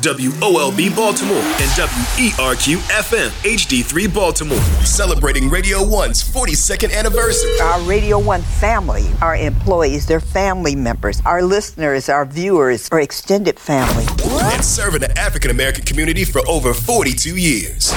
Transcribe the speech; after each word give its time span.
WOLB 0.00 0.94
Baltimore 0.94 1.36
and 1.36 1.70
WERQ 1.72 2.76
FM 2.76 3.30
HD3 3.42 4.14
Baltimore, 4.14 4.60
celebrating 4.84 5.50
Radio 5.50 5.78
1's 5.78 6.22
42nd 6.22 6.96
anniversary. 6.96 7.58
Our 7.60 7.80
Radio 7.82 8.16
1 8.20 8.40
family, 8.42 9.10
our 9.20 9.34
employees, 9.34 10.06
their 10.06 10.20
family 10.20 10.76
members, 10.76 11.20
our 11.24 11.42
listeners, 11.42 12.08
our 12.08 12.24
viewers, 12.24 12.88
our 12.92 13.00
extended 13.00 13.58
family. 13.58 14.06
And 14.54 14.64
serving 14.64 15.00
the 15.00 15.18
African 15.18 15.50
American 15.50 15.84
community 15.84 16.24
for 16.24 16.46
over 16.48 16.72
42 16.72 17.36
years. 17.36 17.92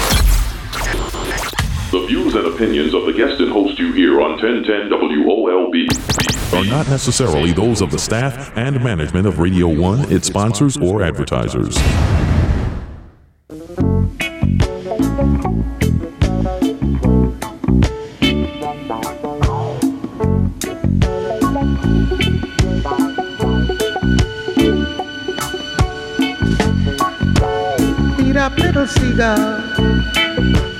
The 1.92 2.06
views 2.08 2.36
and 2.36 2.48
opinions 2.48 2.94
of 2.94 3.06
the 3.06 3.12
guest 3.12 3.42
and 3.42 3.52
host 3.52 3.78
you 3.78 3.92
hear 3.92 4.22
on 4.22 4.42
1010 4.42 4.90
WOLB 4.90 6.54
are 6.54 6.64
not 6.64 6.88
necessarily 6.88 7.52
those 7.52 7.82
of 7.82 7.92
the 7.92 8.00
staff 8.00 8.56
and 8.56 8.82
management 8.82 9.28
of 9.28 9.40
Radio 9.40 9.68
1, 9.68 10.10
its 10.10 10.28
sponsors, 10.28 10.78
or 10.78 11.04
advertisers. 11.04 11.76
Beat 28.18 28.38
up 28.38 28.58
little 28.58 28.88
seagull 28.88 29.62
on 30.38 30.56
a 30.56 30.71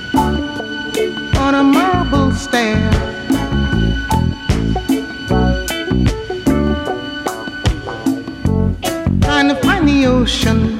stair. 2.34 2.76
Trying 9.20 9.48
to 9.48 9.56
find 9.62 9.88
the 9.88 10.06
ocean, 10.06 10.71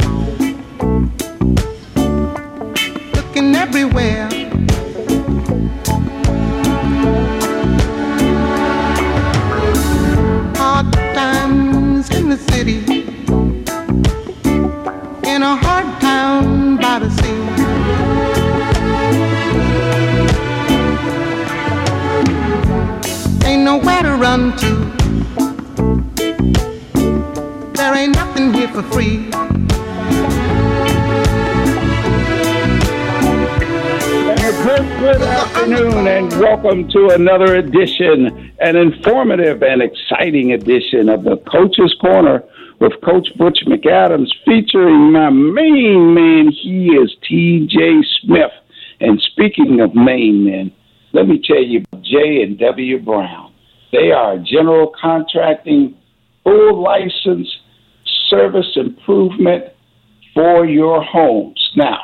welcome 36.72 36.90
to 36.90 37.10
another 37.10 37.56
edition, 37.56 38.50
an 38.60 38.76
informative 38.76 39.62
and 39.62 39.82
exciting 39.82 40.52
edition 40.52 41.10
of 41.10 41.22
the 41.22 41.36
Coach's 41.36 41.94
Corner 42.00 42.42
with 42.80 42.92
Coach 43.04 43.28
Butch 43.36 43.58
McAdams, 43.66 44.30
featuring 44.46 45.12
my 45.12 45.28
main 45.28 46.14
man. 46.14 46.50
He 46.50 46.86
is 46.86 47.14
T.J. 47.28 48.02
Smith. 48.22 48.52
And 49.00 49.20
speaking 49.20 49.82
of 49.82 49.94
main 49.94 50.46
men, 50.46 50.72
let 51.12 51.28
me 51.28 51.42
tell 51.46 51.62
you, 51.62 51.84
J 52.00 52.42
and 52.42 52.58
W 52.58 53.00
Brown. 53.00 53.52
They 53.92 54.10
are 54.10 54.38
general 54.38 54.94
contracting, 54.98 55.94
full 56.42 56.82
license, 56.82 57.54
service 58.30 58.72
improvement 58.76 59.64
for 60.32 60.64
your 60.64 61.02
homes. 61.02 61.70
Now, 61.76 61.98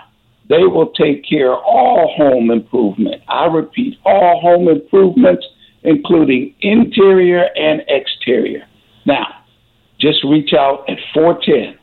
they 0.49 0.65
will 0.65 0.91
take 0.93 1.29
care 1.29 1.53
of 1.53 1.63
all 1.65 2.15
home 2.17 2.51
improvement. 2.51 3.23
I 3.29 3.47
repeat, 3.47 3.99
all 4.05 4.41
home 4.41 4.69
improvements, 4.69 5.47
including 5.83 6.55
interior 6.61 7.49
and 7.57 7.83
exterior. 7.89 8.67
Now, 9.05 9.27
just 10.01 10.25
reach 10.25 10.53
out 10.55 10.89
at 10.89 10.99
410 11.13 11.79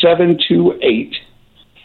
728 0.00 1.14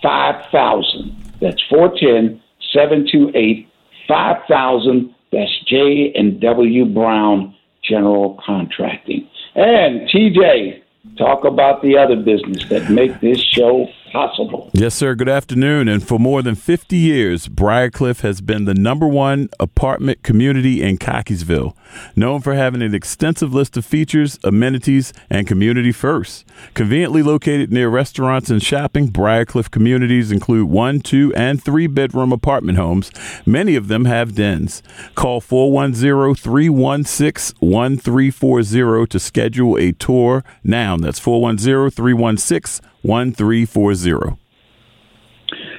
5000. 0.02 1.34
That's 1.42 1.62
410 1.70 2.42
728 2.74 3.68
5000. 4.08 5.16
That's 5.32 5.60
J 5.68 6.12
and 6.16 6.42
W 6.42 6.86
Brown 6.86 7.56
General 7.84 8.40
Contracting. 8.46 9.30
And 9.56 10.10
TJ, 10.10 10.82
talk 11.18 11.46
about 11.46 11.82
the 11.82 11.98
other 11.98 12.16
business 12.16 12.68
that 12.70 12.90
make 12.90 13.20
this 13.20 13.40
show 13.40 13.88
possible. 14.12 14.70
Yes, 14.74 14.96
sir. 14.96 15.16
Good 15.16 15.30
afternoon. 15.30 15.88
And 15.88 16.06
for 16.06 16.20
more 16.20 16.42
than 16.42 16.56
50 16.56 16.96
years, 16.96 17.48
Briarcliff 17.48 18.22
has 18.22 18.42
been 18.42 18.66
the 18.66 18.74
number 18.74 19.08
one 19.08 19.50
apartment 19.60 20.24
community 20.24 20.82
in 20.82 20.98
Cockeysville, 20.98 21.76
known 22.16 22.42
for 22.42 22.54
having 22.54 22.82
an 22.82 22.94
extensive 22.94 23.54
list 23.54 23.78
of 23.78 23.86
features, 23.86 24.40
amenities, 24.44 25.14
and 25.30 25.48
community 25.48 25.92
firsts. 25.92 26.46
Conveniently 26.74 27.24
located 27.24 27.72
near 27.72 27.90
restaurants 27.90 28.50
and 28.50 28.62
shopping, 28.62 29.10
Briarcliff 29.10 29.72
communities 29.72 30.32
include 30.32 30.70
one, 30.70 31.00
two, 31.00 31.34
and 31.36 31.64
three 31.64 31.88
bedroom 31.88 32.32
apartment 32.32 32.78
homes. 32.78 33.12
Many 33.46 33.76
of 33.76 33.88
them 33.88 34.06
have 34.06 34.36
dens. 34.36 34.84
Call 35.16 35.42
410 35.42 36.36
316 36.36 37.56
1340 37.60 39.08
to 39.08 39.20
schedule 39.20 39.78
a 39.78 39.92
tour 39.94 40.44
now. 40.64 40.98
That's 40.98 41.20
410 41.20 41.92
316 41.92 42.90
1340. 43.02 44.38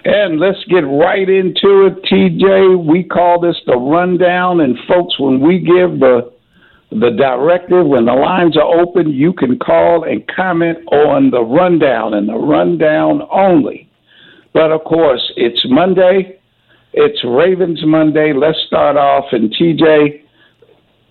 And 0.05 0.41
let's 0.41 0.63
get 0.65 0.81
right 0.81 1.29
into 1.29 1.87
it, 1.87 2.03
TJ. 2.05 2.87
We 2.87 3.05
call 3.05 3.41
this 3.41 3.57
the 3.67 3.77
rundown, 3.77 4.61
and 4.61 4.77
folks, 4.89 5.19
when 5.21 5.41
we 5.41 5.59
give 5.59 6.01
the 6.01 6.33
the 6.91 7.11
directive, 7.11 7.87
when 7.87 8.07
the 8.07 8.13
lines 8.13 8.57
are 8.57 8.81
open, 8.81 9.11
you 9.11 9.33
can 9.33 9.59
call 9.61 10.03
and 10.03 10.27
comment 10.27 10.79
on 10.89 11.31
the 11.31 11.41
rundown 11.41 12.15
and 12.15 12.29
the 12.29 12.35
rundown 12.35 13.23
only. 13.31 13.89
But 14.53 14.73
of 14.73 14.83
course, 14.83 15.33
it's 15.37 15.61
Monday. 15.69 16.41
It's 16.93 17.23
Ravens 17.25 17.81
Monday. 17.85 18.33
Let's 18.33 18.59
start 18.67 18.97
off. 18.97 19.27
And 19.31 19.55
TJ, 19.55 20.23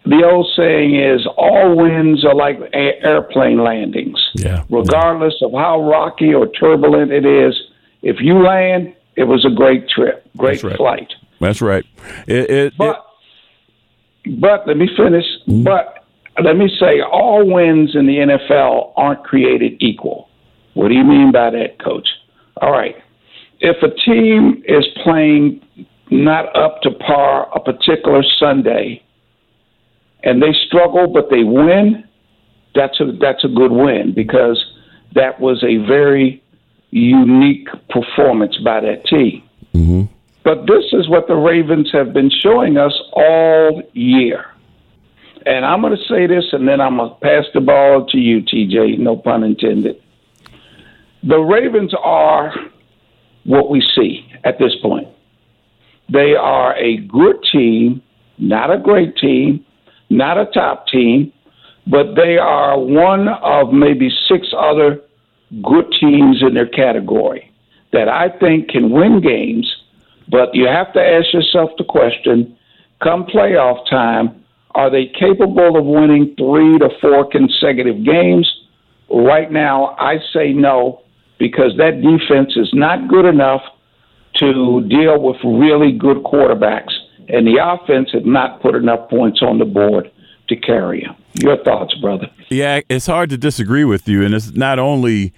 the 0.09 0.23
old 0.25 0.47
saying 0.55 0.95
is 0.95 1.25
all 1.37 1.75
wins 1.75 2.25
are 2.25 2.35
like 2.35 2.57
a- 2.73 3.03
airplane 3.03 3.63
landings. 3.63 4.19
Yeah. 4.35 4.63
Regardless 4.69 5.35
of 5.41 5.51
how 5.51 5.81
rocky 5.81 6.33
or 6.33 6.47
turbulent 6.47 7.11
it 7.11 7.25
is, 7.25 7.53
if 8.01 8.17
you 8.19 8.41
land, 8.43 8.93
it 9.15 9.25
was 9.25 9.45
a 9.45 9.53
great 9.53 9.87
trip, 9.89 10.25
great 10.37 10.61
That's 10.61 10.63
right. 10.63 10.77
flight. 10.77 11.13
That's 11.39 11.61
right. 11.61 11.85
It, 12.27 12.49
it, 12.49 12.73
But 12.77 13.05
but 14.39 14.67
let 14.67 14.77
me 14.77 14.87
finish. 14.95 15.25
Mm-hmm. 15.47 15.63
But 15.63 16.05
let 16.43 16.57
me 16.57 16.69
say, 16.79 17.01
all 17.01 17.45
wins 17.45 17.95
in 17.95 18.05
the 18.05 18.17
NFL 18.17 18.93
aren't 18.95 19.23
created 19.23 19.73
equal. 19.79 20.29
What 20.73 20.89
do 20.89 20.93
you 20.93 21.03
mean 21.03 21.31
by 21.31 21.49
that, 21.51 21.79
Coach? 21.83 22.07
All 22.61 22.71
right. 22.71 22.95
If 23.59 23.77
a 23.83 23.89
team 24.05 24.63
is 24.65 24.85
playing 25.03 25.61
not 26.11 26.55
up 26.55 26.81
to 26.81 26.91
par 26.91 27.49
a 27.55 27.59
particular 27.59 28.23
Sunday, 28.39 29.03
and 30.23 30.41
they 30.41 30.53
struggle 30.67 31.07
but 31.07 31.29
they 31.29 31.43
win, 31.43 32.03
that's 32.75 32.99
a 32.99 33.11
that's 33.19 33.43
a 33.43 33.47
good 33.47 33.71
win 33.71 34.13
because 34.13 34.63
that 35.15 35.39
was 35.39 35.63
a 35.63 35.77
very 35.87 36.43
unique 36.91 37.67
performance 37.89 38.57
by 38.57 38.79
that 38.81 39.05
team. 39.05 39.43
Mm-hmm. 39.73 40.03
But 40.43 40.65
this 40.65 40.85
is 40.93 41.09
what 41.09 41.27
the 41.27 41.35
Ravens 41.35 41.91
have 41.91 42.13
been 42.13 42.29
showing 42.29 42.77
us 42.77 42.93
all 43.13 43.83
year. 43.93 44.45
And 45.45 45.65
I'm 45.65 45.81
going 45.81 45.95
to 45.95 46.03
say 46.05 46.27
this, 46.27 46.45
and 46.51 46.67
then 46.67 46.81
I'm 46.81 46.97
going 46.97 47.09
to 47.09 47.15
pass 47.15 47.45
the 47.53 47.61
ball 47.61 48.05
to 48.07 48.17
you, 48.17 48.41
TJ, 48.41 48.99
no 48.99 49.15
pun 49.15 49.43
intended. 49.43 50.01
The 51.23 51.37
Ravens 51.37 51.93
are 52.01 52.53
what 53.45 53.69
we 53.69 53.81
see 53.95 54.31
at 54.43 54.59
this 54.59 54.75
point. 54.81 55.07
They 56.11 56.35
are 56.35 56.75
a 56.75 56.97
good 56.97 57.37
team, 57.51 58.01
not 58.37 58.71
a 58.71 58.77
great 58.77 59.15
team, 59.17 59.65
not 60.09 60.37
a 60.37 60.45
top 60.47 60.87
team, 60.87 61.31
but 61.87 62.15
they 62.15 62.37
are 62.37 62.79
one 62.79 63.27
of 63.27 63.73
maybe 63.73 64.09
six 64.27 64.47
other 64.57 65.01
good 65.63 65.85
teams 65.99 66.41
in 66.41 66.53
their 66.53 66.67
category 66.67 67.51
that 67.91 68.07
I 68.07 68.29
think 68.29 68.69
can 68.69 68.91
win 68.91 69.21
games. 69.21 69.75
But 70.27 70.53
you 70.53 70.67
have 70.67 70.93
to 70.93 71.01
ask 71.01 71.33
yourself 71.33 71.71
the 71.77 71.83
question 71.83 72.55
come 73.01 73.25
playoff 73.25 73.89
time, 73.89 74.43
are 74.75 74.89
they 74.89 75.07
capable 75.07 75.77
of 75.77 75.85
winning 75.85 76.35
three 76.37 76.77
to 76.79 76.89
four 77.01 77.29
consecutive 77.29 78.03
games? 78.03 78.47
Right 79.09 79.51
now, 79.51 79.95
I 79.97 80.17
say 80.33 80.53
no 80.53 81.01
because 81.39 81.75
that 81.77 82.01
defense 82.01 82.55
is 82.55 82.69
not 82.73 83.07
good 83.07 83.25
enough 83.25 83.61
to 84.35 84.81
deal 84.87 85.19
with 85.19 85.37
really 85.43 85.91
good 85.91 86.17
quarterbacks, 86.17 86.93
and 87.29 87.47
the 87.47 87.57
offense 87.61 88.09
had 88.11 88.25
not 88.25 88.61
put 88.61 88.75
enough 88.75 89.09
points 89.09 89.41
on 89.41 89.59
the 89.59 89.65
board 89.65 90.11
to 90.49 90.55
carry 90.55 91.01
them. 91.01 91.15
Your 91.33 91.63
thoughts, 91.63 91.93
brother? 91.95 92.29
Yeah, 92.49 92.81
it's 92.89 93.05
hard 93.05 93.29
to 93.29 93.37
disagree 93.37 93.85
with 93.85 94.07
you. 94.07 94.23
And 94.23 94.33
it's 94.33 94.51
not 94.51 94.79
only 94.79 95.33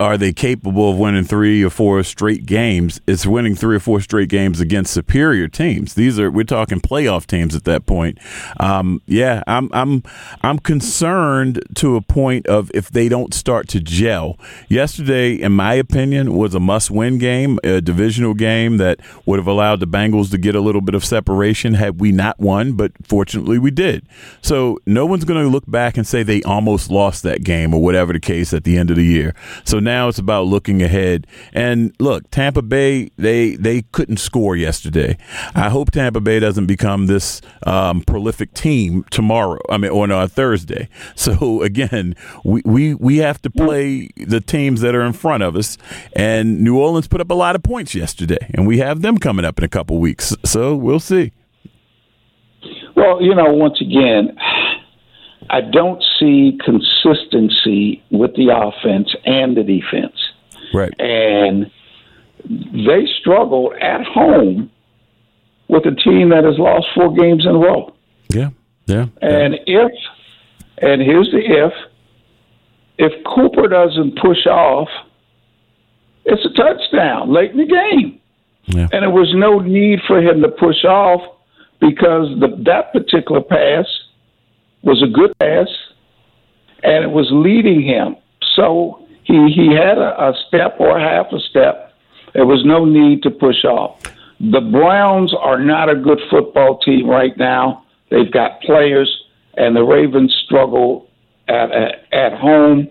are 0.00 0.18
they 0.18 0.32
capable 0.32 0.90
of 0.90 0.98
winning 0.98 1.24
three 1.24 1.62
or 1.62 1.70
four 1.70 2.02
straight 2.02 2.44
games? 2.44 3.00
It's 3.06 3.24
winning 3.24 3.54
three 3.54 3.76
or 3.76 3.80
four 3.80 4.00
straight 4.00 4.28
games 4.28 4.60
against 4.60 4.92
superior 4.92 5.46
teams. 5.46 5.94
These 5.94 6.18
are 6.18 6.30
we're 6.30 6.44
talking 6.44 6.80
playoff 6.80 7.26
teams 7.26 7.54
at 7.54 7.64
that 7.64 7.86
point. 7.86 8.18
Um, 8.58 9.00
yeah, 9.06 9.42
I'm 9.46 9.70
I'm 9.72 10.02
I'm 10.42 10.58
concerned 10.58 11.62
to 11.76 11.94
a 11.94 12.00
point 12.00 12.46
of 12.48 12.70
if 12.74 12.90
they 12.90 13.08
don't 13.08 13.32
start 13.32 13.68
to 13.68 13.80
gel. 13.80 14.38
Yesterday, 14.68 15.34
in 15.34 15.52
my 15.52 15.74
opinion, 15.74 16.34
was 16.34 16.54
a 16.54 16.60
must-win 16.60 17.18
game, 17.18 17.60
a 17.62 17.80
divisional 17.80 18.34
game 18.34 18.78
that 18.78 18.98
would 19.24 19.38
have 19.38 19.46
allowed 19.46 19.78
the 19.78 19.86
Bengals 19.86 20.30
to 20.32 20.38
get 20.38 20.56
a 20.56 20.60
little 20.60 20.80
bit 20.80 20.96
of 20.96 21.04
separation 21.04 21.74
had 21.74 22.00
we 22.00 22.10
not 22.10 22.40
won, 22.40 22.72
but 22.72 22.92
fortunately 23.04 23.58
we 23.58 23.70
did. 23.70 24.04
So 24.42 24.78
no 24.84 25.06
one's 25.06 25.24
going 25.24 25.42
to 25.42 25.48
look 25.48 25.64
back 25.70 25.96
and 25.96 26.06
say 26.06 26.24
they 26.24 26.42
almost 26.42 26.90
lost 26.90 27.22
that 27.22 27.44
game 27.44 27.72
or 27.72 27.80
whatever 27.80 28.12
the 28.12 28.20
case 28.20 28.52
at 28.52 28.64
the 28.64 28.76
end 28.76 28.90
of 28.90 28.96
the 28.96 29.04
year. 29.04 29.34
So 29.64 29.78
now 29.78 30.08
it's 30.08 30.18
about 30.18 30.46
looking 30.46 30.82
ahead. 30.82 31.26
And 31.52 31.94
look, 31.98 32.30
Tampa 32.30 32.62
Bay, 32.62 33.10
they 33.16 33.56
they 33.56 33.82
couldn't 33.82 34.18
score 34.18 34.56
yesterday. 34.56 35.16
I 35.54 35.68
hope 35.70 35.90
Tampa 35.90 36.20
Bay 36.20 36.40
doesn't 36.40 36.66
become 36.66 37.06
this 37.06 37.40
um, 37.66 38.02
prolific 38.02 38.54
team 38.54 39.04
tomorrow. 39.10 39.60
I 39.68 39.78
mean, 39.78 39.90
on 39.90 40.10
uh, 40.10 40.26
Thursday. 40.26 40.88
So 41.16 41.62
again, 41.62 42.16
we, 42.44 42.60
we 42.64 42.94
we 42.94 43.18
have 43.18 43.40
to 43.42 43.50
play 43.50 44.08
the 44.16 44.40
teams 44.40 44.80
that 44.82 44.94
are 44.94 45.02
in 45.02 45.12
front 45.12 45.42
of 45.42 45.56
us. 45.56 45.78
And 46.14 46.60
New 46.60 46.78
Orleans 46.78 47.08
put 47.08 47.20
up 47.20 47.30
a 47.30 47.34
lot 47.34 47.56
of 47.56 47.62
points 47.62 47.94
yesterday, 47.94 48.50
and 48.52 48.66
we 48.66 48.78
have 48.78 49.00
them 49.00 49.18
coming 49.18 49.44
up 49.44 49.58
in 49.58 49.64
a 49.64 49.68
couple 49.68 49.98
weeks. 49.98 50.36
So 50.44 50.74
we'll 50.74 51.00
see. 51.00 51.32
Well, 52.96 53.22
you 53.22 53.34
know, 53.34 53.52
once 53.52 53.80
again, 53.80 54.36
I 55.50 55.60
don't 55.60 56.02
see 56.18 56.58
consistency 56.64 58.02
with 58.10 58.34
the 58.34 58.48
offense 58.54 59.14
and 59.24 59.56
the 59.56 59.62
defense. 59.62 60.16
Right. 60.72 60.92
And 60.98 61.70
they 62.44 63.06
struggled 63.20 63.74
at 63.74 64.04
home 64.04 64.70
with 65.68 65.86
a 65.86 65.94
team 65.94 66.30
that 66.30 66.44
has 66.44 66.58
lost 66.58 66.86
four 66.94 67.14
games 67.14 67.44
in 67.44 67.54
a 67.54 67.58
row. 67.58 67.94
Yeah. 68.28 68.50
Yeah. 68.86 69.06
And 69.22 69.54
if, 69.66 69.92
and 70.78 71.00
here's 71.00 71.30
the 71.30 71.38
if, 71.38 71.72
if 72.98 73.24
Cooper 73.24 73.68
doesn't 73.68 74.18
push 74.18 74.46
off, 74.46 74.88
it's 76.24 76.44
a 76.44 76.50
touchdown 76.50 77.32
late 77.32 77.52
in 77.52 77.58
the 77.58 77.66
game. 77.66 78.20
Yeah. 78.66 78.88
And 78.92 79.02
there 79.02 79.10
was 79.10 79.32
no 79.34 79.58
need 79.58 80.00
for 80.06 80.20
him 80.20 80.42
to 80.42 80.48
push 80.48 80.84
off 80.84 81.20
because 81.80 82.28
the, 82.40 82.62
that 82.64 82.92
particular 82.92 83.42
pass 83.42 83.86
was 84.84 85.02
a 85.02 85.10
good 85.10 85.36
pass 85.38 85.68
and 86.82 87.02
it 87.02 87.10
was 87.10 87.28
leading 87.32 87.82
him. 87.82 88.16
So 88.54 89.06
he, 89.24 89.50
he 89.54 89.74
had 89.74 89.98
a, 89.98 90.28
a 90.28 90.32
step 90.46 90.76
or 90.78 90.98
half 90.98 91.26
a 91.32 91.40
step. 91.50 91.92
There 92.34 92.46
was 92.46 92.64
no 92.64 92.84
need 92.84 93.22
to 93.22 93.30
push 93.30 93.64
off. 93.64 94.00
The 94.40 94.60
Browns 94.60 95.34
are 95.40 95.58
not 95.58 95.88
a 95.88 95.94
good 95.94 96.20
football 96.30 96.78
team 96.78 97.08
right 97.08 97.36
now. 97.38 97.84
They've 98.10 98.30
got 98.30 98.60
players, 98.60 99.10
and 99.56 99.74
the 99.74 99.82
Ravens 99.82 100.34
struggle 100.44 101.08
at, 101.48 101.70
at, 101.72 102.12
at 102.12 102.38
home 102.38 102.88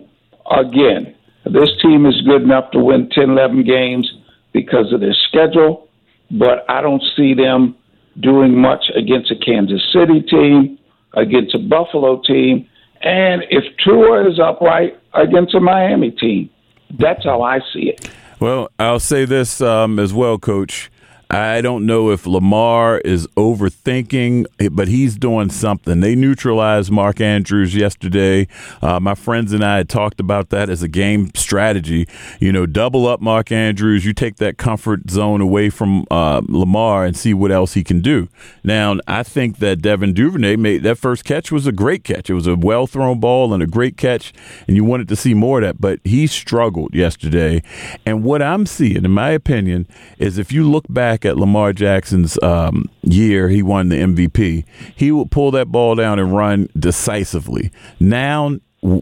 again. 0.50 1.16
This 1.46 1.70
team 1.82 2.06
is 2.06 2.20
good 2.26 2.42
enough 2.42 2.72
to 2.72 2.80
win 2.80 3.10
10, 3.10 3.32
11 3.32 3.64
games 3.66 4.12
because 4.54 4.94
of 4.94 5.02
their 5.02 5.16
schedule, 5.28 5.90
but 6.32 6.66
I 6.70 6.82
don't 6.82 7.04
see 7.16 7.34
them 7.34 7.76
doing 8.22 8.56
much 8.60 8.86
against 8.96 9.32
a 9.32 9.36
Kansas 9.36 9.82
City 9.92 10.22
team, 10.22 10.80
against 11.14 11.56
a 11.56 11.60
Buffalo 11.60 12.22
team, 12.26 12.68
and 13.02 13.44
if 13.50 13.64
Tua 13.84 14.30
is 14.30 14.40
upright 14.40 14.98
against 15.14 15.54
a 15.54 15.60
Miami 15.60 16.12
team. 16.12 16.50
That's 17.00 17.24
how 17.24 17.42
I 17.42 17.60
see 17.74 17.90
it. 17.90 18.10
Well, 18.40 18.70
I'll 18.78 19.00
say 19.00 19.26
this 19.26 19.62
um, 19.62 20.00
as 20.00 20.14
well, 20.14 20.38
Coach. 20.38 20.92
I 21.34 21.62
don't 21.62 21.88
know 21.88 22.12
if 22.12 22.28
Lamar 22.28 23.00
is 23.00 23.26
overthinking, 23.30 24.46
but 24.72 24.88
he's 24.88 25.18
doing 25.18 25.50
something. 25.50 26.00
They 26.00 26.14
neutralized 26.14 26.92
Mark 26.92 27.20
Andrews 27.20 27.74
yesterday. 27.74 28.48
Uh, 28.84 29.00
my 29.00 29.16
friends 29.16 29.52
and 29.52 29.66
I 29.66 29.78
had 29.78 29.90
talked 29.90 30.20
about 30.20 30.52
that 30.52 30.70
as 30.70 30.84
a 30.84 30.88
game 30.88 31.32
strategy. 31.34 32.08
You 32.40 32.52
know, 32.52 32.68
double 32.68 33.08
up 33.08 33.20
Mark 33.20 33.52
Andrews. 33.52 34.06
You 34.06 34.14
take 34.14 34.36
that 34.36 34.60
comfort 34.60 35.10
zone 35.10 35.42
away 35.42 35.72
from 35.72 36.06
uh, 36.12 36.44
Lamar 36.48 37.04
and 37.04 37.18
see 37.18 37.34
what 37.34 37.52
else 37.52 37.74
he 37.74 37.84
can 37.84 38.02
do. 38.02 38.30
Now, 38.64 38.98
I 39.08 39.24
think 39.24 39.58
that 39.58 39.82
Devin 39.82 40.14
Duvernay 40.14 40.58
made 40.58 40.84
that 40.84 41.00
first 41.00 41.26
catch 41.26 41.52
was 41.52 41.66
a 41.66 41.72
great 41.72 42.04
catch. 42.04 42.30
It 42.30 42.36
was 42.36 42.46
a 42.46 42.56
well 42.56 42.86
thrown 42.86 43.20
ball 43.20 43.56
and 43.56 43.64
a 43.64 43.68
great 43.68 43.98
catch, 43.98 44.34
and 44.68 44.78
you 44.78 44.84
wanted 44.84 45.08
to 45.08 45.16
see 45.16 45.34
more 45.34 45.62
of 45.62 45.66
that. 45.66 45.82
But 45.82 46.00
he 46.04 46.28
struggled 46.28 46.94
yesterday. 46.94 47.64
And 48.06 48.24
what 48.24 48.44
I'm 48.44 48.68
seeing, 48.68 49.04
in 49.04 49.10
my 49.10 49.32
opinion, 49.32 49.88
is 50.20 50.38
if 50.38 50.52
you 50.52 50.70
look 50.70 50.86
back 50.88 51.23
at 51.26 51.38
Lamar 51.38 51.74
Jackson's 51.74 52.42
um, 52.42 52.86
year, 53.02 53.50
he 53.50 53.62
won 53.62 53.90
the 53.90 53.98
MVP. 53.98 54.66
He 54.96 55.12
would 55.12 55.32
pull 55.32 55.52
that 55.52 55.68
ball 55.72 55.96
down 55.96 56.20
and 56.20 56.36
run 56.36 56.70
decisively. 56.78 57.72
Now 58.00 58.58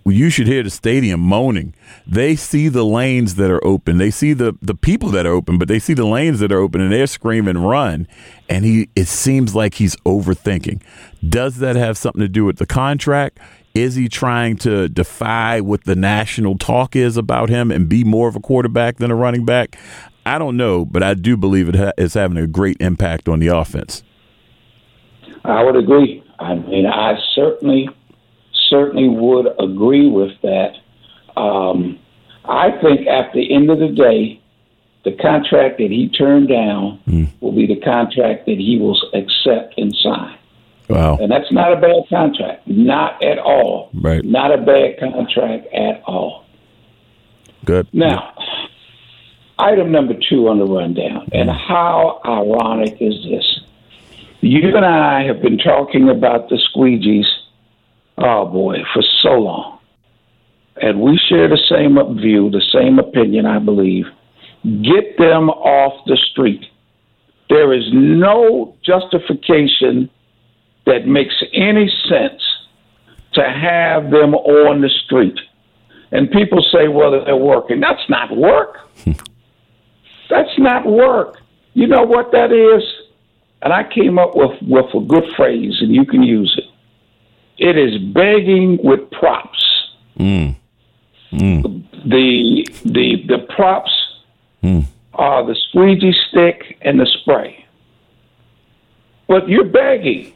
you 0.06 0.29
should 0.29 0.47
hear 0.47 0.63
the 0.63 0.69
stadium 0.69 1.19
moaning. 1.19 1.73
They 2.06 2.35
see 2.35 2.68
the 2.68 2.83
lanes 2.83 3.35
that 3.35 3.50
are 3.50 3.63
open. 3.65 3.97
They 3.97 4.12
see 4.12 4.33
the 4.33 4.56
the 4.62 4.75
people 4.75 5.09
that 5.09 5.25
are 5.25 5.31
open, 5.31 5.57
but 5.57 5.68
they 5.68 5.79
see 5.79 5.94
the 5.94 6.06
lanes 6.06 6.39
that 6.39 6.51
are 6.51 6.59
open 6.59 6.81
and 6.81 6.91
they're 6.91 7.07
screaming 7.07 7.57
run. 7.57 8.07
And 8.47 8.63
he 8.63 8.89
it 8.95 9.07
seems 9.07 9.56
like 9.56 9.75
he's 9.75 9.95
overthinking. 9.97 10.81
Does 11.27 11.57
that 11.57 11.75
have 11.75 11.97
something 11.97 12.21
to 12.21 12.27
do 12.27 12.45
with 12.45 12.57
the 12.57 12.67
contract? 12.67 13.39
Is 13.74 13.95
he 13.95 14.09
trying 14.09 14.57
to 14.57 14.89
defy 14.89 15.62
what 15.62 15.85
the 15.85 15.95
national 15.95 16.57
talk 16.57 16.95
is 16.95 17.15
about 17.15 17.50
him 17.50 17.71
and 17.71 17.88
be 17.88 18.03
more 18.03 18.27
of 18.27 18.35
a 18.35 18.41
quarterback 18.41 18.97
than 18.97 19.12
a 19.12 19.15
running 19.15 19.45
back? 19.45 19.77
I 20.25 20.38
don't 20.38 20.57
know, 20.57 20.85
but 20.85 21.03
I 21.03 21.13
do 21.13 21.35
believe 21.35 21.69
it 21.69 21.75
ha- 21.75 21.94
is 21.97 22.13
having 22.13 22.38
a 22.38 22.47
great 22.47 22.77
impact 22.79 23.27
on 23.27 23.39
the 23.39 23.47
offense. 23.47 24.03
I 25.44 25.63
would 25.63 25.75
agree. 25.75 26.23
I 26.39 26.56
mean, 26.56 26.85
I 26.85 27.18
certainly, 27.33 27.89
certainly 28.69 29.09
would 29.09 29.47
agree 29.59 30.09
with 30.09 30.31
that. 30.44 30.73
Um, 31.35 31.97
I 32.45 32.71
think 32.81 33.07
at 33.07 33.33
the 33.33 33.53
end 33.53 33.69
of 33.69 33.79
the 33.79 33.89
day, 33.89 34.41
the 35.03 35.13
contract 35.13 35.79
that 35.79 35.89
he 35.89 36.09
turned 36.09 36.47
down 36.50 37.00
will 37.39 37.53
be 37.53 37.65
the 37.65 37.79
contract 37.79 38.45
that 38.45 38.57
he 38.57 38.77
will 38.79 38.97
accept 39.13 39.74
and 39.77 39.95
sign. 39.95 40.38
Wow. 40.89 41.17
And 41.19 41.31
that's 41.31 41.51
not 41.51 41.74
a 41.74 41.77
bad 41.77 42.03
contract. 42.09 42.67
Not 42.67 43.24
at 43.24 43.39
all. 43.39 43.89
Right. 43.94 44.24
Not 44.24 44.53
a 44.53 44.57
bad 44.57 45.00
contract 45.00 45.67
at 45.74 46.03
all. 46.06 46.45
Good. 47.65 47.88
Now, 47.94 48.33
item 49.61 49.91
number 49.91 50.13
two 50.29 50.47
on 50.47 50.59
the 50.59 50.65
rundown, 50.65 51.29
and 51.31 51.50
mm. 51.50 51.67
how 51.67 52.19
ironic 52.25 52.97
is 53.00 53.15
this? 53.24 53.59
You 54.41 54.75
and 54.75 54.86
I 54.86 55.24
have 55.24 55.41
been 55.41 55.57
talking 55.57 56.09
about 56.09 56.50
the 56.50 56.59
squeegees, 56.74 57.27
oh 58.17 58.45
boy, 58.47 58.77
for 58.93 59.03
so 59.21 59.33
long. 59.33 59.79
And 60.81 61.00
we 61.00 61.19
share 61.29 61.47
the 61.47 61.59
same 61.69 61.95
view, 62.19 62.50
the 62.50 62.63
same 62.74 62.97
opinion, 62.97 63.45
I 63.45 63.59
believe. 63.59 64.05
Get 64.63 65.17
them 65.17 65.50
off 65.50 66.05
the 66.07 66.17
street. 66.31 66.65
There 67.50 67.74
is 67.74 67.83
no 67.93 68.75
justification 68.83 70.09
that 70.86 71.05
makes 71.05 71.36
any 71.53 71.91
sense 72.09 72.41
to 73.33 73.43
have 73.43 74.09
them 74.09 74.33
on 74.33 74.81
the 74.81 74.89
street. 75.05 75.38
And 76.12 76.31
people 76.31 76.65
say, 76.74 76.88
well, 76.88 77.12
they're 77.12 77.36
working. 77.36 77.79
That's 77.79 78.09
not 78.09 78.36
work. 78.36 78.77
That's 80.31 80.57
not 80.57 80.85
work. 80.85 81.39
You 81.73 81.88
know 81.88 82.03
what 82.03 82.31
that 82.31 82.53
is? 82.53 82.83
And 83.61 83.73
I 83.73 83.83
came 83.83 84.17
up 84.17 84.31
with, 84.33 84.57
with 84.61 84.85
a 84.95 85.01
good 85.01 85.25
phrase, 85.35 85.75
and 85.81 85.93
you 85.93 86.05
can 86.05 86.23
use 86.23 86.57
it. 86.57 86.63
It 87.57 87.77
is 87.77 88.01
begging 88.13 88.79
with 88.81 89.11
props. 89.11 89.61
Mm. 90.17 90.55
mm. 91.33 91.83
The 92.09 92.65
the 92.85 93.23
the 93.27 93.45
props 93.55 93.91
mm. 94.63 94.85
are 95.13 95.45
the 95.45 95.55
squeegee 95.69 96.15
stick 96.29 96.77
and 96.81 97.00
the 97.00 97.05
spray. 97.21 97.65
But 99.27 99.50
you're 99.50 99.65
begging. 99.65 100.33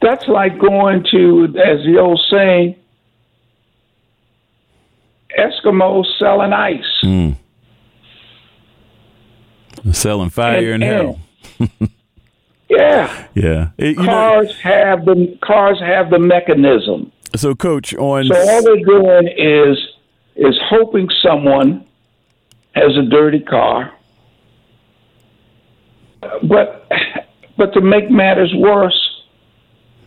That's 0.00 0.28
like 0.28 0.58
going 0.58 1.04
to, 1.10 1.46
as 1.58 1.84
the 1.84 1.98
old 1.98 2.20
saying, 2.30 2.76
Eskimos 5.36 6.06
selling 6.18 6.52
ice. 6.52 6.84
Mm. 7.02 7.36
Selling 9.92 10.30
fire 10.30 10.72
And- 10.72 10.82
in 10.82 10.88
hell. 10.88 11.18
Yeah, 12.70 13.26
Yeah. 13.34 13.68
It- 13.78 13.96
you 13.96 14.02
know, 14.02 14.04
cars 14.04 14.60
have 14.62 15.06
the 15.06 15.38
cars 15.42 15.80
have 15.80 16.10
the 16.10 16.18
mechanism. 16.18 17.10
so, 17.34 17.54
Coach, 17.54 17.94
on 17.94 18.26
So 18.26 18.36
all 18.36 18.62
they're 18.62 18.84
doing 18.84 19.28
is 19.36 19.78
is 20.36 20.54
hoping 20.68 21.08
someone 21.22 21.84
has 22.74 22.94
a 22.96 23.02
dirty 23.08 23.40
car. 23.40 23.90
But 26.42 26.90
but 27.56 27.72
to 27.72 27.80
make 27.80 28.10
matters 28.10 28.52
worse, 28.54 29.22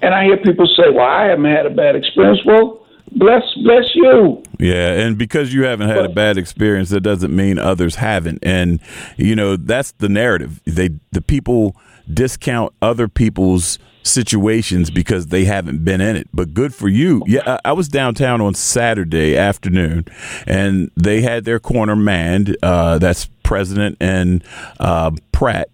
and 0.04 0.14
I 0.14 0.26
hear 0.26 0.38
people 0.38 0.68
say, 0.68 0.92
"Well, 0.92 1.06
I 1.06 1.26
haven't 1.26 1.46
had 1.46 1.66
a 1.66 1.70
bad 1.72 1.96
experience." 1.96 2.40
Well, 2.46 2.81
Bless, 3.14 3.44
bless 3.64 3.94
you. 3.94 4.42
Yeah, 4.60 4.94
and 4.94 5.18
because 5.18 5.54
you 5.54 5.64
haven't 5.64 5.90
had 5.90 6.06
a 6.06 6.10
bad 6.10 6.38
experience, 6.38 6.90
that 6.90 7.02
doesn't 7.02 7.36
mean 7.36 7.60
others 7.60 7.96
haven't. 7.96 8.40
And 8.42 8.80
you 9.18 9.36
know 9.36 9.58
that's 9.58 9.92
the 9.94 10.10
narrative. 10.10 10.62
They 10.66 10.92
the 11.12 11.22
people 11.22 11.76
discount 12.12 12.74
other 12.82 13.08
people's 13.08 13.80
situations 14.04 14.90
because 14.90 15.28
they 15.28 15.46
haven't 15.46 15.84
been 15.84 16.02
in 16.02 16.16
it. 16.16 16.28
But 16.34 16.54
good 16.54 16.74
for 16.74 16.88
you. 16.88 17.24
Yeah, 17.28 17.58
I, 17.66 17.70
I 17.70 17.74
was 17.74 17.88
downtown 17.88 18.42
on 18.42 18.54
Saturday 18.54 19.38
afternoon, 19.38 20.06
and 20.48 20.90
they 20.96 21.22
had 21.22 21.44
their 21.46 21.60
corner 21.60 21.96
manned. 21.96 22.56
Uh, 22.64 22.98
that's 22.98 23.30
President 23.44 23.98
and 24.00 24.44
uh, 24.80 25.12
Pratt, 25.32 25.70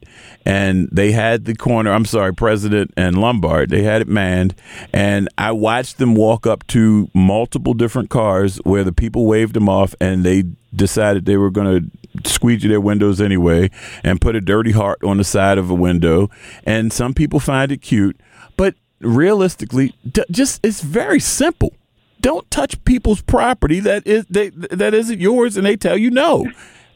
and 0.47 0.87
they 0.93 1.11
had 1.11 1.43
the 1.43 1.53
corner. 1.53 1.91
I'm 1.91 2.05
sorry, 2.05 2.33
President 2.33 2.93
and 2.95 3.19
Lombard. 3.19 3.69
They 3.69 3.83
had 3.83 4.01
it 4.01 4.07
manned, 4.07 4.55
and 4.93 5.27
I 5.37 5.51
watched 5.51 5.97
them 5.97 6.15
walk 6.15 6.47
up 6.47 6.65
to 6.67 7.09
multiple 7.13 7.73
different 7.73 8.09
cars 8.09 8.55
where 8.63 8.85
the 8.85 8.93
people 8.93 9.25
waved 9.25 9.55
them 9.55 9.67
off, 9.67 9.93
and 9.99 10.23
they 10.23 10.45
decided 10.73 11.25
they 11.25 11.35
were 11.35 11.49
going 11.49 11.91
to 12.23 12.29
squeegee 12.29 12.69
their 12.69 12.79
windows 12.79 13.19
anyway 13.19 13.69
and 14.05 14.21
put 14.21 14.37
a 14.37 14.41
dirty 14.41 14.71
heart 14.71 15.03
on 15.03 15.17
the 15.17 15.25
side 15.25 15.57
of 15.57 15.69
a 15.69 15.75
window. 15.75 16.29
And 16.65 16.93
some 16.93 17.13
people 17.13 17.41
find 17.41 17.69
it 17.69 17.81
cute, 17.81 18.17
but 18.55 18.73
realistically, 19.01 19.95
just 20.31 20.65
it's 20.65 20.79
very 20.79 21.19
simple. 21.19 21.73
Don't 22.21 22.49
touch 22.49 22.81
people's 22.85 23.21
property 23.21 23.81
that 23.81 24.07
is 24.07 24.25
they, 24.29 24.47
that 24.51 24.93
isn't 24.93 25.19
yours, 25.19 25.57
and 25.57 25.65
they 25.65 25.75
tell 25.75 25.97
you 25.97 26.09
no. 26.09 26.49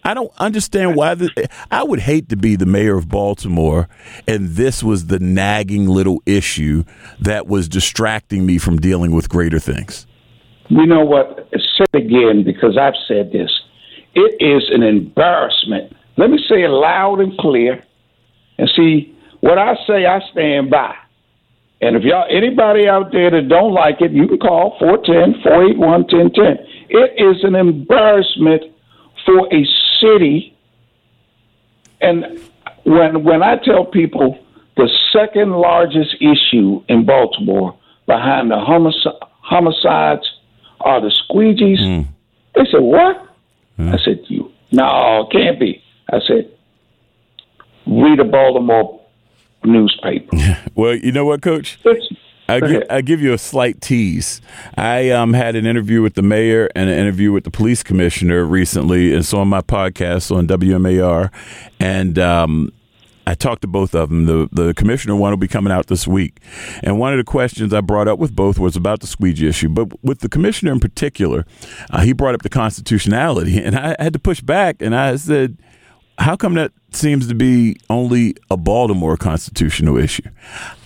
I 0.03 0.13
don't 0.13 0.31
understand 0.38 0.96
why. 0.96 1.15
The, 1.15 1.50
I 1.70 1.84
would 1.84 2.00
hate 2.00 2.29
to 2.29 2.36
be 2.36 2.55
the 2.55 2.65
mayor 2.65 2.98
of 2.98 3.08
Baltimore, 3.10 3.88
and 4.27 4.50
this 4.50 4.84
was 4.84 5.08
the 5.08 5.20
nagging 5.20 5.88
little 5.88 6.22
issue 6.25 6.84
that 7.20 7.48
was 7.48 7.70
distracting 7.70 8.46
me 8.46 8.58
from 8.58 8.77
dealing 8.77 9.12
with 9.12 9.29
greater 9.29 9.60
things. 9.60 10.08
You 10.70 10.86
know 10.86 11.03
what? 11.03 11.50
Say 11.77 12.00
again 12.00 12.43
because 12.43 12.77
I've 12.77 12.96
said 13.08 13.31
this. 13.31 13.51
It 14.13 14.36
is 14.39 14.70
an 14.74 14.84
embarrassment. 14.84 15.96
Let 16.17 16.29
me 16.29 16.38
say 16.50 16.63
it 16.63 16.70
loud 16.70 17.20
and 17.20 17.38
clear. 17.38 17.84
And 18.58 18.70
see, 18.75 19.17
what 19.39 19.58
I 19.58 19.75
say, 19.88 20.05
I 20.05 20.20
stand 20.31 20.70
by. 20.70 20.96
And 21.81 21.96
if 21.96 22.03
y'all, 22.03 22.27
anybody 22.29 22.88
out 22.88 23.12
there 23.12 23.31
that 23.31 23.50
don't 23.50 23.74
like 23.74 24.01
it, 24.01 24.12
you 24.12 24.27
can 24.27 24.38
call 24.38 24.77
410 24.79 25.41
481 25.41 26.01
1010. 26.01 26.65
It 26.89 27.17
is 27.17 27.43
an 27.43 27.55
embarrassment 27.55 28.63
for 29.25 29.48
a 29.51 29.65
city. 30.01 30.58
And 32.01 32.39
when, 32.84 33.24
when 33.24 33.43
I 33.43 33.58
tell 33.58 33.86
people 33.86 34.38
the 34.75 34.89
second 35.13 35.51
largest 35.51 36.15
issue 36.20 36.84
in 36.88 37.05
Baltimore 37.05 37.77
behind 38.08 38.51
the 38.51 38.58
homic- 38.60 38.96
homicides 39.41 40.29
are 40.79 41.00
the 41.01 41.12
squeegees, 41.29 41.79
hmm. 41.79 42.10
they 42.55 42.65
said, 42.72 42.81
What? 42.81 43.17
Hmm. 43.77 43.89
I 43.89 43.98
said, 44.03 44.22
You, 44.27 44.51
no, 44.72 45.27
can't 45.31 45.60
be. 45.60 45.84
I 46.12 46.20
said, 46.27 46.51
Read 47.86 48.20
a 48.20 48.25
Baltimore 48.25 49.00
newspaper. 49.63 50.36
Well, 50.74 50.96
you 50.96 51.12
know 51.12 51.25
what, 51.25 51.41
Coach? 51.41 51.79
It's- 51.86 52.17
I 52.51 52.60
Go 52.60 52.67
give, 52.67 52.75
ahead. 52.77 52.88
I 52.91 53.01
give 53.01 53.22
you 53.22 53.34
a 53.34 53.38
slight 53.38 53.81
tease. 53.81 54.41
I 54.75 55.10
um, 55.10 55.34
had 55.34 55.55
an 55.55 55.65
interview 55.65 56.01
with 56.01 56.15
the 56.15 56.22
mayor 56.22 56.70
and 56.75 56.89
an 56.89 56.98
interview 56.98 57.31
with 57.31 57.46
the 57.46 57.51
police 57.51 57.81
commissioner 57.81 58.43
recently. 58.43 59.13
It's 59.13 59.34
on 59.34 59.48
my 59.48 59.62
podcast 59.62 60.36
on 60.36 60.48
WMAR, 60.48 61.31
and 61.79 62.20
um, 62.20 62.74
I 63.25 63.36
talked 63.36 63.62
to 63.62 63.67
both 63.67 63.96
of 63.96 64.10
them. 64.10 64.25
The 64.25 64.50
the 64.51 64.74
commissioner 64.74 65.15
one 65.15 65.31
will 65.31 65.38
be 65.38 65.48
coming 65.48 65.72
out 65.72 65.88
this 65.88 66.08
week, 66.08 66.41
and 66.84 67.00
one 67.00 67.13
of 67.13 67.17
the 67.17 67.24
questions 67.24 67.74
I 67.74 67.79
brought 67.81 68.08
up 68.08 68.20
with 68.20 68.36
both 68.36 68.60
was 68.60 68.75
about 68.75 69.00
the 69.00 69.08
squeegee 69.08 69.48
issue. 69.48 69.70
But 69.70 70.03
with 70.03 70.20
the 70.20 70.29
commissioner 70.29 70.74
in 70.74 70.81
particular, 70.81 71.46
uh, 71.91 72.01
he 72.01 72.12
brought 72.12 72.36
up 72.36 72.41
the 72.41 72.50
constitutionality, 72.50 73.58
and 73.63 73.77
I 73.77 73.96
had 73.98 74.13
to 74.13 74.20
push 74.20 74.41
back, 74.41 74.81
and 74.81 74.93
I 74.96 75.15
said 75.15 75.58
how 76.22 76.36
come 76.36 76.54
that 76.54 76.72
seems 76.92 77.28
to 77.28 77.36
be 77.36 77.78
only 77.90 78.36
a 78.50 78.58
Baltimore 78.58 79.18
constitutional 79.18 79.98
issue? 79.98 80.30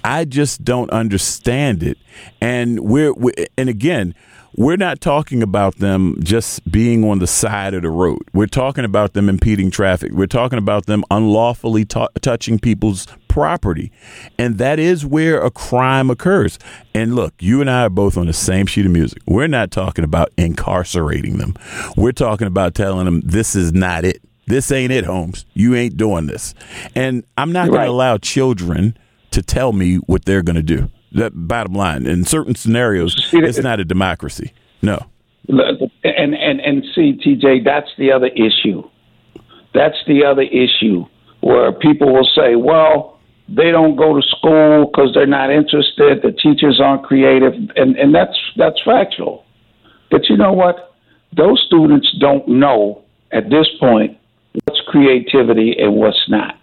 I 0.04 0.26
just 0.26 0.64
don't 0.64 0.90
understand 0.92 1.84
it. 1.84 1.98
And 2.40 2.80
we're, 2.80 3.14
we 3.14 3.34
and 3.58 3.68
again, 3.68 4.16
we're 4.58 4.78
not 4.78 5.02
talking 5.02 5.44
about 5.44 5.80
them 5.80 6.16
just 6.24 6.70
being 6.72 7.04
on 7.04 7.20
the 7.20 7.28
side 7.28 7.74
of 7.74 7.82
the 7.82 7.90
road. 7.90 8.22
We're 8.34 8.48
talking 8.48 8.86
about 8.86 9.14
them 9.14 9.28
impeding 9.28 9.70
traffic. 9.70 10.14
We're 10.14 10.28
talking 10.28 10.58
about 10.58 10.86
them 10.86 11.04
unlawfully 11.12 11.84
t- 11.84 12.08
touching 12.22 12.58
people's 12.58 13.06
property. 13.28 13.92
And 14.40 14.58
that 14.60 14.80
is 14.80 15.06
where 15.06 15.42
a 15.42 15.52
crime 15.52 16.10
occurs. 16.10 16.58
And 16.94 17.16
look, 17.16 17.34
you 17.40 17.60
and 17.60 17.70
I 17.70 17.82
are 17.82 17.90
both 17.90 18.16
on 18.16 18.28
the 18.28 18.34
same 18.34 18.66
sheet 18.66 18.86
of 18.86 18.94
music. 18.94 19.22
We're 19.28 19.48
not 19.48 19.72
talking 19.72 20.06
about 20.06 20.32
incarcerating 20.38 21.38
them. 21.38 21.56
We're 21.98 22.14
talking 22.14 22.48
about 22.48 22.76
telling 22.76 23.04
them 23.04 23.20
this 23.26 23.56
is 23.56 23.74
not 23.74 24.06
it. 24.06 24.22
This 24.48 24.72
ain't 24.72 24.92
it, 24.92 25.06
Holmes. 25.06 25.46
You 25.54 25.76
ain't 25.76 25.98
doing 25.98 26.28
this. 26.28 26.54
And 26.96 27.24
I'm 27.38 27.52
not 27.52 27.68
going 27.68 27.80
Right. 27.80 27.86
to 27.86 27.92
allow 27.92 28.18
children 28.18 28.98
to 29.32 29.42
tell 29.42 29.74
me 29.74 29.96
what 30.06 30.26
they're 30.26 30.44
going 30.44 30.56
to 30.56 30.62
do. 30.64 30.90
That 31.14 31.32
bottom 31.36 31.74
line. 31.74 32.06
In 32.06 32.26
certain 32.26 32.56
scenarios, 32.56 33.16
it's 33.34 33.58
not 33.60 33.80
a 33.80 33.86
democracy. 33.86 34.52
No. 34.82 35.00
and 35.48 36.34
and 36.36 36.60
and 36.60 36.84
see 36.94 37.14
TJ 37.14 37.64
that's 37.64 37.90
the 37.98 38.12
other 38.12 38.28
issue 38.28 38.82
that's 39.76 39.98
the 40.08 40.24
other 40.26 40.42
issue 40.42 41.06
where 41.42 41.72
people 41.72 42.12
will 42.14 42.28
say 42.36 42.56
well 42.56 43.20
they 43.48 43.70
don't 43.70 43.96
go 43.96 44.16
to 44.20 44.22
school 44.36 44.88
because 44.88 45.12
they're 45.14 45.28
not 45.28 45.52
interested 45.52 46.22
the 46.24 46.32
teachers 46.42 46.82
aren't 46.84 47.04
creative 47.04 47.54
and 47.76 47.96
and 47.96 48.16
that's 48.16 48.36
that's 48.58 48.82
factual 48.84 49.44
but 50.10 50.28
you 50.30 50.36
know 50.38 50.52
what 50.52 50.96
those 51.38 51.62
students 51.68 52.12
don't 52.20 52.48
know 52.48 53.04
at 53.32 53.50
this 53.52 53.68
point 53.80 54.18
creativity 54.88 55.76
and 55.78 55.96
what's 55.96 56.30
not 56.30 56.58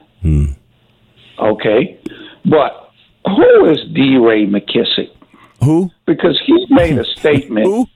okay 1.39 1.99
but 2.45 2.91
who 3.27 3.71
is 3.71 3.79
D. 3.93 4.17
Ray 4.17 4.47
McKissick 4.47 5.11
Who? 5.63 5.91
because 6.07 6.41
he 6.45 6.67
made 6.71 6.99
a 6.99 7.05
statement 7.17 7.89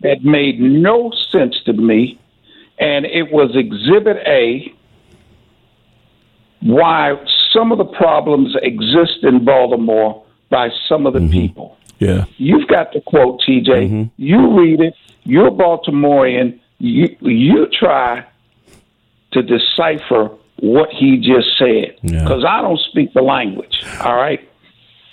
that 0.00 0.24
made 0.24 0.60
no 0.60 1.12
sense 1.30 1.56
to 1.66 1.72
me, 1.72 2.18
and 2.78 3.04
it 3.06 3.30
was 3.30 3.54
Exhibit 3.54 4.16
A 4.26 4.74
why 6.60 7.12
some 7.52 7.72
of 7.72 7.78
the 7.78 7.84
problems 7.84 8.56
exist 8.62 9.22
in 9.22 9.44
Baltimore 9.44 10.24
by 10.48 10.70
some 10.88 11.06
of 11.06 11.12
the 11.12 11.28
people. 11.28 11.76
Yeah. 11.98 12.24
You've 12.38 12.66
got 12.68 12.92
the 12.94 13.02
quote, 13.02 13.42
TJ. 13.46 13.66
Mm-hmm. 13.66 14.02
You 14.16 14.58
read 14.58 14.80
it. 14.80 14.94
You're 15.24 15.48
a 15.48 15.50
Baltimorean. 15.50 16.58
You 16.78 17.16
you 17.20 17.68
try 17.78 18.26
to 19.34 19.42
decipher 19.42 20.30
what 20.60 20.88
he 20.90 21.18
just 21.18 21.58
said 21.58 21.96
Yeah. 22.02 22.22
because 22.22 22.44
I 22.48 22.62
don't 22.62 22.78
speak 22.90 23.12
the 23.12 23.22
language. 23.22 23.82
All 24.00 24.14
right. 24.16 24.40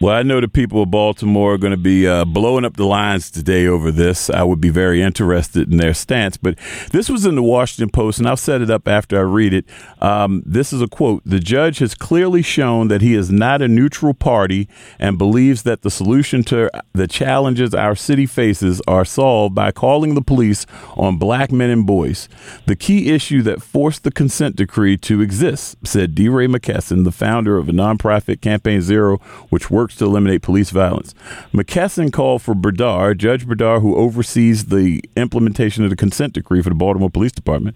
Well, 0.02 0.16
I 0.16 0.24
know 0.24 0.42
the 0.42 0.48
people 0.48 0.82
of 0.82 0.90
Baltimore 0.90 1.54
are 1.54 1.58
going 1.60 1.70
to 1.74 1.78
be 1.78 2.08
uh, 2.08 2.26
blowing 2.26 2.66
up 2.66 2.76
the 2.76 2.88
lines 2.88 3.30
today 3.30 3.68
over 3.68 3.92
this. 3.92 4.32
I 4.32 4.42
would 4.42 4.60
be 4.60 4.72
very 4.72 5.00
interested 5.00 5.72
in 5.72 5.78
their 5.78 5.94
stance. 5.94 6.38
But 6.38 6.58
this 6.92 7.08
was 7.08 7.28
in 7.28 7.36
the 7.36 7.44
Washington 7.44 7.92
Post, 7.92 8.18
and 8.18 8.28
I'll 8.28 8.36
set 8.36 8.62
it 8.62 8.72
up 8.72 8.88
after 8.88 9.20
I 9.20 9.22
read 9.22 9.54
it. 9.54 9.66
Um, 10.02 10.42
this 10.44 10.74
is 10.74 10.82
a 10.82 10.88
quote 10.88 11.22
The 11.24 11.40
judge 11.40 11.78
has 11.78 11.94
clearly 11.94 12.42
shown 12.42 12.88
that 12.88 13.04
he 13.04 13.14
is 13.14 13.30
not 13.30 13.62
a 13.62 13.68
neutral 13.68 14.16
party 14.16 14.68
and 14.98 15.20
believes 15.20 15.62
that 15.64 15.84
the 15.84 15.92
solution 15.92 16.44
to 16.46 16.72
the 16.94 17.08
challenges 17.08 17.76
our 17.76 17.94
city 17.94 18.26
faces 18.26 18.82
are 18.88 19.06
solved 19.06 19.54
by 19.54 19.72
calling 19.72 20.16
the 20.16 20.24
police 20.24 20.66
on 20.96 21.20
black 21.20 21.52
men 21.52 21.70
and 21.70 21.86
boys. 21.86 22.28
The 22.66 22.76
key 22.76 23.12
issue 23.12 23.44
that 23.44 23.62
forced 23.62 24.04
the 24.04 24.12
consent 24.12 24.56
decree 24.56 24.98
to 24.98 25.22
exist, 25.22 25.76
said 25.84 26.16
D. 26.16 26.28
Ray 26.28 26.48
McKesson, 26.48 27.04
the 27.04 27.12
founder 27.12 27.60
of 27.60 27.70
a 27.70 27.72
nonprofit 27.72 28.42
Campaign 28.42 28.82
Zero, 28.82 29.18
which 29.50 29.70
works 29.70 29.91
to 29.98 30.06
eliminate 30.06 30.42
police 30.42 30.70
violence. 30.70 31.14
McKesson 31.54 32.12
called 32.12 32.42
for 32.42 32.54
Bredar, 32.54 33.18
Judge 33.18 33.46
Bredar, 33.46 33.82
who 33.82 33.96
oversees 33.96 34.66
the 34.66 35.04
implementation 35.16 35.84
of 35.84 35.90
the 35.90 35.96
consent 35.96 36.34
decree 36.34 36.62
for 36.62 36.70
the 36.70 36.76
Baltimore 36.76 37.10
Police 37.10 37.32
Department, 37.32 37.76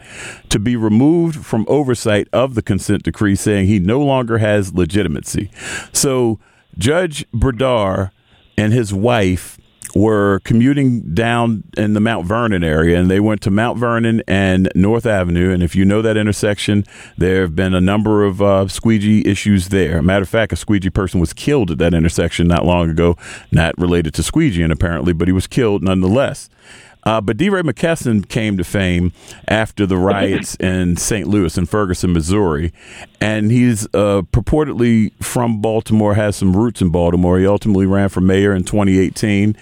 to 0.49 0.59
be 0.59 0.75
removed 0.75 1.45
from 1.45 1.65
oversight 1.67 2.27
of 2.33 2.55
the 2.55 2.61
consent 2.61 3.03
decree, 3.03 3.35
saying 3.35 3.67
he 3.67 3.79
no 3.79 3.99
longer 3.99 4.37
has 4.37 4.73
legitimacy. 4.73 5.49
So 5.93 6.39
Judge 6.77 7.29
Bredar 7.31 8.11
and 8.57 8.73
his 8.73 8.93
wife 8.93 9.57
were 9.95 10.41
commuting 10.43 11.13
down 11.13 11.63
in 11.77 11.93
the 11.93 12.01
Mount 12.01 12.27
Vernon 12.27 12.63
area, 12.63 12.99
and 12.99 13.09
they 13.09 13.21
went 13.21 13.41
to 13.41 13.49
Mount 13.49 13.79
Vernon 13.79 14.21
and 14.27 14.69
North 14.75 15.05
Avenue. 15.05 15.53
And 15.53 15.63
if 15.63 15.73
you 15.73 15.85
know 15.85 16.01
that 16.01 16.17
intersection, 16.17 16.83
there 17.17 17.41
have 17.43 17.55
been 17.55 17.73
a 17.73 17.79
number 17.79 18.25
of 18.25 18.41
uh, 18.41 18.67
squeegee 18.67 19.25
issues 19.25 19.69
there. 19.69 20.01
Matter 20.01 20.23
of 20.23 20.29
fact, 20.29 20.51
a 20.51 20.57
squeegee 20.57 20.89
person 20.89 21.21
was 21.21 21.31
killed 21.31 21.71
at 21.71 21.77
that 21.77 21.93
intersection 21.93 22.47
not 22.47 22.65
long 22.65 22.89
ago, 22.89 23.15
not 23.51 23.73
related 23.77 24.13
to 24.15 24.21
squeegeeing 24.21 24.71
apparently, 24.71 25.13
but 25.13 25.29
he 25.29 25.31
was 25.31 25.47
killed 25.47 25.81
nonetheless. 25.81 26.49
Uh, 27.05 27.21
but 27.21 27.37
D. 27.37 27.49
Ray 27.49 27.61
McKesson 27.61 28.27
came 28.27 28.57
to 28.57 28.63
fame 28.63 29.13
after 29.47 29.85
the 29.85 29.97
riots 29.97 30.55
in 30.59 30.97
St. 30.97 31.27
Louis 31.27 31.55
and 31.55 31.69
Ferguson, 31.69 32.13
Missouri, 32.13 32.73
and 33.21 33.51
he's 33.51 33.85
uh, 33.93 34.23
purportedly 34.31 35.13
from 35.23 35.61
Baltimore, 35.61 36.15
has 36.15 36.35
some 36.35 36.55
roots 36.55 36.81
in 36.81 36.89
Baltimore. 36.89 37.37
He 37.37 37.45
ultimately 37.45 37.85
ran 37.85 38.09
for 38.09 38.21
mayor 38.21 38.55
in 38.55 38.63
2018, 38.63 39.55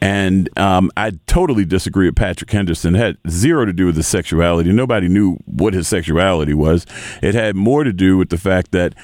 And 0.00 0.58
um, 0.58 0.90
I 0.96 1.12
totally 1.26 1.66
disagree 1.66 2.06
with 2.06 2.16
Patrick 2.16 2.50
Henderson. 2.50 2.94
It 2.94 2.98
had 2.98 3.18
zero 3.28 3.66
to 3.66 3.74
do 3.74 3.86
with 3.86 3.96
his 3.96 4.08
sexuality. 4.08 4.72
Nobody 4.72 5.08
knew 5.08 5.36
what 5.44 5.74
his 5.74 5.86
sexuality 5.86 6.54
was. 6.54 6.86
It 7.22 7.34
had 7.34 7.56
more 7.56 7.84
to 7.84 7.92
do 7.92 8.16
with 8.16 8.30
the 8.30 8.38
fact 8.38 8.72
that 8.72 8.94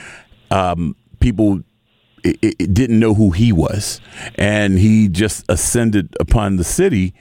um, 0.51 0.97
people 1.21 1.61
it, 2.25 2.39
it 2.43 2.73
didn't 2.73 3.01
know 3.01 3.15
who 3.15 3.33
he 3.33 3.53
was, 3.53 4.01
and 4.37 4.79
he 4.79 5.09
just 5.09 5.45
ascended 5.49 6.17
upon 6.21 6.57
the 6.57 6.65
city 6.65 7.15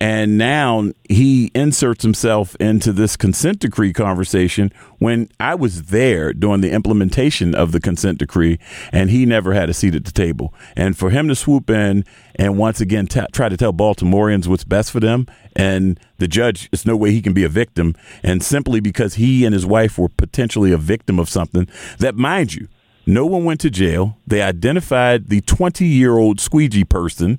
and 0.00 0.36
now 0.36 0.90
he 1.08 1.50
inserts 1.54 2.02
himself 2.02 2.56
into 2.56 2.92
this 2.92 3.16
consent 3.16 3.60
decree 3.60 3.92
conversation 3.92 4.72
when 4.98 5.28
I 5.38 5.54
was 5.54 5.84
there 5.84 6.32
during 6.32 6.60
the 6.60 6.72
implementation 6.72 7.54
of 7.54 7.72
the 7.72 7.80
consent 7.80 8.18
decree, 8.18 8.58
and 8.92 9.10
he 9.10 9.24
never 9.24 9.54
had 9.54 9.70
a 9.70 9.74
seat 9.74 9.94
at 9.94 10.04
the 10.04 10.12
table. 10.12 10.52
And 10.76 10.96
for 10.98 11.10
him 11.10 11.28
to 11.28 11.34
swoop 11.34 11.70
in 11.70 12.04
and 12.34 12.58
once 12.58 12.80
again 12.80 13.06
t- 13.06 13.20
try 13.32 13.48
to 13.48 13.56
tell 13.56 13.72
Baltimoreans 13.72 14.48
what's 14.48 14.64
best 14.64 14.90
for 14.90 15.00
them, 15.00 15.26
and 15.54 15.98
the 16.18 16.28
judge, 16.28 16.68
it's 16.72 16.84
no 16.84 16.96
way 16.96 17.12
he 17.12 17.22
can 17.22 17.32
be 17.32 17.44
a 17.44 17.48
victim, 17.48 17.94
and 18.22 18.42
simply 18.42 18.80
because 18.80 19.14
he 19.14 19.44
and 19.44 19.54
his 19.54 19.64
wife 19.64 19.98
were 19.98 20.08
potentially 20.08 20.72
a 20.72 20.76
victim 20.76 21.18
of 21.18 21.28
something 21.28 21.68
that, 21.98 22.16
mind 22.16 22.54
you, 22.54 22.68
no 23.06 23.26
one 23.26 23.44
went 23.44 23.60
to 23.60 23.70
jail. 23.70 24.18
They 24.26 24.42
identified 24.42 25.28
the 25.28 25.40
20 25.42 25.86
year 25.86 26.18
old 26.18 26.40
squeegee 26.40 26.84
person 26.84 27.38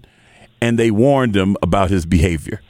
and 0.61 0.77
they 0.79 0.91
warned 0.91 1.35
him 1.35 1.55
about 1.61 1.89
his 1.89 2.05
behavior. 2.05 2.61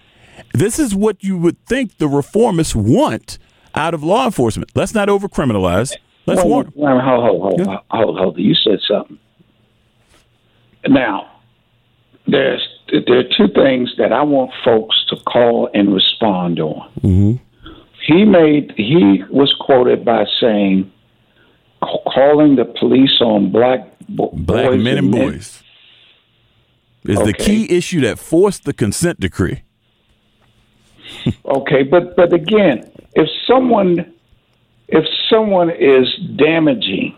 This 0.53 0.79
is 0.79 0.95
what 0.95 1.23
you 1.23 1.37
would 1.37 1.63
think 1.65 1.97
the 1.97 2.07
reformists 2.07 2.75
want 2.75 3.37
out 3.73 3.93
of 3.93 4.03
law 4.03 4.25
enforcement. 4.25 4.71
Let's 4.75 4.93
not 4.93 5.07
overcriminalize. 5.09 5.93
Let's 6.25 6.39
Well, 6.41 6.47
warn. 6.49 6.71
well, 6.75 6.99
hold, 6.99 7.23
hold, 7.41 7.61
hold, 7.67 7.79
hold, 7.91 8.17
hold. 8.19 8.37
You 8.37 8.55
said 8.55 8.79
something. 8.87 9.19
Now, 10.87 11.29
there's 12.27 12.65
there 13.07 13.19
are 13.19 13.23
two 13.35 13.47
things 13.53 13.93
that 13.97 14.13
I 14.13 14.21
want 14.23 14.51
folks 14.63 14.95
to 15.09 15.15
call 15.25 15.69
and 15.73 15.93
respond 15.93 16.59
on. 16.59 16.89
Mm-hmm. 17.01 17.33
He 18.07 18.23
made 18.25 18.73
he 18.77 19.23
was 19.31 19.53
quoted 19.59 20.05
by 20.05 20.25
saying, 20.39 20.91
calling 21.81 22.55
the 22.55 22.65
police 22.79 23.19
on 23.21 23.51
black 23.51 23.79
bo- 24.07 24.31
Black 24.33 24.79
men 24.79 24.97
and 24.99 25.11
boys 25.11 25.61
is 27.07 27.19
the 27.19 27.33
key 27.33 27.69
issue 27.75 28.01
that 28.01 28.19
forced 28.19 28.65
the 28.65 28.73
consent 28.73 29.19
decree. 29.19 29.63
Okay, 31.45 31.83
but 31.83 32.15
but 32.15 32.33
again, 32.33 32.91
if 33.13 33.29
someone 33.47 34.13
if 34.87 35.05
someone 35.29 35.69
is 35.69 36.07
damaging 36.35 37.15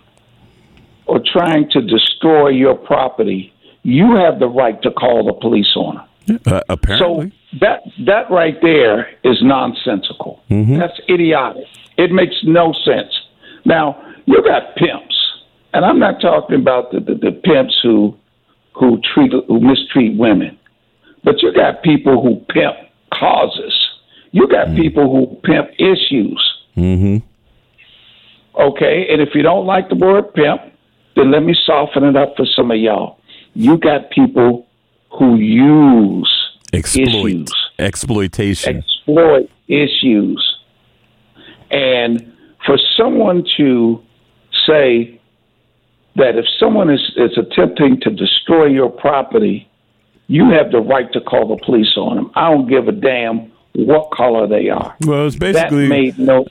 or 1.05 1.21
trying 1.33 1.69
to 1.71 1.81
destroy 1.81 2.49
your 2.49 2.75
property, 2.75 3.53
you 3.83 4.15
have 4.15 4.39
the 4.39 4.47
right 4.47 4.81
to 4.81 4.91
call 4.91 5.25
the 5.25 5.33
police 5.33 5.73
on 5.75 5.95
them. 5.95 6.39
Uh, 6.45 6.61
apparently. 6.69 7.31
So 7.31 7.57
that 7.59 7.81
that 8.05 8.29
right 8.29 8.57
there 8.61 9.09
is 9.23 9.37
nonsensical. 9.41 10.41
Mm-hmm. 10.49 10.77
That's 10.77 10.99
idiotic. 11.09 11.65
It 11.97 12.11
makes 12.11 12.35
no 12.43 12.73
sense. 12.85 13.13
Now 13.65 14.01
you 14.25 14.43
got 14.43 14.75
pimps, 14.75 15.15
and 15.73 15.85
I'm 15.85 15.99
not 15.99 16.19
talking 16.21 16.57
about 16.57 16.91
the, 16.91 16.99
the, 16.99 17.15
the 17.15 17.31
pimps 17.31 17.77
who 17.81 18.17
who 18.79 18.99
treat 19.13 19.31
who 19.47 19.59
mistreat 19.59 20.17
women, 20.17 20.57
but 21.23 21.41
you 21.41 21.53
got 21.53 21.81
people 21.83 22.21
who 22.21 22.35
pimp 22.53 22.75
causes. 23.13 23.73
You 24.31 24.47
got 24.47 24.75
people 24.75 25.09
who 25.11 25.35
pimp 25.43 25.69
issues. 25.79 26.53
mm-hmm. 26.75 27.17
Okay, 28.59 29.07
and 29.11 29.21
if 29.21 29.29
you 29.35 29.43
don't 29.43 29.65
like 29.67 29.89
the 29.89 29.95
word 29.95 30.33
pimp, 30.33 30.61
then 31.15 31.31
let 31.31 31.43
me 31.43 31.55
soften 31.65 32.03
it 32.03 32.15
up 32.15 32.35
for 32.35 32.45
some 32.55 32.71
of 32.71 32.77
y'all. 32.77 33.19
You 33.53 33.77
got 33.77 34.09
people 34.09 34.67
who 35.11 35.35
use 35.37 36.29
Exploit. 36.73 37.07
issues 37.07 37.53
Exploitation. 37.79 38.77
exploit 38.77 39.49
issues. 39.67 40.55
And 41.71 42.33
for 42.65 42.77
someone 42.97 43.43
to 43.57 44.01
say 44.67 45.16
that 46.17 46.35
if 46.37 46.45
someone 46.59 46.89
is, 46.89 47.01
is 47.15 47.37
attempting 47.37 47.99
to 48.01 48.09
destroy 48.09 48.65
your 48.65 48.89
property, 48.89 49.67
you 50.27 50.49
have 50.51 50.71
the 50.71 50.79
right 50.79 51.11
to 51.13 51.21
call 51.21 51.47
the 51.55 51.63
police 51.65 51.93
on 51.97 52.17
them. 52.17 52.31
I 52.35 52.51
don't 52.51 52.67
give 52.67 52.87
a 52.87 52.91
damn 52.91 53.51
what 53.73 54.11
color 54.11 54.47
they 54.47 54.69
are. 54.69 54.95
well, 55.05 55.25
it's 55.27 55.35
basically 55.35 55.83
That 55.83 55.89
made 55.89 56.19
no 56.19 56.45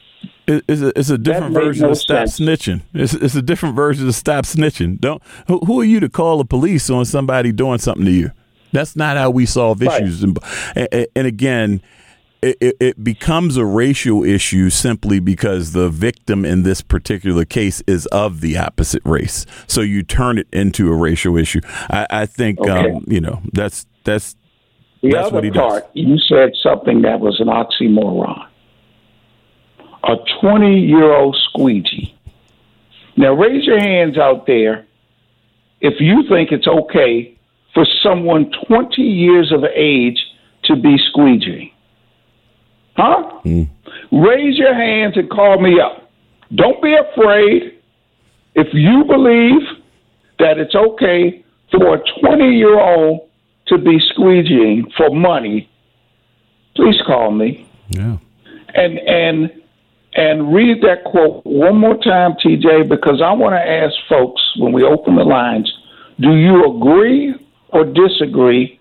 It- 0.46 0.64
It's 0.68 0.80
a, 0.80 0.92
it's 0.98 1.10
a 1.10 1.18
different 1.18 1.54
version 1.54 1.82
no 1.86 1.90
of 1.90 1.98
stop 1.98 2.28
sense. 2.28 2.38
snitching. 2.40 2.82
It's, 2.94 3.14
it's 3.14 3.34
a 3.34 3.42
different 3.42 3.74
version 3.74 4.06
of 4.08 4.14
stop 4.14 4.44
snitching. 4.44 5.00
Don't 5.00 5.20
who, 5.48 5.58
who 5.66 5.80
are 5.80 5.84
you 5.84 6.00
to 6.00 6.08
call 6.08 6.38
the 6.38 6.44
police 6.44 6.88
on 6.88 7.04
somebody 7.04 7.50
doing 7.52 7.78
something 7.78 8.04
to 8.04 8.12
you? 8.12 8.30
That's 8.72 8.94
not 8.96 9.16
how 9.16 9.30
we 9.30 9.46
solve 9.46 9.80
Right. 9.80 10.02
issues. 10.02 10.22
And, 10.22 10.38
and, 10.76 11.06
and 11.16 11.26
again, 11.26 11.80
it, 12.46 12.56
it, 12.60 12.76
it 12.80 13.04
becomes 13.04 13.56
a 13.56 13.64
racial 13.64 14.24
issue 14.24 14.70
simply 14.70 15.18
because 15.20 15.72
the 15.72 15.88
victim 15.88 16.44
in 16.44 16.62
this 16.62 16.80
particular 16.80 17.44
case 17.44 17.82
is 17.86 18.06
of 18.06 18.40
the 18.40 18.56
opposite 18.58 19.02
race. 19.04 19.46
So 19.66 19.80
you 19.80 20.02
turn 20.02 20.38
it 20.38 20.46
into 20.52 20.90
a 20.92 20.94
racial 20.96 21.36
issue. 21.36 21.60
I, 21.90 22.06
I 22.10 22.26
think 22.26 22.60
Okay. 22.60 22.92
um, 22.92 23.04
you 23.06 23.20
know 23.20 23.40
that's 23.52 23.86
that's 24.04 24.36
The 25.02 25.10
That's 25.12 25.30
what 25.32 25.38
other 25.38 25.44
he 25.46 25.50
does. 25.50 25.60
part, 25.60 25.90
you 25.94 26.18
said 26.18 26.52
something 26.62 27.02
that 27.02 27.20
was 27.20 27.40
an 27.40 27.48
oxymoron. 27.48 28.46
A 30.04 30.14
20 30.40 30.80
year 30.80 31.12
old 31.12 31.36
squeegee. 31.48 32.14
Now, 33.16 33.32
raise 33.32 33.64
your 33.64 33.78
hands 33.80 34.18
out 34.18 34.46
there 34.46 34.86
if 35.80 35.94
you 36.00 36.24
think 36.28 36.52
it's 36.52 36.66
okay 36.68 37.36
for 37.74 37.84
someone 38.02 38.50
20 38.68 39.02
years 39.02 39.52
of 39.52 39.64
age 39.64 40.18
to 40.64 40.76
be 40.76 40.96
squeegeeing. 41.14 41.72
Huh? 42.96 43.40
Hmm. 43.42 43.62
Raise 44.12 44.56
your 44.58 44.74
hands 44.74 45.16
and 45.16 45.28
call 45.30 45.60
me 45.60 45.80
up. 45.80 46.10
Don't 46.54 46.80
be 46.82 46.94
afraid. 46.94 47.80
If 48.54 48.68
you 48.72 49.04
believe 49.04 49.62
that 50.38 50.58
it's 50.58 50.74
okay 50.74 51.44
for 51.70 51.96
a 51.96 52.20
20 52.20 52.56
year 52.56 52.78
old 52.78 53.28
to 53.68 53.78
be 53.78 53.98
squeegeeing 54.14 54.92
for 54.96 55.10
money, 55.10 55.68
please 56.74 57.00
call 57.06 57.30
me 57.30 57.68
yeah. 57.90 58.16
and 58.74 58.98
and 58.98 59.50
and 60.14 60.54
read 60.54 60.82
that 60.82 61.04
quote 61.04 61.44
one 61.44 61.76
more 61.76 61.96
time, 61.96 62.36
TJ, 62.42 62.88
because 62.88 63.20
I 63.22 63.32
want 63.32 63.52
to 63.52 63.60
ask 63.60 63.94
folks 64.08 64.40
when 64.56 64.72
we 64.72 64.82
open 64.82 65.16
the 65.16 65.24
lines: 65.24 65.70
Do 66.20 66.34
you 66.36 66.64
agree 66.76 67.34
or 67.68 67.84
disagree 67.84 68.80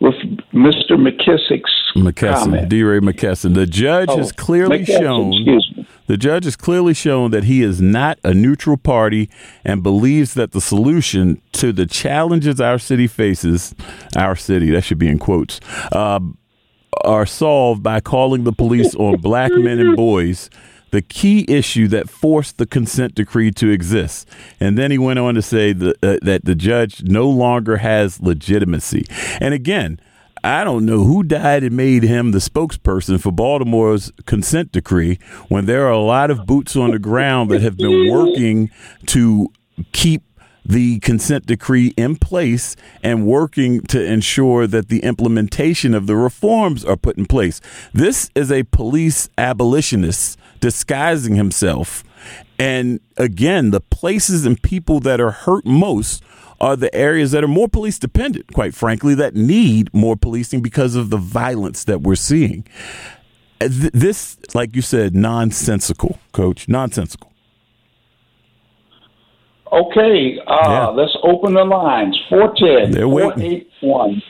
with 0.00 0.14
Mr. 0.52 0.92
McKissick's 0.92 1.70
McKesson, 1.96 2.34
comment? 2.34 2.68
D. 2.68 2.82
Ray 2.82 2.98
McKesson. 3.00 3.54
The 3.54 3.66
judge 3.66 4.08
Oh, 4.10 4.16
has 4.18 4.32
clearly 4.32 4.80
McKesson, 4.80 4.98
shown. 5.00 5.86
The 6.06 6.16
judge 6.16 6.44
has 6.44 6.56
clearly 6.56 6.94
shown 6.94 7.30
that 7.30 7.44
he 7.44 7.62
is 7.62 7.80
not 7.80 8.18
a 8.24 8.34
neutral 8.34 8.76
party 8.76 9.30
and 9.64 9.82
believes 9.82 10.34
that 10.34 10.52
the 10.52 10.60
solution 10.60 11.40
to 11.52 11.72
the 11.72 11.86
challenges 11.86 12.60
our 12.60 12.78
city 12.78 13.06
faces, 13.06 13.74
our 14.16 14.34
city, 14.34 14.70
that 14.70 14.82
should 14.82 14.98
be 14.98 15.06
in 15.08 15.18
quotes, 15.20 15.60
uh, 15.92 16.18
are 17.04 17.26
solved 17.26 17.82
by 17.82 18.00
calling 18.00 18.42
the 18.44 18.52
police 18.52 18.94
on 18.96 19.20
black 19.20 19.52
men 19.52 19.78
and 19.78 19.96
boys, 19.96 20.50
the 20.90 21.00
key 21.02 21.44
issue 21.48 21.86
that 21.86 22.10
forced 22.10 22.58
the 22.58 22.66
consent 22.66 23.14
decree 23.14 23.52
to 23.52 23.70
exist. 23.70 24.28
And 24.58 24.76
then 24.76 24.90
he 24.90 24.98
went 24.98 25.20
on 25.20 25.34
to 25.36 25.42
say 25.42 25.72
that, 25.72 25.96
uh, 26.02 26.16
that 26.22 26.44
the 26.44 26.56
judge 26.56 27.04
no 27.04 27.28
longer 27.30 27.76
has 27.76 28.20
legitimacy. 28.20 29.06
And 29.40 29.54
again, 29.54 30.00
I 30.42 30.64
don't 30.64 30.86
know 30.86 31.04
who 31.04 31.22
died 31.22 31.64
and 31.64 31.76
made 31.76 32.02
him 32.02 32.30
the 32.30 32.38
spokesperson 32.38 33.20
for 33.20 33.30
Baltimore's 33.30 34.10
consent 34.24 34.72
decree 34.72 35.18
when 35.48 35.66
there 35.66 35.86
are 35.86 35.92
a 35.92 35.98
lot 35.98 36.30
of 36.30 36.46
boots 36.46 36.76
on 36.76 36.92
the 36.92 36.98
ground 36.98 37.50
that 37.50 37.60
have 37.60 37.76
been 37.76 38.10
working 38.10 38.70
to 39.06 39.52
keep 39.92 40.22
the 40.64 40.98
consent 41.00 41.46
decree 41.46 41.92
in 41.96 42.16
place 42.16 42.76
and 43.02 43.26
working 43.26 43.82
to 43.82 44.02
ensure 44.02 44.66
that 44.66 44.88
the 44.88 45.00
implementation 45.00 45.94
of 45.94 46.06
the 46.06 46.16
reforms 46.16 46.84
are 46.84 46.96
put 46.96 47.18
in 47.18 47.26
place. 47.26 47.60
This 47.92 48.30
is 48.34 48.52
a 48.52 48.62
police 48.64 49.28
abolitionist 49.36 50.38
disguising 50.60 51.34
himself. 51.34 52.04
And 52.58 53.00
again, 53.16 53.70
the 53.70 53.80
places 53.80 54.44
and 54.44 54.62
people 54.62 55.00
that 55.00 55.20
are 55.20 55.30
hurt 55.30 55.64
most 55.64 56.22
are 56.60 56.76
the 56.76 56.94
areas 56.94 57.30
that 57.32 57.42
are 57.42 57.48
more 57.48 57.68
police 57.68 57.98
dependent, 57.98 58.52
quite 58.52 58.74
frankly, 58.74 59.14
that 59.14 59.34
need 59.34 59.92
more 59.94 60.16
policing 60.16 60.60
because 60.60 60.94
of 60.94 61.10
the 61.10 61.16
violence 61.16 61.84
that 61.84 62.02
we're 62.02 62.14
seeing. 62.16 62.66
Uh, 63.60 63.68
This, 63.70 64.38
like 64.54 64.76
you 64.76 64.82
said, 64.82 65.14
nonsensical, 65.14 66.18
coach, 66.32 66.68
nonsensical. 66.68 67.32
Okay, 69.72 70.38
uh, 70.46 70.68
Yeah. 70.68 70.86
let's 70.88 71.16
open 71.22 71.54
the 71.54 71.64
lines. 71.64 72.18
410 72.28 72.90
They're 72.90 73.08
waiting. 73.08 73.64
481 73.80 74.22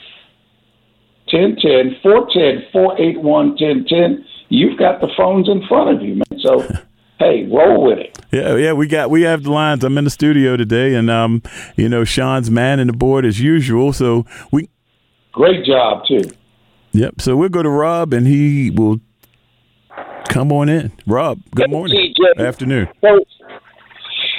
1010 1.32 1.96
410 2.02 2.66
481 2.72 3.56
1010. 3.56 4.24
You've 4.50 4.78
got 4.78 5.00
the 5.00 5.08
phones 5.16 5.48
in 5.48 5.62
front 5.66 5.90
of 5.96 6.02
you, 6.02 6.16
man. 6.16 6.40
So 6.40 6.66
hey, 7.20 7.46
roll 7.52 7.86
with 7.86 7.98
it. 7.98 8.18
Yeah, 8.32 8.56
yeah, 8.56 8.72
we 8.72 8.88
got 8.88 9.10
we 9.10 9.22
have 9.22 9.44
the 9.44 9.52
lines. 9.52 9.84
I'm 9.84 9.96
in 9.98 10.04
the 10.04 10.10
studio 10.10 10.56
today, 10.56 10.94
and 10.94 11.08
um, 11.08 11.42
you 11.76 11.88
know, 11.88 12.04
Sean's 12.04 12.50
man 12.50 12.80
in 12.80 12.88
the 12.88 12.92
board 12.92 13.24
as 13.24 13.40
usual. 13.40 13.92
So 13.92 14.26
we 14.50 14.68
great 15.32 15.64
job 15.64 16.04
too. 16.08 16.28
Yep. 16.92 17.20
So 17.20 17.36
we'll 17.36 17.50
go 17.50 17.62
to 17.62 17.70
Rob, 17.70 18.12
and 18.12 18.26
he 18.26 18.70
will 18.70 18.98
come 20.28 20.50
on 20.50 20.68
in. 20.68 20.90
Rob, 21.06 21.40
good 21.54 21.70
morning, 21.70 22.14
afternoon. 22.38 22.88
Coach, 23.00 23.28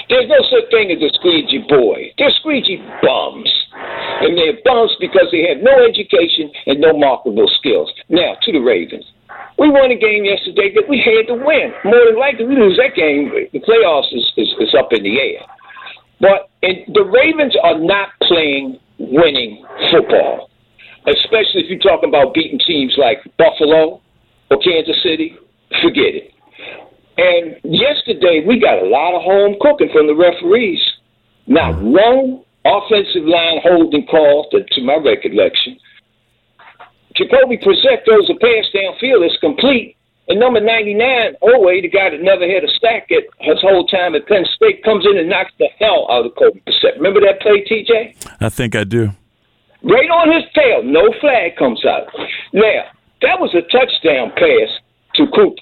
there's 0.09 0.27
no 0.27 0.41
such 0.49 0.69
thing 0.71 0.91
as 0.91 1.01
a 1.01 1.13
squeegee 1.15 1.63
boy. 1.69 2.11
They're 2.17 2.33
squeegee 2.41 2.83
bums. 3.01 3.49
And 4.23 4.37
they're 4.37 4.61
bums 4.63 4.95
because 4.99 5.27
they 5.31 5.47
have 5.49 5.63
no 5.63 5.83
education 5.83 6.51
and 6.67 6.79
no 6.79 6.93
marketable 6.93 7.49
skills. 7.57 7.91
Now, 8.07 8.35
to 8.43 8.51
the 8.51 8.59
Ravens. 8.59 9.05
We 9.61 9.69
won 9.69 9.93
a 9.93 9.95
game 9.95 10.25
yesterday 10.25 10.73
that 10.73 10.89
we 10.89 10.97
had 10.97 11.29
to 11.29 11.37
win. 11.37 11.69
More 11.85 12.01
than 12.09 12.17
likely, 12.17 12.49
we 12.49 12.57
lose 12.57 12.81
that 12.81 12.97
game. 12.97 13.29
The 13.29 13.61
playoffs 13.61 14.09
is, 14.09 14.25
is, 14.35 14.49
is 14.57 14.73
up 14.73 14.89
in 14.89 15.03
the 15.03 15.21
air. 15.21 15.45
But 16.17 16.49
and 16.65 16.81
the 16.89 17.05
Ravens 17.05 17.53
are 17.61 17.77
not 17.77 18.09
playing 18.25 18.79
winning 18.97 19.63
football, 19.91 20.49
especially 21.05 21.61
if 21.61 21.69
you're 21.69 21.77
talking 21.77 22.09
about 22.09 22.33
beating 22.33 22.57
teams 22.65 22.97
like 22.97 23.21
Buffalo 23.37 24.01
or 24.49 24.57
Kansas 24.65 24.97
City. 25.03 25.37
Forget 25.83 26.17
it. 26.17 26.33
And 27.21 27.61
yesterday, 27.61 28.41
we 28.41 28.59
got 28.59 28.81
a 28.81 28.89
lot 28.89 29.13
of 29.13 29.21
home 29.21 29.57
cooking 29.61 29.89
from 29.93 30.07
the 30.07 30.17
referees. 30.17 30.81
Not 31.45 31.77
one 31.77 32.41
offensive 32.65 33.29
line 33.29 33.61
holding 33.61 34.07
call, 34.07 34.49
to, 34.49 34.63
to 34.63 34.81
my 34.81 34.97
recollection. 34.97 35.77
Jacoby 37.15 37.57
Brissett 37.57 38.05
throws 38.05 38.29
a 38.29 38.35
pass 38.39 38.65
downfield. 38.73 39.25
It's 39.25 39.37
complete. 39.39 39.95
And 40.27 40.39
number 40.39 40.61
99, 40.61 41.35
Oweh, 41.41 41.81
the 41.81 41.89
guy 41.89 42.09
that 42.09 42.21
never 42.21 42.47
had 42.47 42.63
a 42.63 42.71
sack 42.79 43.09
at 43.11 43.23
his 43.39 43.59
whole 43.61 43.85
time 43.87 44.15
at 44.15 44.27
Penn 44.27 44.45
State, 44.55 44.83
comes 44.83 45.05
in 45.05 45.17
and 45.17 45.27
knocks 45.27 45.51
the 45.59 45.67
hell 45.79 46.07
out 46.09 46.25
of 46.25 46.35
Kobe 46.35 46.59
Brissett. 46.61 46.95
Remember 46.95 47.19
that 47.21 47.41
play, 47.41 47.65
TJ? 47.65 48.15
I 48.39 48.49
think 48.49 48.75
I 48.75 48.83
do. 48.83 49.11
Right 49.83 50.09
on 50.09 50.31
his 50.31 50.43
tail. 50.53 50.83
No 50.83 51.11
flag 51.19 51.57
comes 51.57 51.83
out. 51.85 52.07
Now, 52.53 52.83
that 53.21 53.39
was 53.39 53.53
a 53.55 53.61
touchdown 53.75 54.31
pass 54.37 54.69
to 55.15 55.27
Cooper. 55.35 55.61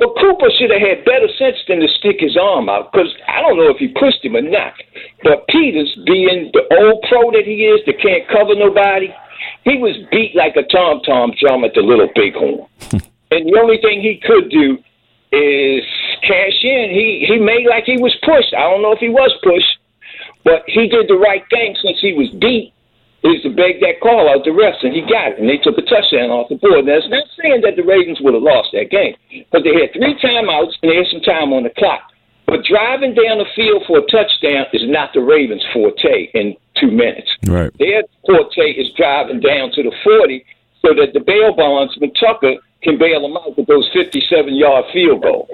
But 0.00 0.16
Cooper 0.16 0.48
should 0.56 0.72
have 0.72 0.80
had 0.80 1.04
better 1.04 1.28
sense 1.36 1.60
than 1.68 1.84
to 1.84 1.88
stick 2.00 2.24
his 2.24 2.32
arm 2.34 2.72
out 2.72 2.90
because 2.90 3.12
I 3.28 3.44
don't 3.44 3.60
know 3.60 3.68
if 3.68 3.76
he 3.76 3.92
pushed 3.92 4.24
him 4.24 4.34
or 4.34 4.40
not. 4.40 4.72
But 5.22 5.46
Peters, 5.52 5.92
being 6.08 6.48
the 6.56 6.64
old 6.72 7.04
pro 7.04 7.28
that 7.36 7.44
he 7.44 7.68
is, 7.68 7.84
that 7.84 8.00
can't 8.00 8.24
cover 8.32 8.56
nobody, 8.56 9.12
he 9.68 9.76
was 9.76 9.92
beat 10.10 10.32
like 10.34 10.56
a 10.56 10.64
tom 10.72 11.04
tom 11.04 11.36
drum 11.36 11.64
at 11.68 11.76
the 11.76 11.84
Little 11.84 12.08
Bighorn. 12.16 12.64
and 13.30 13.44
the 13.44 13.60
only 13.60 13.76
thing 13.84 14.00
he 14.00 14.16
could 14.24 14.48
do 14.48 14.80
is 15.36 15.84
cash 16.24 16.64
in. 16.64 16.88
He 16.96 17.28
he 17.28 17.36
made 17.36 17.68
like 17.68 17.84
he 17.84 18.00
was 18.00 18.16
pushed. 18.24 18.56
I 18.56 18.72
don't 18.72 18.80
know 18.80 18.96
if 18.96 19.04
he 19.04 19.12
was 19.12 19.36
pushed, 19.44 19.76
but 20.48 20.64
he 20.64 20.88
did 20.88 21.12
the 21.12 21.20
right 21.20 21.44
thing 21.52 21.76
since 21.76 22.00
he 22.00 22.16
was 22.16 22.32
beat 22.40 22.72
is 23.28 23.42
to 23.44 23.52
beg 23.52 23.80
that 23.84 24.00
call 24.00 24.32
out 24.32 24.44
the 24.48 24.52
rest, 24.52 24.80
and 24.80 24.96
he 24.96 25.04
got 25.04 25.36
it, 25.36 25.38
and 25.38 25.48
they 25.48 25.60
took 25.60 25.76
a 25.76 25.84
touchdown 25.84 26.32
off 26.32 26.48
the 26.48 26.56
board. 26.56 26.88
Now, 26.88 26.96
it's 26.96 27.12
not 27.12 27.28
saying 27.36 27.60
that 27.68 27.76
the 27.76 27.84
Ravens 27.84 28.16
would 28.24 28.32
have 28.32 28.42
lost 28.42 28.72
that 28.72 28.88
game, 28.88 29.12
but 29.52 29.60
they 29.60 29.76
had 29.76 29.92
three 29.92 30.16
timeouts 30.16 30.80
and 30.80 30.88
they 30.88 30.96
had 30.96 31.10
some 31.12 31.20
time 31.20 31.52
on 31.52 31.68
the 31.68 31.74
clock. 31.76 32.08
But 32.48 32.64
driving 32.64 33.14
down 33.14 33.38
the 33.38 33.46
field 33.54 33.84
for 33.86 34.00
a 34.00 34.06
touchdown 34.10 34.66
is 34.72 34.82
not 34.88 35.12
the 35.14 35.20
Ravens' 35.20 35.62
forte 35.72 36.32
in 36.34 36.56
two 36.80 36.90
minutes. 36.90 37.30
Right. 37.46 37.70
Their 37.78 38.02
forte 38.26 38.74
is 38.74 38.90
driving 38.96 39.38
down 39.38 39.70
to 39.76 39.84
the 39.84 39.94
40 40.02 40.44
so 40.82 40.96
that 40.96 41.12
the 41.12 41.20
bail 41.20 41.54
bondsman, 41.54 42.10
Tucker, 42.18 42.56
can 42.82 42.98
bail 42.98 43.22
them 43.22 43.36
out 43.36 43.56
with 43.56 43.68
those 43.68 43.88
57 43.92 44.56
yard 44.56 44.84
field 44.92 45.22
goals. 45.22 45.48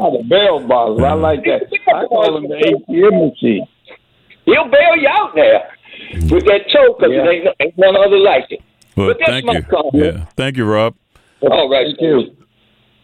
Oh, 0.00 0.18
the 0.18 0.24
bail 0.24 0.66
bonds. 0.66 1.02
I 1.04 1.12
like 1.12 1.44
that. 1.44 1.68
I 1.94 2.06
call 2.06 2.34
them 2.34 2.48
the 2.48 2.56
ATM 2.56 3.30
machine. 3.30 3.66
He'll 4.44 4.66
bail 4.66 4.96
you 4.96 5.08
out 5.08 5.36
there 5.36 5.70
with 6.30 6.44
that 6.46 6.62
toe 6.72 6.94
because 6.98 7.12
yeah. 7.12 7.28
ain't, 7.28 7.48
ain't 7.60 7.76
one 7.76 7.96
other 7.96 8.18
like 8.18 8.44
it. 8.50 8.60
Well, 8.96 9.08
but 9.08 9.18
that's 9.18 9.30
thank 9.30 9.46
my 9.46 9.52
you. 9.54 9.62
comment. 9.62 9.94
Yeah, 9.94 10.24
thank 10.36 10.56
you, 10.56 10.64
Rob. 10.64 10.94
All 11.42 11.68
right, 11.70 11.86
Thank 11.86 12.00
you. 12.00 12.36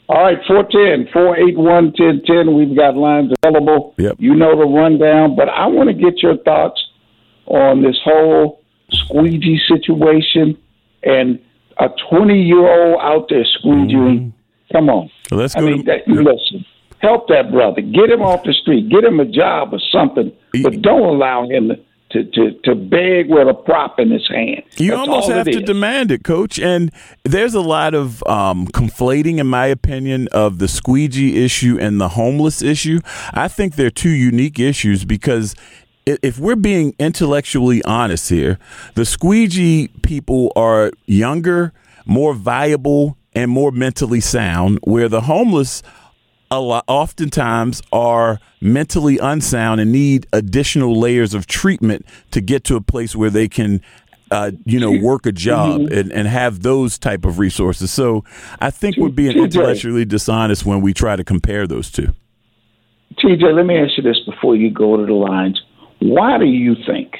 All 0.08 0.22
right, 0.22 0.38
410 0.46 1.12
481 1.12 1.92
1010. 1.92 2.54
We've 2.54 2.76
got 2.76 2.96
lines 2.96 3.32
available. 3.42 3.94
Yep. 3.98 4.16
You 4.18 4.34
know 4.34 4.56
the 4.56 4.64
rundown, 4.64 5.36
but 5.36 5.48
I 5.50 5.66
want 5.66 5.88
to 5.88 5.94
get 5.94 6.22
your 6.22 6.38
thoughts 6.38 6.80
on 7.46 7.82
this 7.82 7.98
whole 8.04 8.62
squeegee 8.90 9.60
situation 9.68 10.56
and 11.02 11.38
a 11.78 11.88
20 12.10 12.40
year 12.42 12.58
old 12.58 13.00
out 13.02 13.28
there 13.28 13.44
squeegeeing. 13.44 14.32
Mm-hmm. 14.32 14.72
Come 14.72 14.88
on. 14.88 15.10
Well, 15.30 15.40
let's 15.40 15.56
I 15.56 15.60
go 15.60 15.66
mean, 15.66 15.84
to- 15.84 15.92
that, 15.92 16.08
listen, 16.08 16.64
help 17.00 17.28
that 17.28 17.50
brother. 17.50 17.82
Get 17.82 18.10
him 18.10 18.22
off 18.22 18.44
the 18.44 18.54
street. 18.54 18.88
Get 18.88 19.04
him 19.04 19.20
a 19.20 19.26
job 19.26 19.74
or 19.74 19.80
something, 19.92 20.32
but 20.62 20.80
don't 20.80 21.02
allow 21.02 21.46
him 21.48 21.68
to, 21.68 21.74
to, 22.10 22.24
to, 22.24 22.52
to 22.64 22.74
beg 22.74 23.28
with 23.28 23.48
a 23.48 23.54
prop 23.54 23.98
in 23.98 24.10
his 24.10 24.26
hand. 24.28 24.62
You 24.76 24.92
That's 24.92 25.00
almost 25.00 25.28
have 25.28 25.46
to 25.46 25.60
demand 25.60 26.10
it, 26.10 26.24
coach. 26.24 26.58
And 26.58 26.90
there's 27.24 27.54
a 27.54 27.60
lot 27.60 27.94
of 27.94 28.26
um, 28.26 28.66
conflating, 28.68 29.38
in 29.38 29.46
my 29.46 29.66
opinion, 29.66 30.28
of 30.32 30.58
the 30.58 30.68
squeegee 30.68 31.44
issue 31.44 31.78
and 31.80 32.00
the 32.00 32.10
homeless 32.10 32.62
issue. 32.62 33.00
I 33.32 33.48
think 33.48 33.76
they're 33.76 33.90
two 33.90 34.08
unique 34.08 34.58
issues 34.58 35.04
because 35.04 35.54
if 36.06 36.38
we're 36.38 36.56
being 36.56 36.94
intellectually 36.98 37.82
honest 37.84 38.30
here, 38.30 38.58
the 38.94 39.04
squeegee 39.04 39.88
people 40.02 40.52
are 40.56 40.90
younger, 41.06 41.72
more 42.06 42.32
viable, 42.32 43.18
and 43.34 43.50
more 43.50 43.70
mentally 43.70 44.20
sound, 44.20 44.78
where 44.84 45.08
the 45.08 45.22
homeless 45.22 45.82
a 46.50 46.60
lot, 46.60 46.84
oftentimes 46.86 47.82
are 47.92 48.40
mentally 48.60 49.18
unsound 49.18 49.80
and 49.80 49.92
need 49.92 50.26
additional 50.32 50.98
layers 50.98 51.34
of 51.34 51.46
treatment 51.46 52.06
to 52.30 52.40
get 52.40 52.64
to 52.64 52.76
a 52.76 52.80
place 52.80 53.14
where 53.14 53.30
they 53.30 53.48
can 53.48 53.80
uh, 54.30 54.50
you 54.66 54.78
know 54.78 54.92
work 54.92 55.24
a 55.24 55.32
job 55.32 55.80
and, 55.80 56.12
and 56.12 56.28
have 56.28 56.62
those 56.62 56.98
type 56.98 57.24
of 57.24 57.38
resources 57.38 57.90
so 57.90 58.22
i 58.60 58.70
think 58.70 58.94
we're 58.98 59.08
being 59.08 59.34
TJ. 59.34 59.44
intellectually 59.44 60.04
dishonest 60.04 60.66
when 60.66 60.82
we 60.82 60.92
try 60.92 61.16
to 61.16 61.24
compare 61.24 61.66
those 61.66 61.90
two 61.90 62.12
TJ, 63.16 63.54
let 63.54 63.66
me 63.66 63.76
ask 63.76 63.96
you 63.96 64.02
this 64.02 64.20
before 64.20 64.54
you 64.54 64.70
go 64.70 64.96
to 64.96 65.04
the 65.04 65.12
lines. 65.12 65.60
Why 65.98 66.38
do 66.38 66.44
you 66.44 66.76
think 66.86 67.16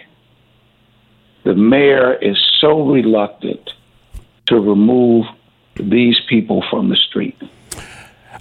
the 1.45 1.55
mayor 1.55 2.15
is 2.15 2.37
so 2.61 2.83
reluctant 2.83 3.71
to 4.47 4.57
remove 4.57 5.27
these 5.77 6.17
people 6.29 6.63
from 6.71 6.89
the 6.89 6.97
street? 6.97 7.37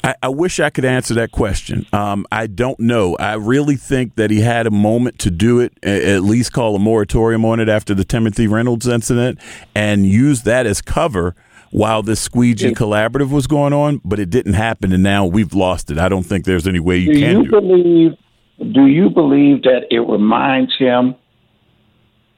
I, 0.04 0.16
I 0.24 0.30
wish 0.30 0.60
I 0.60 0.70
could 0.70 0.86
answer 0.86 1.14
that 1.16 1.32
question. 1.32 1.86
Um, 1.94 2.26
I 2.32 2.48
don't 2.48 2.80
know. 2.80 3.16
I 3.18 3.34
really 3.34 3.76
think 3.76 4.16
that 4.16 4.32
he 4.32 4.42
had 4.42 4.68
a 4.68 4.72
moment 4.72 5.20
to 5.20 5.32
do 5.32 5.60
it, 5.60 5.74
at 5.84 6.24
least 6.24 6.54
call 6.54 6.76
a 6.76 6.80
moratorium 6.80 7.46
on 7.46 7.60
it 7.60 7.70
after 7.70 7.94
the 7.94 8.04
Timothy 8.04 8.48
Reynolds 8.48 8.88
incident, 8.88 9.40
and 9.76 10.06
use 10.06 10.44
that 10.44 10.66
as 10.66 10.82
cover 10.82 11.36
while 11.72 12.02
this 12.02 12.22
squeegee 12.22 12.74
collaborative 12.74 13.30
was 13.30 13.48
going 13.48 13.74
on. 13.74 14.02
But 14.04 14.20
it 14.20 14.30
didn't 14.30 14.54
happen, 14.54 14.94
and 14.94 15.04
now 15.04 15.26
we've 15.26 15.54
lost 15.54 15.92
it. 15.92 15.98
I 15.98 16.10
don't 16.10 16.24
think 16.24 16.46
there's 16.46 16.68
any 16.68 16.80
way 16.80 16.98
you 16.98 17.14
do 17.14 17.20
can 17.20 17.44
you 17.44 17.50
do 17.50 17.58
it. 17.58 17.62
believe? 17.62 18.12
Do 18.74 18.88
you 18.88 19.10
believe 19.10 19.64
that 19.64 19.88
it 19.92 20.00
reminds 20.00 20.76
him 20.78 21.16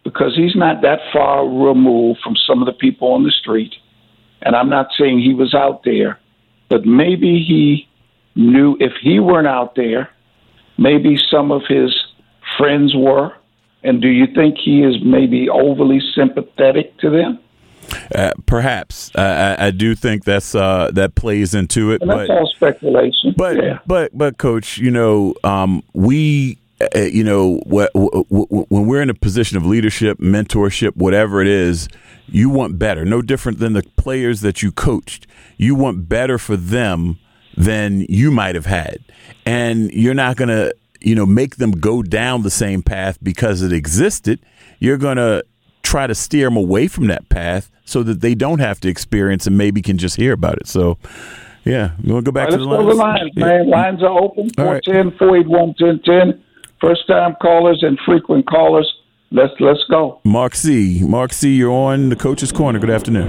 because 0.04 0.36
he's 0.36 0.56
not 0.56 0.82
that 0.82 1.00
far 1.14 1.46
removed 1.46 2.20
from 2.24 2.36
some 2.48 2.62
of 2.62 2.66
the 2.66 2.74
people 2.74 3.14
on 3.14 3.24
the 3.24 3.32
street, 3.32 3.74
and 4.42 4.56
I'm 4.56 4.70
not 4.70 4.88
saying 4.98 5.20
he 5.20 5.34
was 5.34 5.54
out 5.54 5.84
there, 5.84 6.19
but 6.70 6.86
maybe 6.86 7.44
he 7.46 7.88
knew 8.36 8.78
if 8.80 8.94
he 9.02 9.20
weren't 9.20 9.48
out 9.48 9.76
there, 9.76 10.10
maybe 10.78 11.18
some 11.30 11.52
of 11.52 11.64
his 11.68 11.94
friends 12.58 12.94
were. 12.96 13.34
And 13.84 14.02
do 14.02 14.10
you 14.10 14.28
think 14.28 14.58
he 14.58 14.82
is 14.84 14.96
maybe 15.04 15.50
overly 15.50 16.02
sympathetic 16.14 16.98
to 17.00 17.10
them? 17.10 17.40
Uh, 18.14 18.32
perhaps 18.46 19.12
uh, 19.16 19.56
I, 19.60 19.68
I 19.68 19.72
do 19.72 19.96
think 19.96 20.24
that's 20.24 20.54
uh, 20.54 20.92
that 20.94 21.16
plays 21.16 21.56
into 21.56 21.92
it, 21.92 22.02
And 22.02 22.10
that's 22.10 22.28
but 22.28 22.30
all 22.30 22.48
speculation. 22.48 23.34
But 23.36 23.58
yeah. 23.58 23.80
but 23.88 24.16
but 24.16 24.38
coach, 24.38 24.78
you 24.78 24.92
know, 24.92 25.34
um, 25.44 25.84
we. 25.94 26.60
Uh, 26.96 27.00
you 27.02 27.24
know, 27.26 27.60
wh- 27.70 27.92
wh- 27.94 28.22
wh- 28.30 28.72
when 28.72 28.86
we're 28.88 29.02
in 29.02 29.10
a 29.10 29.14
position 29.14 29.58
of 29.58 29.66
leadership, 29.66 30.18
mentorship, 30.20 30.96
whatever 30.96 31.42
it 31.42 31.48
is, 31.48 31.90
you 32.28 32.50
want 32.50 32.80
better. 32.80 33.04
No 33.04 33.22
different 33.22 33.60
than 33.60 33.74
the 33.74 33.84
players 33.98 34.40
that 34.42 34.62
you 34.64 34.72
coached. 34.72 35.28
You 35.58 35.76
want 35.76 36.08
better 36.08 36.38
for 36.38 36.56
them 36.56 37.20
than 37.58 38.06
you 38.08 38.32
might 38.32 38.56
have 38.56 38.66
had, 38.66 39.00
and 39.46 39.92
you're 39.92 40.14
not 40.14 40.38
going 40.38 40.48
to, 40.48 40.74
you 41.02 41.16
know, 41.16 41.26
make 41.26 41.58
them 41.58 41.72
go 41.72 42.02
down 42.02 42.44
the 42.44 42.50
same 42.50 42.82
path 42.82 43.18
because 43.22 43.62
it 43.62 43.74
existed. 43.74 44.40
You're 44.80 44.98
going 44.98 45.18
to 45.18 45.44
try 45.84 46.08
to 46.08 46.16
steer 46.16 46.46
them 46.46 46.56
away 46.56 46.88
from 46.88 47.08
that 47.08 47.28
path 47.28 47.70
so 47.84 48.04
that 48.04 48.22
they 48.22 48.36
don't 48.36 48.60
have 48.60 48.80
to 48.82 48.88
experience 48.90 49.46
and 49.48 49.58
maybe 49.58 49.82
can 49.82 49.98
just 49.98 50.16
hear 50.16 50.32
about 50.32 50.58
it. 50.60 50.68
So, 50.68 50.98
yeah, 51.66 51.92
you 52.02 52.14
want 52.14 52.24
to 52.26 52.32
go 52.32 52.34
back 52.34 52.46
All 52.52 52.58
to 52.58 52.64
the 52.64 52.66
go 52.70 52.78
to 52.78 52.84
the 52.88 52.94
lines? 52.94 53.20
lines, 53.22 53.32
man. 53.36 53.70
Lines 53.70 54.02
are 54.04 54.08
open. 54.18 54.50
All 54.58 54.66
right. 54.66 54.84
410 54.86 55.18
481 55.18 55.76
1010. 55.80 56.44
First 56.82 57.08
time 57.08 57.36
callers 57.42 57.84
and 57.84 58.00
frequent 58.06 58.48
callers. 58.48 58.88
Let's 59.32 59.52
let's 59.60 59.84
go. 59.92 60.22
Mark 60.24 60.56
C. 60.56 61.04
Mark 61.04 61.34
C. 61.34 61.54
You're 61.54 61.72
on 61.72 62.08
the 62.08 62.16
coach's 62.16 62.52
corner. 62.52 62.80
Good 62.80 62.90
afternoon. 62.90 63.28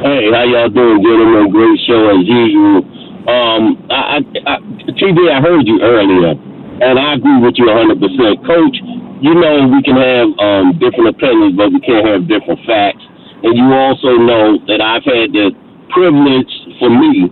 Hey, 0.00 0.32
how 0.32 0.48
y'all 0.48 0.72
doing, 0.72 1.04
gentlemen? 1.04 1.52
Great 1.52 1.78
show 1.86 2.08
as 2.08 2.24
usual. 2.24 2.80
Um, 3.28 3.76
I, 3.92 4.16
I, 4.16 4.18
I, 4.48 4.54
TJ, 4.96 5.28
I 5.28 5.44
heard 5.44 5.68
you 5.68 5.82
earlier, 5.82 6.32
and 6.80 6.96
I 6.96 7.20
agree 7.20 7.36
with 7.44 7.60
you 7.60 7.68
100%. 7.68 8.00
Coach, 8.48 8.76
you 9.20 9.34
know 9.36 9.68
we 9.68 9.82
can 9.84 10.00
have 10.00 10.32
um, 10.40 10.78
different 10.80 11.12
opinions, 11.12 11.52
but 11.52 11.68
we 11.68 11.80
can't 11.84 12.06
have 12.08 12.24
different 12.24 12.64
facts. 12.64 13.04
And 13.44 13.52
you 13.58 13.68
also 13.76 14.16
know 14.16 14.56
that 14.72 14.80
I've 14.80 15.04
had 15.04 15.36
the 15.36 15.52
privilege 15.92 16.52
for 16.80 16.88
me 16.88 17.28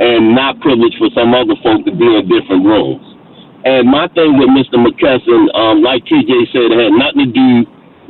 and 0.00 0.34
not 0.34 0.58
privilege 0.64 0.96
for 0.96 1.12
some 1.12 1.34
other 1.36 1.54
folk 1.62 1.84
to 1.84 1.92
be 1.92 2.08
in 2.16 2.26
different 2.26 2.64
rooms. 2.64 3.13
And 3.64 3.88
my 3.88 4.08
thing 4.12 4.36
with 4.36 4.52
Mr. 4.52 4.76
McKesson, 4.76 5.48
um, 5.56 5.80
like 5.80 6.04
TJ 6.04 6.52
said, 6.52 6.68
it 6.68 6.76
had 6.76 6.92
nothing 6.92 7.24
to 7.24 7.32
do 7.32 7.50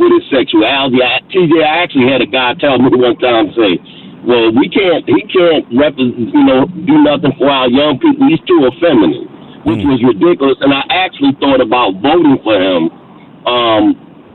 with 0.03 0.11
his 0.19 0.27
sexuality. 0.27 0.99
I, 0.99 1.23
TJ, 1.31 1.63
I 1.63 1.83
actually 1.83 2.11
had 2.11 2.21
a 2.23 2.27
guy 2.27 2.55
tell 2.59 2.79
me 2.79 2.91
one 2.99 3.15
time, 3.23 3.55
say, 3.55 3.79
well, 4.27 4.51
we 4.51 4.67
can't, 4.67 5.07
he 5.07 5.23
can't, 5.31 5.63
represent, 5.71 6.35
you 6.35 6.45
know, 6.45 6.67
do 6.67 6.97
nothing 7.07 7.33
for 7.39 7.47
our 7.47 7.69
young 7.71 8.01
people. 8.03 8.27
He's 8.27 8.43
too 8.49 8.67
effeminate, 8.67 9.31
which 9.63 9.85
mm. 9.85 9.95
was 9.95 10.01
ridiculous. 10.03 10.59
And 10.65 10.75
I 10.75 10.83
actually 10.91 11.37
thought 11.39 11.61
about 11.61 12.03
voting 12.03 12.41
for 12.43 12.57
him. 12.59 12.91
Um, 13.47 13.85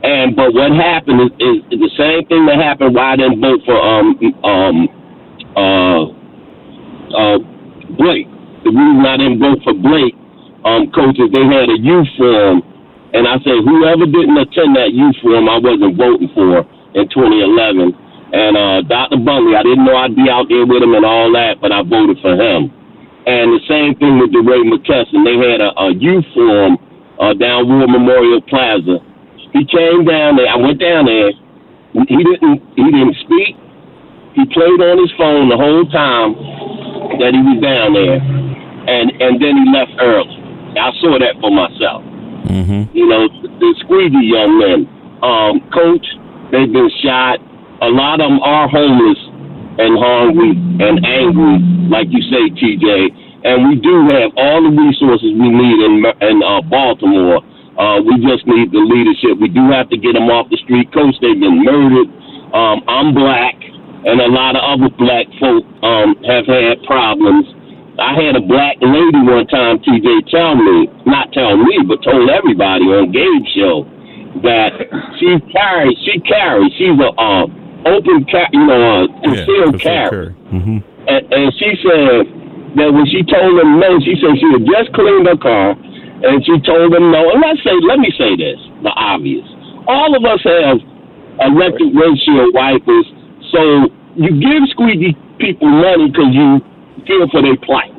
and 0.02 0.34
but 0.34 0.54
what 0.54 0.72
happened 0.72 1.20
is, 1.20 1.32
is, 1.36 1.56
is 1.76 1.80
the 1.84 1.92
same 2.00 2.24
thing 2.32 2.46
that 2.46 2.56
happened 2.56 2.94
why 2.94 3.12
I 3.12 3.16
didn't 3.16 3.40
vote 3.40 3.60
for 3.68 3.76
um 3.76 4.16
um 4.40 4.76
uh 5.52 6.02
uh 7.12 7.38
Blake. 8.00 8.24
The 8.64 8.72
reason 8.72 9.04
I 9.04 9.16
didn't 9.18 9.40
vote 9.40 9.60
for 9.64 9.74
Blake, 9.74 10.16
um, 10.64 10.90
coaches, 10.92 11.30
they 11.32 11.44
had 11.46 11.68
a 11.70 11.78
youth 11.78 12.08
forum, 12.18 12.62
and 13.12 13.26
I 13.28 13.38
said 13.42 13.62
whoever 13.64 14.06
didn't 14.06 14.36
attend 14.38 14.76
that 14.76 14.92
youth 14.92 15.16
forum, 15.22 15.48
I 15.48 15.58
wasn't 15.58 15.96
voting 15.96 16.30
for 16.34 16.64
in 16.94 17.06
2011 17.08 18.10
and 18.32 18.54
uh, 18.56 18.82
Dr. 18.86 19.18
Bunley, 19.18 19.58
I 19.58 19.62
didn't 19.66 19.84
know 19.84 19.96
I'd 19.98 20.14
be 20.14 20.30
out 20.30 20.46
there 20.46 20.62
with 20.62 20.82
him 20.82 20.94
and 20.94 21.04
all 21.04 21.32
that, 21.34 21.58
but 21.58 21.72
I 21.74 21.82
voted 21.82 22.18
for 22.22 22.38
him. 22.38 22.70
And 23.26 23.50
the 23.58 23.62
same 23.66 23.98
thing 23.98 24.22
with 24.22 24.30
DeRay 24.30 24.62
McKesson. 24.62 25.26
They 25.26 25.34
had 25.34 25.60
a, 25.60 25.74
a 25.74 25.86
youth 25.98 26.24
forum 26.34 26.78
uh, 27.18 27.34
down 27.34 27.66
War 27.66 27.90
Memorial 27.90 28.40
Plaza. 28.46 29.02
He 29.52 29.66
came 29.66 30.06
down 30.06 30.38
there. 30.38 30.46
I 30.46 30.56
went 30.56 30.78
down 30.78 31.06
there. 31.10 31.34
He 32.06 32.22
didn't. 32.22 32.62
He 32.78 32.86
didn't 32.86 33.18
speak. 33.26 33.58
He 34.38 34.46
played 34.54 34.78
on 34.78 35.02
his 35.02 35.10
phone 35.18 35.50
the 35.50 35.58
whole 35.58 35.84
time 35.90 36.38
that 37.18 37.34
he 37.34 37.42
was 37.42 37.58
down 37.58 37.98
there, 37.98 38.22
and 38.22 39.10
and 39.10 39.42
then 39.42 39.58
he 39.58 39.64
left 39.74 39.90
early. 39.98 40.39
I 40.76 40.90
saw 41.00 41.18
that 41.18 41.34
for 41.40 41.50
myself. 41.50 42.02
Mm-hmm. 42.46 42.96
You 42.96 43.06
know, 43.06 43.28
the 43.58 43.70
squeegee 43.80 44.30
young 44.30 44.58
men. 44.58 44.80
Um, 45.20 45.60
coach, 45.68 46.06
they've 46.50 46.72
been 46.72 46.88
shot 47.04 47.40
a 47.80 47.88
lot 47.88 48.20
of 48.20 48.28
them 48.28 48.40
are 48.44 48.68
homeless 48.68 49.16
and 49.80 49.96
hungry 49.96 50.52
and 50.52 51.00
angry, 51.00 51.56
like 51.88 52.12
you 52.12 52.20
say, 52.28 52.52
TJ. 52.52 52.84
And 53.40 53.72
we 53.72 53.80
do 53.80 54.04
have 54.12 54.36
all 54.36 54.60
the 54.60 54.72
resources 54.76 55.32
we 55.32 55.48
need 55.48 55.78
in 55.80 56.04
in 56.04 56.44
uh, 56.44 56.60
Baltimore. 56.68 57.40
Uh, 57.80 58.04
we 58.04 58.20
just 58.20 58.44
need 58.44 58.68
the 58.68 58.84
leadership. 58.84 59.40
We 59.40 59.48
do 59.48 59.64
have 59.72 59.88
to 59.88 59.96
get 59.96 60.12
them 60.12 60.28
off 60.28 60.52
the 60.52 60.60
street. 60.60 60.92
Coach, 60.92 61.16
they've 61.24 61.40
been 61.40 61.64
murdered. 61.64 62.12
Um, 62.52 62.84
I'm 62.84 63.16
black, 63.16 63.56
and 64.04 64.20
a 64.20 64.28
lot 64.28 64.60
of 64.60 64.62
other 64.68 64.92
black 65.00 65.24
folk 65.40 65.64
um, 65.80 66.20
have 66.28 66.44
had 66.44 66.84
problems. 66.84 67.48
I 68.00 68.16
had 68.16 68.34
a 68.34 68.40
black 68.40 68.80
lady 68.80 69.20
one 69.20 69.46
time, 69.46 69.78
TJ, 69.84 70.32
tell 70.32 70.56
me, 70.56 70.88
not 71.04 71.32
tell 71.36 71.56
me, 71.56 71.84
but 71.86 72.00
told 72.02 72.28
everybody 72.32 72.88
on 72.88 73.12
Gabe's 73.12 73.48
show 73.52 73.84
that 74.40 74.72
she 75.20 75.36
carries, 75.52 75.98
she 76.08 76.16
carries, 76.24 76.72
she's 76.80 76.96
a 76.96 77.10
um, 77.20 77.52
open, 77.84 78.24
ca- 78.24 78.48
you 78.56 78.64
know, 78.64 79.04
uh, 79.04 79.20
concealed 79.20 79.76
yeah, 79.76 80.08
carry. 80.08 80.32
Mm-hmm. 80.48 80.78
And, 81.12 81.22
and 81.28 81.46
she 81.60 81.70
said 81.84 82.24
that 82.80 82.88
when 82.88 83.04
she 83.04 83.20
told 83.20 83.60
them 83.60 83.76
no, 83.76 84.00
she 84.00 84.16
said 84.16 84.32
she 84.40 84.48
had 84.48 84.64
just 84.64 84.88
cleaned 84.96 85.28
her 85.28 85.36
car, 85.36 85.76
and 85.76 86.40
she 86.44 86.56
told 86.64 86.96
them 86.96 87.12
no. 87.12 87.20
And 87.36 87.44
let's 87.44 87.60
say, 87.60 87.76
let 87.84 88.00
me 88.00 88.08
say 88.16 88.32
this, 88.32 88.60
the 88.80 88.92
obvious. 88.96 89.44
All 89.84 90.16
of 90.16 90.24
us 90.24 90.40
have 90.48 90.80
electric 91.52 91.92
windshield 91.92 92.56
wipers, 92.56 93.06
so 93.52 93.60
you 94.16 94.30
give 94.40 94.64
squeegee 94.72 95.16
people 95.36 95.68
money 95.68 96.08
because 96.08 96.32
you 96.32 96.60
feel 97.06 97.28
for 97.30 97.42
their 97.42 97.56
plight. 97.56 97.92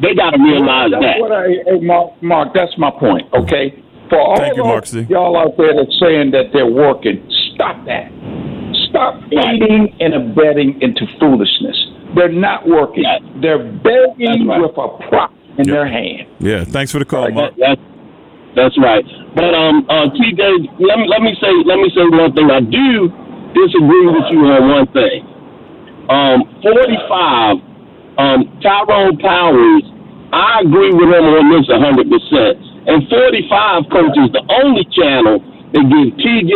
they 0.00 0.14
got 0.14 0.30
to 0.30 0.40
realize 0.42 0.90
that's 0.92 1.02
that. 1.02 1.20
What 1.20 1.32
I, 1.32 1.62
hey, 1.64 1.80
Mark, 1.80 2.22
Mark, 2.22 2.48
that's 2.54 2.72
my 2.78 2.90
point. 2.90 3.26
Okay, 3.32 3.82
for 4.08 4.20
all 4.20 4.36
Thank 4.36 4.56
you, 4.56 4.64
Mark 4.64 4.86
of 4.86 5.10
y'all 5.10 5.36
out 5.36 5.56
there 5.56 5.74
that's 5.74 5.96
saying 6.00 6.30
that 6.32 6.52
they're 6.52 6.70
working, 6.70 7.20
stop 7.54 7.84
that. 7.86 8.08
Stop 8.88 9.20
aiding 9.32 9.92
and 10.00 10.14
abetting 10.14 10.80
into 10.80 11.04
foolishness. 11.20 11.76
They're 12.16 12.32
not 12.32 12.66
working. 12.66 13.04
They're 13.42 13.60
begging 13.60 14.48
right. 14.48 14.60
with 14.60 14.72
a 14.72 14.88
prop 15.08 15.32
in 15.58 15.68
yep. 15.68 15.74
their 15.74 15.88
hand. 15.88 16.26
Yeah. 16.40 16.64
Thanks 16.64 16.92
for 16.92 16.98
the 16.98 17.04
call, 17.04 17.30
Mark. 17.30 17.54
That, 17.56 17.76
that's 18.56 18.76
right. 18.80 19.04
But 19.36 19.52
um, 19.52 19.84
uh, 19.92 20.08
TJ, 20.16 20.80
let 20.80 20.98
me 20.98 21.06
let 21.06 21.20
me 21.20 21.36
say 21.36 21.52
let 21.68 21.78
me 21.78 21.92
say 21.92 22.02
one 22.08 22.32
thing. 22.32 22.48
I 22.50 22.60
do 22.64 23.12
disagree 23.52 24.06
with 24.08 24.26
you 24.32 24.40
on 24.48 24.62
one 24.72 24.88
thing. 24.96 25.20
Um, 26.08 26.42
forty-five. 26.64 27.60
Um, 28.18 28.50
Tyrone 28.60 29.16
Powers. 29.22 29.86
I 30.34 30.60
agree 30.60 30.92
with 30.92 31.08
him 31.08 31.24
on 31.24 31.48
this 31.54 31.70
hundred 31.70 32.10
percent. 32.10 32.60
And 32.90 33.06
forty-five 33.08 33.88
coaches, 33.88 34.28
the 34.34 34.44
only 34.60 34.84
channel 34.92 35.40
that 35.72 35.84
give 35.86 36.08
TJ 36.20 36.52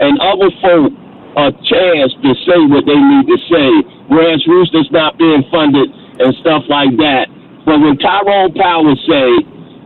and 0.00 0.18
other 0.18 0.50
folk 0.64 0.90
a 1.38 1.52
chance 1.68 2.10
to 2.24 2.30
say 2.48 2.58
what 2.66 2.82
they 2.88 2.98
need 2.98 3.26
to 3.30 3.38
say. 3.46 3.70
Ranch 4.10 4.42
Rooster's 4.48 4.88
not 4.90 5.18
being 5.20 5.44
funded 5.52 5.92
and 6.18 6.34
stuff 6.42 6.64
like 6.66 6.96
that. 6.98 7.30
But 7.68 7.78
when 7.84 8.00
Tyrone 8.00 8.56
Powers 8.56 8.98
say 9.06 9.30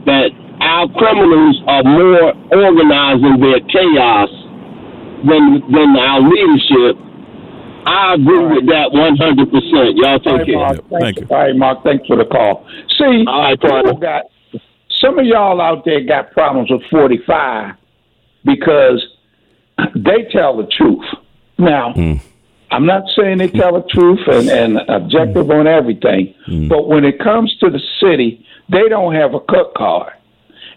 that 0.07 0.31
our 0.62 0.87
criminals 0.95 1.59
are 1.67 1.85
more 1.85 2.31
organizing 2.55 3.43
their 3.43 3.61
chaos 3.67 4.31
than 5.27 5.67
than 5.69 5.91
our 5.99 6.23
leadership, 6.23 6.95
I 7.87 8.14
agree 8.14 8.38
right. 8.38 8.55
with 8.55 8.66
that 8.68 8.92
one 8.92 9.16
hundred 9.16 9.51
percent. 9.51 9.97
Y'all 9.97 10.18
take 10.21 10.47
care. 10.47 10.57
Mark, 10.57 10.79
Thank 11.01 11.21
you. 11.21 11.27
All 11.31 11.38
right, 11.38 11.57
Mark. 11.57 11.83
Thanks 11.85 12.07
for 12.07 12.16
the 12.16 12.25
call. 12.25 12.66
See, 12.99 13.25
all 13.27 13.42
right, 13.42 13.61
people 13.61 13.97
got 13.97 14.25
some 15.01 15.18
of 15.18 15.27
y'all 15.27 15.61
out 15.61 15.85
there 15.85 16.01
got 16.05 16.33
problems 16.33 16.71
with 16.71 16.83
forty 16.90 17.18
five 17.27 17.75
because 18.45 19.05
they 19.95 20.29
tell 20.31 20.57
the 20.57 20.66
truth. 20.77 21.05
Now, 21.59 21.92
mm. 21.92 22.21
I'm 22.71 22.87
not 22.87 23.05
saying 23.16 23.38
they 23.38 23.49
tell 23.49 23.75
the 23.75 23.87
truth 23.88 24.21
and, 24.27 24.49
and 24.49 24.79
objective 24.88 25.47
mm. 25.47 25.61
on 25.61 25.66
everything, 25.66 26.35
mm. 26.49 26.68
but 26.68 26.88
when 26.88 27.05
it 27.05 27.18
comes 27.18 27.57
to 27.59 27.71
the 27.71 27.81
city, 28.01 28.47
they 28.71 28.88
don't 28.88 29.14
have 29.14 29.35
a 29.35 29.40
cut 29.40 29.75
card. 29.77 30.12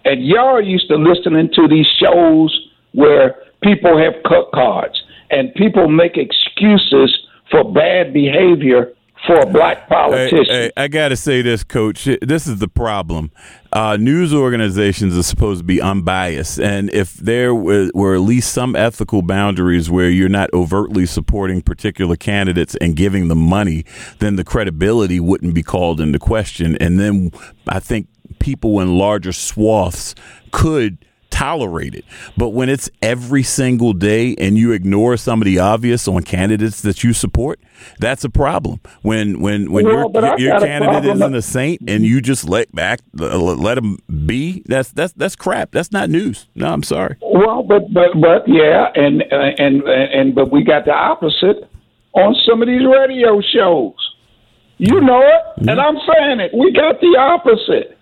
And 0.03 0.25
y'all 0.25 0.61
used 0.63 0.87
to 0.89 0.95
listening 0.95 1.49
to 1.53 1.67
these 1.67 1.87
shows 1.99 2.69
where 2.93 3.35
people 3.63 3.97
have 3.97 4.13
cut 4.23 4.51
cards 4.53 5.01
and 5.29 5.53
people 5.55 5.87
make 5.87 6.17
excuses 6.17 7.17
for 7.51 7.63
bad 7.71 8.13
behavior 8.13 8.93
for 9.25 9.39
a 9.39 9.45
black 9.45 9.87
politician. 9.89 10.45
Hey, 10.45 10.63
hey, 10.63 10.71
I 10.77 10.87
got 10.87 11.09
to 11.09 11.15
say 11.15 11.41
this, 11.41 11.63
Coach. 11.63 12.07
This 12.21 12.47
is 12.47 12.59
the 12.59 12.67
problem. 12.67 13.31
Uh, 13.71 13.97
news 13.97 14.33
organizations 14.33 15.17
are 15.17 15.23
supposed 15.23 15.61
to 15.61 15.65
be 15.65 15.81
unbiased, 15.81 16.59
and 16.59 16.89
if 16.93 17.15
there 17.15 17.53
were, 17.53 17.89
were, 17.93 18.15
at 18.15 18.21
least 18.21 18.53
some 18.53 18.75
ethical 18.75 19.21
boundaries 19.21 19.89
where 19.89 20.09
you're 20.09 20.29
not 20.29 20.49
overtly 20.53 21.05
supporting 21.05 21.61
particular 21.61 22.15
candidates 22.15 22.75
and 22.79 22.95
giving 22.95 23.27
them 23.27 23.39
money, 23.39 23.83
then 24.19 24.35
the 24.35 24.43
credibility 24.43 25.19
wouldn't 25.19 25.53
be 25.53 25.63
called 25.63 25.99
into 25.99 26.19
question. 26.19 26.77
And 26.77 26.99
then 26.99 27.31
I 27.67 27.79
think 27.79 28.07
people 28.39 28.79
in 28.79 28.97
larger 28.97 29.33
swaths 29.33 30.15
could 30.51 31.05
tolerate 31.35 31.93
it. 31.93 32.05
But 32.37 32.49
when 32.49 32.69
it's 32.69 32.89
every 33.01 33.43
single 33.43 33.91
day 33.91 34.35
and 34.39 34.57
you 34.57 34.71
ignore 34.71 35.17
some 35.17 35.41
of 35.41 35.45
the 35.45 35.59
obvious 35.59 36.07
on 36.07 36.23
candidates 36.23 36.81
that 36.81 37.03
you 37.03 37.11
support, 37.11 37.59
that's 37.99 38.23
a 38.23 38.29
problem. 38.29 38.79
When 39.01 39.41
when 39.41 39.71
when 39.71 39.85
well, 39.85 40.09
your 40.13 40.39
your 40.39 40.59
candidate 40.59 41.05
isn't 41.05 41.35
a 41.35 41.41
saint 41.41 41.81
and 41.89 42.05
you 42.05 42.21
just 42.21 42.47
let 42.47 42.73
back 42.73 43.01
let 43.13 43.75
them 43.75 43.99
be, 44.25 44.63
that's 44.65 44.91
that's 44.91 45.11
that's 45.13 45.35
crap. 45.35 45.71
That's 45.71 45.91
not 45.91 46.09
news. 46.09 46.47
No, 46.55 46.71
I'm 46.71 46.83
sorry. 46.83 47.17
Well, 47.21 47.63
but 47.63 47.93
but 47.93 48.11
but 48.19 48.47
yeah, 48.47 48.91
and 48.95 49.21
uh, 49.23 49.35
and 49.35 49.83
and 49.83 50.33
but 50.33 50.51
we 50.51 50.63
got 50.63 50.85
the 50.85 50.93
opposite 50.93 51.69
on 52.13 52.33
some 52.47 52.61
of 52.61 52.67
these 52.67 52.85
radio 52.87 53.41
shows. 53.41 53.93
You 54.77 55.01
know 55.01 55.21
it, 55.21 55.63
yeah. 55.63 55.71
and 55.71 55.81
I'm 55.81 55.95
saying 55.95 56.39
it. 56.39 56.51
We 56.53 56.71
got 56.71 56.99
the 57.01 57.17
opposite. 57.19 57.97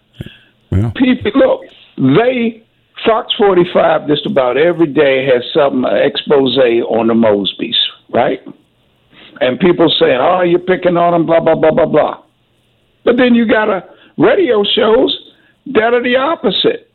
Yeah. 0.72 0.92
People 0.96 1.32
look, 1.36 1.62
they 1.98 2.64
Fox 3.06 3.34
45 3.38 4.08
just 4.08 4.26
about 4.26 4.58
every 4.58 4.88
day 4.88 5.26
has 5.26 5.44
some 5.54 5.86
expose 5.86 6.58
on 6.58 7.08
the 7.08 7.14
Mosbys, 7.14 7.76
right? 8.14 8.40
And 9.42 9.60
people 9.60 9.94
saying, 10.00 10.20
oh, 10.22 10.42
you're 10.42 10.60
picking 10.60 10.96
on 10.96 11.12
them, 11.14 11.26
blah, 11.26 11.40
blah, 11.40 11.56
blah, 11.56 11.72
blah, 11.72 11.86
blah. 11.86 12.24
But 13.04 13.18
then 13.18 13.36
you 13.36 13.48
got 13.48 13.70
a 13.70 13.84
radio 14.18 14.64
shows 14.64 15.32
that 15.68 15.94
are 15.94 16.04
the 16.04 16.16
opposite. 16.16 16.90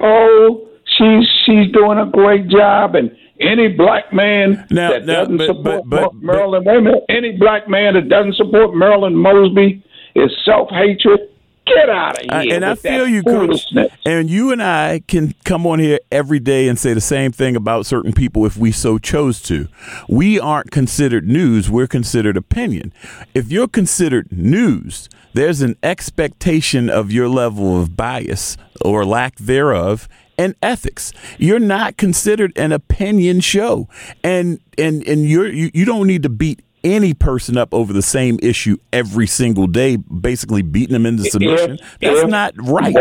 Oh, 0.00 0.68
she's 0.96 1.28
she's 1.44 1.72
doing 1.72 1.98
a 1.98 2.06
great 2.06 2.48
job, 2.48 2.94
and 2.94 3.14
any 3.40 3.68
black 3.68 4.12
man 4.12 4.66
now, 4.70 4.90
that 4.90 5.06
now, 5.06 5.24
doesn't 5.24 5.36
but, 5.38 5.46
support 5.46 5.82
but, 5.86 6.02
but, 6.02 6.14
Marilyn, 6.14 6.64
wait 6.64 6.76
a 6.76 6.80
minute, 6.80 7.04
any 7.08 7.36
black 7.36 7.68
man 7.68 7.94
that 7.94 8.08
doesn't 8.08 8.36
support 8.36 8.74
Marilyn 8.74 9.14
Mosby 9.16 9.84
is 10.14 10.30
self 10.44 10.68
hatred. 10.70 11.20
Get 11.66 11.88
out 11.88 12.18
of 12.18 12.26
uh, 12.28 12.40
here! 12.40 12.54
and 12.54 12.64
I 12.64 12.74
feel 12.74 13.06
you, 13.06 13.22
Coach. 13.22 13.66
And 14.04 14.28
you 14.28 14.50
and 14.50 14.62
I 14.62 15.02
can 15.06 15.34
come 15.44 15.66
on 15.66 15.78
here 15.78 16.00
every 16.10 16.40
day 16.40 16.68
and 16.68 16.78
say 16.78 16.92
the 16.92 17.00
same 17.00 17.30
thing 17.30 17.54
about 17.54 17.86
certain 17.86 18.12
people 18.12 18.44
if 18.46 18.56
we 18.56 18.72
so 18.72 18.98
chose 18.98 19.40
to. 19.42 19.68
We 20.08 20.40
aren't 20.40 20.70
considered 20.70 21.28
news, 21.28 21.70
we're 21.70 21.86
considered 21.86 22.36
opinion. 22.36 22.92
If 23.32 23.52
you're 23.52 23.68
considered 23.68 24.32
news, 24.32 25.08
there's 25.34 25.62
an 25.62 25.76
expectation 25.82 26.90
of 26.90 27.12
your 27.12 27.28
level 27.28 27.80
of 27.80 27.96
bias 27.96 28.56
or 28.84 29.04
lack 29.04 29.36
thereof 29.36 30.08
and 30.36 30.54
ethics. 30.62 31.12
You're 31.38 31.58
not 31.58 31.96
considered 31.96 32.52
an 32.56 32.72
opinion 32.72 33.40
show. 33.40 33.88
And 34.24 34.60
and 34.76 35.06
and 35.06 35.28
you're 35.28 35.48
you, 35.48 35.70
you 35.72 35.84
don't 35.84 36.06
need 36.06 36.22
to 36.24 36.28
beat 36.28 36.60
any 36.84 37.14
person 37.14 37.56
up 37.56 37.72
over 37.74 37.92
the 37.92 38.02
same 38.02 38.38
issue 38.42 38.76
every 38.92 39.26
single 39.26 39.66
day, 39.66 39.96
basically 39.96 40.62
beating 40.62 40.92
them 40.92 41.06
into 41.06 41.24
submission. 41.24 41.78
That's 42.00 42.20
if- 42.22 42.28
not 42.28 42.54
right. 42.58 42.94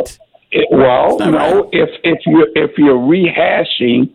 It- 0.51 0.67
well, 0.71 1.17
That's 1.17 1.31
no. 1.31 1.61
right. 1.61 1.69
If 1.71 1.89
if 2.03 2.19
you 2.25 2.45
if 2.55 2.71
you're 2.77 2.97
rehashing 2.97 4.09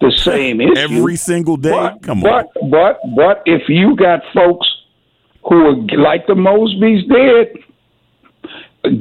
the 0.00 0.10
same 0.10 0.60
issue 0.60 0.76
Every 0.76 1.14
single 1.16 1.56
day? 1.56 1.70
but, 1.70 2.02
Come 2.02 2.24
on. 2.24 2.44
But 2.52 2.70
but 2.70 3.00
but 3.14 3.42
if 3.46 3.62
you 3.68 3.94
got 3.94 4.20
folks 4.34 4.66
who 5.48 5.54
are 5.56 5.76
like 5.96 6.26
the 6.26 6.34
Mosbys 6.34 7.06
did, 7.08 7.62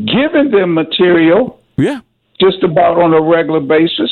giving 0.05 0.51
them 0.51 0.73
material 0.73 1.59
Yeah. 1.77 2.01
just 2.39 2.63
about 2.63 3.01
on 3.01 3.13
a 3.13 3.21
regular 3.21 3.59
basis, 3.59 4.11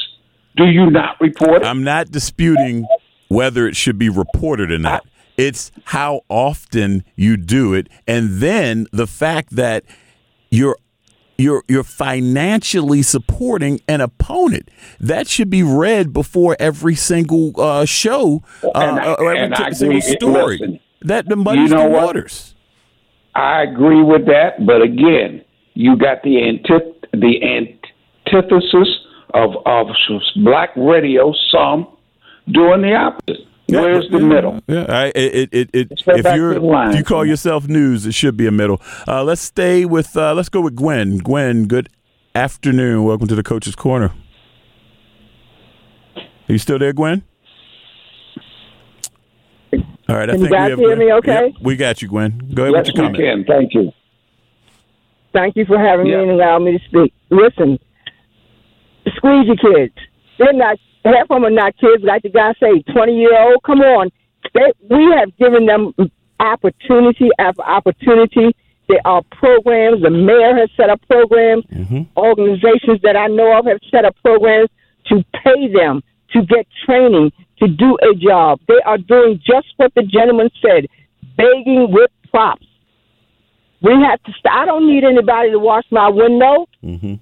do 0.57 0.65
you 0.65 0.89
not 0.89 1.19
report 1.21 1.62
it? 1.62 1.65
I'm 1.67 1.84
not 1.84 2.12
disputing 2.12 2.86
whether 3.29 3.67
it 3.67 3.75
should 3.75 3.97
be 3.97 4.10
reported 4.10 4.71
or 4.71 4.79
not. 4.79 5.05
It's 5.41 5.71
how 5.86 6.21
often 6.30 7.04
you 7.15 7.36
do 7.38 7.73
it, 7.73 7.88
and 8.08 8.39
then 8.41 8.88
the 8.91 9.08
fact 9.08 9.56
that 9.56 9.84
you're 10.49 10.77
you're 11.38 11.63
you're 11.67 11.84
financially 11.84 13.01
supporting 13.01 13.80
an 13.88 14.01
opponent. 14.01 14.69
That 14.99 15.27
should 15.27 15.49
be 15.49 15.63
read 15.63 16.13
before 16.13 16.56
every 16.60 16.95
single 16.95 17.60
uh, 17.60 17.86
show 17.86 18.43
uh, 18.63 18.69
I- 18.77 19.13
or 19.15 19.34
every 19.36 19.73
single 19.73 20.01
story. 20.01 20.58
Listen, 20.60 20.80
that 21.01 21.27
the 21.27 21.36
muddies 21.36 21.69
you 21.69 21.75
know 21.75 21.84
the 21.84 21.89
what? 21.89 22.06
waters. 22.06 22.56
I 23.34 23.63
agree 23.63 24.04
with 24.04 24.25
that, 24.27 24.65
but 24.65 24.82
again, 24.82 25.43
you 25.73 25.95
got 25.97 26.21
the 26.21 26.36
antith- 26.36 27.06
the 27.13 27.41
antithesis 27.43 28.89
of 29.34 29.56
of 29.65 29.88
black 30.43 30.69
radio. 30.75 31.34
Some 31.51 31.88
doing 32.51 32.82
the 32.82 32.93
opposite. 32.93 33.47
Where's 33.79 34.10
the 34.10 34.19
yeah, 34.19 34.25
middle? 34.25 34.62
Yeah, 34.67 34.86
I, 34.89 35.05
it, 35.15 35.49
it, 35.51 35.69
it, 35.73 35.88
if 36.07 36.36
you're 36.36 36.53
to 36.53 36.60
the 36.60 36.65
line. 36.65 36.89
if 36.91 36.95
you 36.97 37.03
call 37.03 37.25
yourself 37.25 37.67
news, 37.67 38.05
it 38.05 38.13
should 38.13 38.36
be 38.36 38.47
a 38.47 38.51
middle. 38.51 38.81
Uh, 39.07 39.23
let's 39.23 39.41
stay 39.41 39.86
with 39.86 40.15
uh, 40.17 40.34
let's 40.34 40.49
go 40.49 40.62
with 40.62 40.75
Gwen. 40.75 41.17
Gwen, 41.19 41.67
good 41.67 41.89
afternoon. 42.36 43.03
Welcome 43.05 43.27
to 43.27 43.36
the 43.36 43.43
Coach's 43.43 43.75
Corner. 43.75 44.13
Are 46.17 46.51
you 46.53 46.57
still 46.57 46.79
there, 46.79 46.91
Gwen? 46.93 47.23
All 50.10 50.17
right, 50.17 50.29
I 50.29 50.34
Can 50.34 50.41
you 50.41 50.49
guys 50.49 50.65
we 50.65 50.69
have 50.71 50.79
hear 50.79 50.88
Gwen. 50.95 50.99
me 50.99 51.13
okay? 51.13 51.45
Yep, 51.53 51.62
we 51.62 51.75
got 51.77 52.01
you, 52.01 52.07
Gwen. 52.10 52.51
Go 52.53 52.63
ahead 52.63 52.73
Yes, 52.75 52.88
with 52.88 52.95
your 52.95 53.05
comment. 53.05 53.23
can. 53.23 53.45
Thank 53.45 53.73
you. 53.73 53.91
Thank 55.31 55.55
you 55.55 55.65
for 55.65 55.79
having 55.79 56.07
Yeah. 56.07 56.17
me 56.17 56.23
and 56.23 56.31
allowing 56.31 56.65
me 56.65 56.77
to 56.77 56.84
speak. 56.86 57.13
Listen, 57.29 57.79
squeegee 59.15 59.55
kids. 59.55 59.93
They're 60.38 60.51
not 60.51 60.77
half 61.03 61.23
of 61.23 61.27
them 61.29 61.45
are 61.45 61.49
not 61.49 61.77
kids 61.77 62.03
like 62.03 62.23
the 62.23 62.29
guy 62.29 62.53
say, 62.59 62.81
twenty 62.93 63.17
year 63.17 63.37
old. 63.41 63.63
Come 63.63 63.81
on. 63.81 64.09
They, 64.53 64.73
we 64.89 65.11
have 65.17 65.35
given 65.37 65.65
them 65.65 65.93
opportunity 66.39 67.29
after 67.39 67.61
opportunity. 67.63 68.55
There 68.87 68.99
are 69.05 69.21
programs. 69.31 70.01
The 70.01 70.09
mayor 70.09 70.55
has 70.57 70.69
set 70.75 70.89
up 70.89 70.99
programs. 71.07 71.63
Mm-hmm. 71.65 72.01
Organizations 72.17 72.99
that 73.03 73.15
I 73.15 73.27
know 73.27 73.57
of 73.57 73.65
have 73.65 73.79
set 73.89 74.03
up 74.05 74.15
programs 74.23 74.69
to 75.07 75.23
pay 75.43 75.71
them 75.71 76.01
to 76.33 76.41
get 76.43 76.67
training 76.85 77.31
to 77.59 77.67
do 77.67 77.97
a 78.01 78.15
job. 78.15 78.59
They 78.67 78.81
are 78.85 78.97
doing 78.97 79.39
just 79.45 79.67
what 79.77 79.93
the 79.95 80.03
gentleman 80.03 80.49
said, 80.61 80.87
begging 81.37 81.87
with 81.91 82.09
props. 82.29 82.65
We 83.81 83.91
have 83.93 84.21
to. 84.23 84.31
St- 84.31 84.53
I 84.53 84.65
don't 84.65 84.87
need 84.87 85.03
anybody 85.03 85.51
to 85.51 85.59
wash 85.59 85.85
my 85.91 86.09
window. 86.09 86.67
Mm-hmm. 86.83 87.15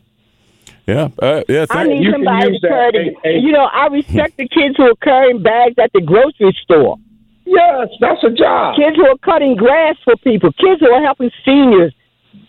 Yeah, 0.90 1.10
uh, 1.22 1.44
yeah. 1.48 1.66
I 1.70 1.84
need 1.86 2.04
you 2.04 2.12
can 2.12 2.24
somebody 2.26 2.52
use 2.52 2.62
to 2.62 2.68
that. 2.68 2.92
carry. 2.94 3.10
The, 3.10 3.16
Hey, 3.24 3.34
hey. 3.36 3.40
You 3.40 3.52
know, 3.52 3.66
I 3.72 3.88
respect 3.88 4.38
the 4.38 4.48
kids 4.48 4.76
who 4.78 4.84
are 4.84 4.96
carrying 5.04 5.42
bags 5.44 5.76
at 5.82 5.92
the 5.94 6.02
grocery 6.02 6.56
store. 6.64 6.98
Yes, 7.46 7.88
that's 8.00 8.24
a 8.24 8.30
job. 8.32 8.76
Kids 8.76 8.96
who 8.96 9.06
are 9.08 9.18
cutting 9.24 9.56
grass 9.56 9.96
for 10.04 10.16
people. 10.18 10.52
Kids 10.54 10.80
who 10.82 10.90
are 10.92 11.02
helping 11.04 11.32
seniors. 11.46 11.94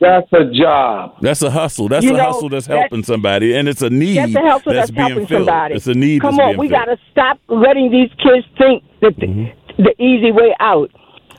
That's 0.00 0.31
a 0.33 0.44
job. 0.53 1.16
That's 1.20 1.42
a 1.42 1.50
hustle. 1.50 1.88
That's 1.88 2.05
You 2.05 2.14
a 2.14 2.16
know, 2.16 2.24
hustle 2.33 2.48
that's 2.48 2.66
that- 2.66 2.79
helping 2.79 3.03
somebody, 3.03 3.55
and 3.55 3.68
it's 3.68 3.83
a 3.83 3.90
need 3.90 4.16
That's 4.18 4.33
the 4.33 4.40
help 4.40 4.64
that's 4.64 4.76
that's 4.76 4.90
being 4.90 5.09
helping 5.09 5.26
filled. 5.26 5.46
somebody. 5.46 5.74
It's 5.74 5.87
a 5.87 5.94
need. 5.94 6.20
Come 6.22 6.37
that's 6.37 6.42
on, 6.42 6.48
being 6.50 6.59
we 6.61 6.68
filled. 6.68 6.81
got 6.87 6.94
to 6.94 6.98
stop 7.11 7.38
letting 7.48 7.90
these 7.90 8.11
kids 8.22 8.46
think 8.57 8.83
that 9.03 9.16
the, 9.16 9.53
the 9.79 10.03
easy 10.03 10.33
way 10.33 10.55
out. 10.61 10.90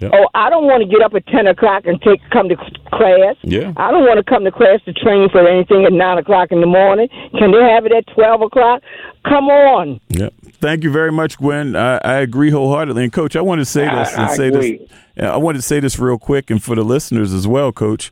Yep. 0.02 0.12
Oh, 0.14 0.28
I 0.34 0.50
don't 0.50 0.66
want 0.66 0.82
to 0.84 0.90
get 0.90 1.02
up 1.02 1.14
at 1.14 1.26
ten 1.28 1.48
o'clock 1.48 1.86
and 1.86 2.02
take 2.02 2.20
come 2.32 2.50
to 2.50 2.56
class. 2.92 3.36
Yeah. 3.44 3.72
I 3.78 3.92
don't 3.92 4.04
want 4.06 4.18
to 4.18 4.24
come 4.24 4.44
to 4.44 4.52
class 4.52 4.82
to 4.86 4.94
train 4.94 5.30
for 5.30 5.48
anything 5.48 5.86
at 5.86 5.94
nine 5.94 6.18
o'clock 6.18 6.52
in 6.52 6.60
the 6.60 6.68
morning. 6.68 7.08
Can 7.38 7.52
they 7.52 7.62
have 7.64 7.86
it 7.86 7.92
at 7.92 8.06
twelve 8.14 8.42
o'clock? 8.42 8.82
Come 9.26 9.46
on. 9.50 10.02
Yep. 10.10 10.34
Thank 10.60 10.84
you 10.84 10.92
very 10.92 11.12
much, 11.12 11.38
Gwen. 11.38 11.76
I, 11.76 11.98
I 12.04 12.14
agree 12.16 12.50
wholeheartedly. 12.50 13.04
And 13.04 13.14
Coach, 13.14 13.36
I 13.36 13.42
want 13.42 13.60
to 13.62 13.66
say 13.66 13.84
this 13.86 14.10
I- 14.10 14.14
and 14.14 14.22
I 14.24 14.36
say 14.36 14.48
agree. 14.48 14.78
this. 14.78 14.90
I 15.24 15.38
want 15.38 15.56
to 15.58 15.62
say 15.62 15.80
this 15.80 16.00
real 16.00 16.18
quick 16.18 16.50
and 16.50 16.64
for 16.64 16.76
the 16.76 16.84
listeners 16.84 17.32
as 17.34 17.48
well, 17.48 17.72
Coach. 17.72 18.12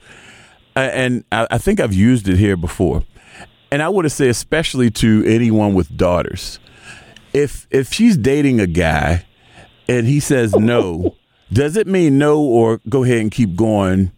And 0.75 1.23
I, 1.31 1.47
I 1.51 1.57
think 1.57 1.79
I've 1.79 1.93
used 1.93 2.27
it 2.27 2.37
here 2.37 2.55
before. 2.55 3.03
And 3.71 3.81
I 3.81 3.89
want 3.89 4.05
to 4.05 4.09
say, 4.09 4.29
especially 4.29 4.89
to 4.91 5.23
anyone 5.25 5.73
with 5.73 5.95
daughters, 5.97 6.59
if 7.33 7.67
if 7.71 7.91
she's 7.93 8.17
dating 8.17 8.59
a 8.59 8.67
guy 8.67 9.25
and 9.87 10.07
he 10.07 10.19
says 10.19 10.55
no, 10.55 11.15
does 11.51 11.75
it 11.77 11.87
mean 11.87 12.17
no 12.17 12.39
or 12.39 12.79
go 12.89 13.03
ahead 13.03 13.19
and 13.19 13.31
keep 13.31 13.55
going 13.55 14.11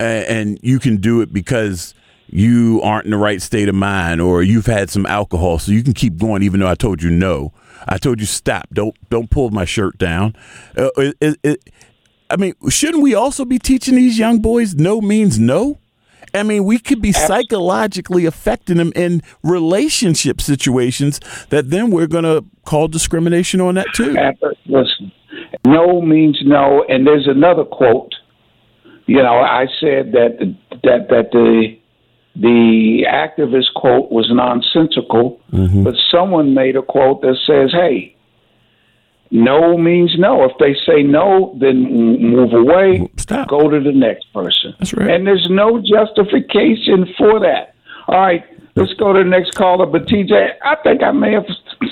a- 0.00 0.30
and 0.30 0.58
you 0.62 0.78
can 0.78 0.96
do 0.96 1.20
it 1.20 1.32
because 1.32 1.94
you 2.28 2.80
aren't 2.82 3.04
in 3.04 3.10
the 3.10 3.16
right 3.16 3.42
state 3.42 3.68
of 3.68 3.74
mind 3.74 4.20
or 4.20 4.42
you've 4.42 4.66
had 4.66 4.88
some 4.90 5.04
alcohol 5.06 5.58
so 5.58 5.70
you 5.70 5.82
can 5.82 5.92
keep 5.92 6.16
going 6.16 6.42
even 6.42 6.60
though 6.60 6.68
I 6.68 6.74
told 6.74 7.02
you 7.02 7.10
no. 7.10 7.52
I 7.86 7.98
told 7.98 8.20
you 8.20 8.26
stop. 8.26 8.68
Don't 8.72 8.96
don't 9.10 9.28
pull 9.28 9.50
my 9.50 9.64
shirt 9.64 9.98
down. 9.98 10.34
Uh, 10.76 10.90
it, 10.96 11.16
it, 11.20 11.38
it, 11.42 11.70
I 12.30 12.36
mean, 12.36 12.54
shouldn't 12.70 13.02
we 13.02 13.14
also 13.14 13.44
be 13.44 13.58
teaching 13.58 13.96
these 13.96 14.18
young 14.18 14.40
boys 14.40 14.74
no 14.74 15.00
means 15.00 15.38
no? 15.38 15.78
I 16.34 16.44
mean, 16.44 16.64
we 16.64 16.78
could 16.78 17.02
be 17.02 17.12
psychologically 17.12 18.24
affecting 18.24 18.78
them 18.78 18.92
in 18.96 19.22
relationship 19.42 20.40
situations 20.40 21.20
that 21.50 21.68
then 21.70 21.90
we're 21.90 22.06
going 22.06 22.24
to 22.24 22.44
call 22.64 22.88
discrimination 22.88 23.60
on 23.60 23.74
that 23.74 23.86
too. 23.94 24.14
Listen, 24.66 25.12
no 25.66 26.00
means 26.00 26.38
no, 26.44 26.84
and 26.88 27.06
there's 27.06 27.28
another 27.28 27.64
quote. 27.64 28.14
You 29.06 29.22
know, 29.22 29.38
I 29.40 29.66
said 29.80 30.12
that 30.12 30.54
that 30.82 31.08
that 31.08 31.30
the 31.32 31.78
the 32.34 33.04
activist 33.08 33.74
quote 33.74 34.10
was 34.10 34.30
nonsensical, 34.30 35.40
mm-hmm. 35.52 35.84
but 35.84 35.94
someone 36.10 36.54
made 36.54 36.76
a 36.76 36.82
quote 36.82 37.20
that 37.22 37.36
says, 37.46 37.72
"Hey, 37.72 38.16
no 39.32 39.78
means 39.78 40.14
no. 40.18 40.44
If 40.44 40.52
they 40.58 40.74
say 40.86 41.02
no, 41.02 41.56
then 41.58 41.82
move 41.82 42.52
away. 42.52 43.08
Stop. 43.16 43.48
Go 43.48 43.70
to 43.70 43.80
the 43.80 43.92
next 43.92 44.30
person. 44.34 44.74
That's 44.78 44.92
right. 44.92 45.10
And 45.10 45.26
there's 45.26 45.48
no 45.50 45.80
justification 45.80 47.06
for 47.16 47.40
that. 47.40 47.74
All 48.08 48.20
right, 48.20 48.44
let's 48.74 48.92
go 48.94 49.12
to 49.12 49.22
the 49.22 49.28
next 49.28 49.54
caller. 49.54 49.86
But 49.86 50.06
TJ, 50.06 50.54
I 50.64 50.76
think 50.82 51.02
I 51.02 51.12
may 51.12 51.32
have 51.32 51.46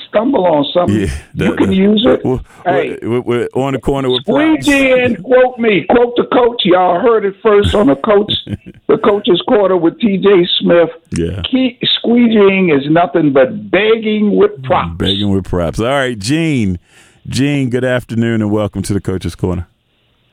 stumbled 0.07 0.45
on 0.45 0.65
something. 0.73 1.07
Yeah, 1.33 1.49
you 1.49 1.55
can 1.55 1.71
use 1.71 2.05
it. 2.07 2.23
We're, 2.23 2.39
hey, 2.65 2.97
we're, 3.01 3.21
we're 3.21 3.47
on 3.55 3.73
the 3.73 3.79
corner 3.79 4.09
with 4.09 4.25
props. 4.25 4.65
squeegee 4.65 4.91
in, 4.91 5.23
quote 5.23 5.57
me, 5.57 5.85
quote 5.89 6.15
the 6.15 6.25
coach. 6.31 6.61
Y'all 6.65 6.99
heard 6.99 7.25
it 7.25 7.35
first 7.41 7.73
on 7.73 7.87
the 7.87 7.95
coach, 7.95 8.33
the 8.87 8.97
coach's 8.97 9.41
quarter 9.47 9.77
with 9.77 9.99
TJ 9.99 10.47
Smith. 10.59 10.89
Yeah. 11.11 11.41
Key, 11.49 11.79
squeegeeing 12.03 12.75
is 12.75 12.89
nothing 12.89 13.33
but 13.33 13.71
begging 13.71 14.35
with 14.35 14.61
props. 14.63 14.97
Begging 14.97 15.31
with 15.31 15.45
props. 15.45 15.79
All 15.79 15.87
right, 15.87 16.17
Gene. 16.17 16.79
Gene, 17.27 17.69
good 17.69 17.85
afternoon 17.85 18.41
and 18.41 18.51
welcome 18.51 18.81
to 18.81 18.93
the 18.93 19.01
Coach's 19.01 19.35
Corner. 19.35 19.67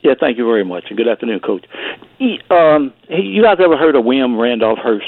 Yeah, 0.01 0.15
thank 0.19 0.39
you 0.39 0.45
very 0.45 0.65
much, 0.65 0.85
and 0.89 0.97
good 0.97 1.09
afternoon, 1.09 1.41
Coach. 1.41 1.67
Um, 2.51 2.93
hey, 3.09 3.21
you 3.21 3.43
guys 3.43 3.59
ever 3.63 3.77
heard 3.77 3.95
of 3.97 4.05
William 4.05 4.39
Randolph 4.39 4.79
Hearst? 4.79 5.07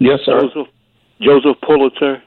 Yes, 0.00 0.20
sir. 0.24 0.40
Joseph 0.40 0.68
Joseph 1.20 1.56
Pulitzer. 1.62 2.22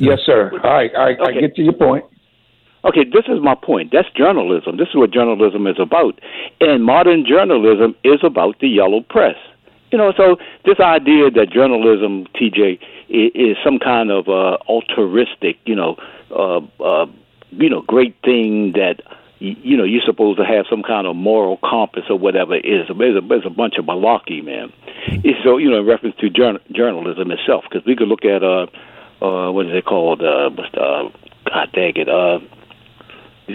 Yes, 0.00 0.18
sir. 0.24 0.50
All 0.64 0.70
right, 0.70 0.90
all 0.94 1.04
right. 1.04 1.20
I 1.20 1.30
Okay. 1.30 1.40
get 1.40 1.54
to 1.56 1.62
your 1.62 1.72
point. 1.74 2.04
Okay, 2.84 3.04
this 3.04 3.24
is 3.28 3.40
my 3.42 3.54
point. 3.54 3.90
That's 3.92 4.08
journalism. 4.16 4.78
This 4.78 4.88
is 4.88 4.94
what 4.96 5.10
journalism 5.10 5.66
is 5.66 5.76
about. 5.78 6.18
And 6.60 6.82
modern 6.82 7.26
journalism 7.26 7.94
is 8.04 8.20
about 8.22 8.58
the 8.60 8.68
yellow 8.68 9.02
press. 9.02 9.36
You 9.92 9.98
know, 9.98 10.12
so 10.16 10.36
this 10.64 10.80
idea 10.80 11.30
that 11.30 11.50
journalism, 11.50 12.26
TJ, 12.34 12.78
is, 13.10 13.32
is 13.34 13.56
some 13.62 13.78
kind 13.78 14.10
of 14.10 14.28
uh, 14.28 14.56
altruistic, 14.68 15.58
you 15.66 15.74
know, 15.74 15.96
uh, 16.30 16.60
uh, 16.82 17.06
you 17.50 17.68
know, 17.68 17.82
great 17.82 18.16
thing 18.24 18.72
that 18.72 19.02
you, 19.40 19.76
know 19.76 19.84
you're 19.84 20.04
supposed 20.04 20.38
to 20.38 20.44
have 20.44 20.66
some 20.68 20.82
kind 20.82 21.06
of 21.06 21.16
moral 21.16 21.58
compass 21.58 22.04
or 22.08 22.18
whatever 22.18 22.54
it 22.54 22.64
is. 22.64 22.86
It's 22.88 22.90
a, 22.90 23.34
it's 23.34 23.46
a 23.46 23.50
bunch 23.50 23.74
of 23.78 23.86
malarkey, 23.86 24.44
man. 24.44 24.72
So 25.44 25.56
you 25.56 25.70
know 25.70 25.80
in 25.80 25.86
reference 25.86 26.16
to 26.16 26.30
journal, 26.30 26.60
journalism 26.70 27.30
itself, 27.30 27.64
because 27.68 27.84
we 27.86 27.96
could 27.96 28.08
look 28.08 28.24
at 28.24 28.42
uh 28.42 28.66
uh 29.24 29.50
what 29.50 29.66
is 29.66 29.74
it 29.74 29.84
called 29.84 30.22
uh, 30.22 30.50
uh 30.78 31.10
God 31.48 31.72
dang 31.72 31.96
it 31.96 32.08
uh 32.08 32.40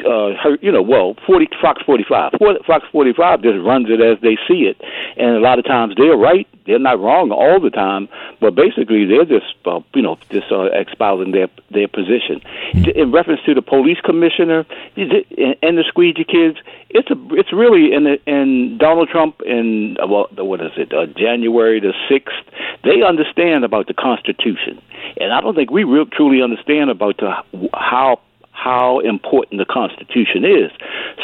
uh, 0.03 0.57
you 0.61 0.71
know, 0.71 0.81
well, 0.81 1.15
40, 1.25 1.49
Fox 1.61 1.81
45. 1.83 2.33
Fox 2.65 2.85
45 2.91 3.41
just 3.41 3.59
runs 3.59 3.87
it 3.89 4.01
as 4.01 4.19
they 4.21 4.37
see 4.47 4.65
it. 4.65 4.81
And 5.17 5.35
a 5.35 5.39
lot 5.39 5.59
of 5.59 5.65
times 5.65 5.95
they're 5.97 6.17
right. 6.17 6.47
They're 6.65 6.79
not 6.79 6.99
wrong 6.99 7.31
all 7.31 7.59
the 7.59 7.69
time. 7.69 8.09
But 8.39 8.55
basically, 8.55 9.05
they're 9.05 9.25
just, 9.25 9.55
uh, 9.65 9.81
you 9.93 10.01
know, 10.01 10.17
just 10.29 10.51
uh, 10.51 10.71
espousing 10.71 11.31
their 11.31 11.47
their 11.71 11.87
position. 11.87 12.41
Mm-hmm. 12.73 12.99
In 12.99 13.11
reference 13.11 13.41
to 13.45 13.53
the 13.53 13.61
police 13.61 13.99
commissioner 14.03 14.65
and 14.95 15.77
the 15.77 15.83
squeegee 15.87 16.23
kids, 16.23 16.57
it's 16.89 17.09
a, 17.11 17.15
it's 17.35 17.51
really 17.53 17.93
in 17.93 18.03
the, 18.05 18.17
in 18.25 18.77
Donald 18.77 19.09
Trump 19.09 19.41
in 19.45 19.97
uh, 20.01 20.07
well, 20.07 20.27
what 20.37 20.61
is 20.61 20.71
it, 20.77 20.93
uh, 20.93 21.05
January 21.07 21.79
the 21.79 21.93
sixth. 22.09 22.35
They 22.83 23.01
understand 23.01 23.63
about 23.63 23.87
the 23.87 23.93
Constitution, 23.93 24.81
and 25.19 25.33
I 25.33 25.41
don't 25.41 25.55
think 25.55 25.71
we 25.71 25.83
real 25.83 26.05
truly 26.05 26.41
understand 26.41 26.89
about 26.89 27.17
the, 27.17 27.69
how 27.73 28.21
how 28.55 28.99
important 28.99 29.59
the 29.59 29.65
Constitution 29.65 30.43
is. 30.43 30.71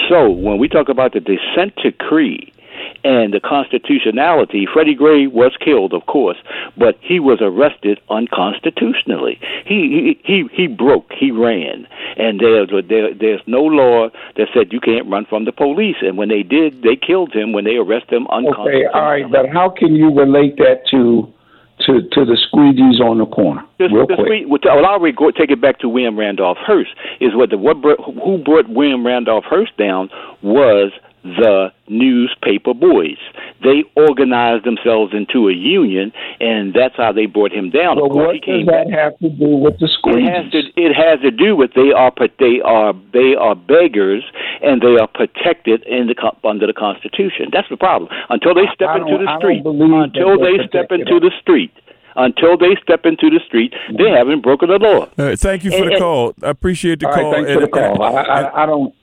So 0.09 0.29
when 0.29 0.59
we 0.59 0.67
talk 0.67 0.89
about 0.89 1.13
the 1.13 1.21
consent 1.21 1.75
decree 1.81 2.53
and 3.03 3.33
the 3.33 3.39
constitutionality, 3.39 4.67
Freddie 4.71 4.95
Gray 4.95 5.27
was 5.27 5.55
killed, 5.63 5.93
of 5.93 6.05
course, 6.05 6.37
but 6.77 6.97
he 7.01 7.19
was 7.19 7.39
arrested 7.41 7.99
unconstitutionally. 8.09 9.39
He 9.65 10.17
he 10.25 10.33
he, 10.33 10.49
he 10.53 10.67
broke. 10.67 11.11
He 11.11 11.31
ran, 11.31 11.87
and 12.17 12.39
there, 12.39 12.65
there 12.65 13.13
there's 13.13 13.41
no 13.47 13.63
law 13.63 14.09
that 14.35 14.47
said 14.53 14.73
you 14.73 14.79
can't 14.79 15.07
run 15.09 15.25
from 15.25 15.45
the 15.45 15.51
police. 15.51 15.97
And 16.01 16.17
when 16.17 16.29
they 16.29 16.43
did, 16.43 16.83
they 16.83 16.95
killed 16.95 17.33
him 17.33 17.53
when 17.53 17.65
they 17.65 17.75
arrested 17.75 18.13
him 18.13 18.27
unconstitutionally. 18.27 18.85
Okay, 18.87 18.97
all 18.97 19.01
right, 19.01 19.31
but 19.31 19.49
how 19.49 19.69
can 19.69 19.95
you 19.95 20.13
relate 20.13 20.57
that 20.57 20.83
to? 20.91 21.31
To, 21.85 22.01
to 22.01 22.25
the 22.25 22.37
squeegees 22.49 22.99
on 22.99 23.17
the 23.17 23.25
corner. 23.25 23.63
The, 23.79 23.89
real 23.89 24.07
the 24.07 24.15
quick. 24.15 24.27
Squeegee, 24.27 24.45
well, 24.45 24.59
I'll 24.69 25.11
go, 25.11 25.31
take 25.31 25.51
it 25.51 25.61
back 25.61 25.79
to 25.79 25.89
William 25.89 26.17
Randolph 26.17 26.57
Hearst. 26.59 26.91
Is 27.19 27.35
what 27.35 27.49
the 27.49 27.57
what 27.57 27.77
who 28.23 28.37
brought 28.43 28.69
William 28.69 29.05
Randolph 29.05 29.45
Hearst 29.45 29.75
down 29.77 30.09
was 30.41 30.91
the 31.23 31.71
newspaper 31.87 32.73
boys. 32.73 33.17
They 33.63 33.83
organized 33.95 34.65
themselves 34.65 35.13
into 35.13 35.47
a 35.49 35.53
union, 35.53 36.11
and 36.39 36.73
that's 36.73 36.95
how 36.97 37.11
they 37.11 37.25
brought 37.27 37.51
him 37.51 37.69
down. 37.69 37.97
Well, 37.97 38.05
of 38.05 38.11
course, 38.11 38.25
what 38.27 38.35
he 38.35 38.41
came 38.41 38.65
does 38.65 38.73
that 38.73 38.89
back. 38.89 38.99
have 38.99 39.17
to 39.19 39.29
do 39.29 39.49
with 39.57 39.77
the 39.79 39.85
It 39.85 39.91
squeegees? 40.01 40.33
has 40.43 40.51
to. 40.51 40.59
It 40.75 40.93
has 40.95 41.19
to 41.21 41.31
do 41.31 41.55
with 41.55 41.73
they 41.73 41.91
are, 41.91 42.11
but 42.15 42.31
they 42.39 42.59
are 42.63 42.93
they 43.13 43.35
are 43.35 43.55
beggars, 43.55 44.23
and 44.63 44.81
they 44.81 44.97
are 44.97 45.07
protected 45.07 45.83
in 45.83 46.07
the 46.07 46.15
co- 46.15 46.37
under 46.43 46.65
the 46.65 46.73
Constitution. 46.73 47.49
That's 47.53 47.69
the 47.69 47.77
problem. 47.77 48.09
Until 48.29 48.53
they 48.53 48.65
step 48.73 48.95
into 48.95 49.17
the 49.17 49.29
street, 49.37 49.61
until 49.65 50.39
they're 50.39 50.65
step 50.67 50.91
into 50.91 51.19
the 51.19 51.31
street, 51.39 51.71
until 52.15 52.57
they 52.57 52.75
step 52.81 53.05
into 53.05 53.29
the 53.29 53.39
street, 53.45 53.73
they 53.89 54.03
mm-hmm. 54.05 54.15
haven't 54.15 54.41
broken 54.41 54.69
the 54.69 54.79
law. 54.79 55.05
All 55.05 55.09
right, 55.17 55.39
thank 55.39 55.63
you 55.63 55.71
for 55.71 55.77
And- 55.77 55.87
the 55.87 55.91
and- 55.93 55.99
call. 56.01 56.33
I 56.43 56.49
appreciate 56.49 56.99
the 56.99 57.07
All 57.07 57.13
right, 57.13 57.21
call. 57.21 57.33
thanks 57.33 57.49
And- 57.51 57.59
for 57.59 57.65
the 57.67 57.71
call. 57.71 58.01
I, 58.03 58.21
I, 58.21 58.63
I 58.63 58.65
don't. 58.65 58.93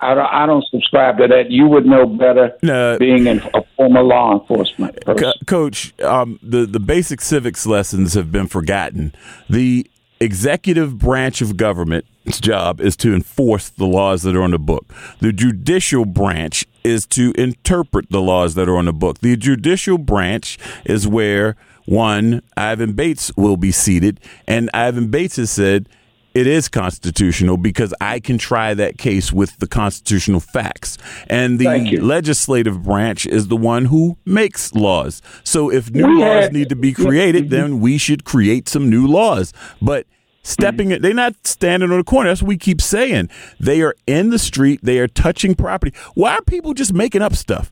I, 0.00 0.14
don't, 0.14 0.26
I 0.26 0.46
don't 0.46 0.64
subscribe 0.70 1.18
to 1.18 1.28
that. 1.28 1.50
You 1.50 1.66
would 1.68 1.86
know 1.86 2.06
better 2.06 2.56
No. 2.62 2.98
being 2.98 3.26
in 3.26 3.38
a 3.54 3.62
former 3.76 4.02
law 4.02 4.38
enforcement 4.40 5.00
person. 5.04 5.24
Co- 5.24 5.44
Coach, 5.46 5.98
um, 6.02 6.38
the 6.42 6.66
the 6.66 6.80
basic 6.80 7.20
civics 7.20 7.66
lessons 7.66 8.14
have 8.14 8.30
been 8.32 8.46
forgotten. 8.48 9.14
The 9.48 9.88
executive 10.20 10.98
branch 10.98 11.40
of 11.42 11.56
government's 11.56 12.40
job 12.40 12.80
is 12.80 12.96
to 12.96 13.12
enforce 13.14 13.68
the 13.70 13.86
laws 13.86 14.22
that 14.22 14.36
are 14.36 14.42
on 14.42 14.52
the 14.52 14.58
book. 14.58 14.86
The 15.20 15.32
judicial 15.32 16.04
branch 16.04 16.64
is 16.84 17.06
to 17.08 17.32
interpret 17.36 18.10
the 18.10 18.20
laws 18.20 18.54
that 18.54 18.68
are 18.68 18.76
on 18.76 18.84
the 18.84 18.92
book. 18.92 19.18
The 19.18 19.36
judicial 19.36 19.98
branch 19.98 20.58
is 20.84 21.08
where 21.08 21.56
one 21.86 22.42
Ivan 22.56 22.92
Bates 22.92 23.32
will 23.36 23.56
be 23.56 23.72
seated, 23.72 24.20
and 24.46 24.70
Ivan 24.72 25.08
Bates 25.10 25.36
has 25.36 25.50
said 25.50 25.88
it 26.34 26.46
is 26.46 26.68
constitutional 26.68 27.56
because 27.56 27.92
I 28.00 28.20
can 28.20 28.38
try 28.38 28.74
that 28.74 28.98
case 28.98 29.32
with 29.32 29.58
the 29.58 29.66
constitutional 29.66 30.40
facts. 30.40 30.98
And 31.28 31.58
the 31.58 31.98
legislative 32.00 32.82
branch 32.82 33.26
is 33.26 33.48
the 33.48 33.56
one 33.56 33.86
who 33.86 34.16
makes 34.24 34.74
laws. 34.74 35.22
So 35.44 35.70
if 35.70 35.90
new 35.90 36.06
We 36.06 36.24
laws 36.24 36.52
need 36.52 36.68
to 36.68 36.76
be 36.76 36.92
created, 36.92 37.50
then 37.50 37.80
we 37.80 37.98
should 37.98 38.24
create 38.24 38.68
some 38.68 38.88
new 38.88 39.06
laws. 39.06 39.52
But 39.80 40.06
stepping 40.42 40.90
it, 40.90 41.02
they're 41.02 41.14
not 41.14 41.46
standing 41.46 41.90
on 41.90 41.98
the 41.98 42.04
corner. 42.04 42.30
That's 42.30 42.42
what 42.42 42.48
we 42.48 42.58
keep 42.58 42.80
saying. 42.80 43.28
They 43.60 43.82
are 43.82 43.94
in 44.06 44.30
the 44.30 44.38
street, 44.38 44.80
they 44.82 44.98
are 44.98 45.08
touching 45.08 45.54
property. 45.54 45.96
Why 46.14 46.34
are 46.34 46.42
people 46.42 46.74
just 46.74 46.92
making 46.92 47.22
up 47.22 47.34
stuff? 47.34 47.70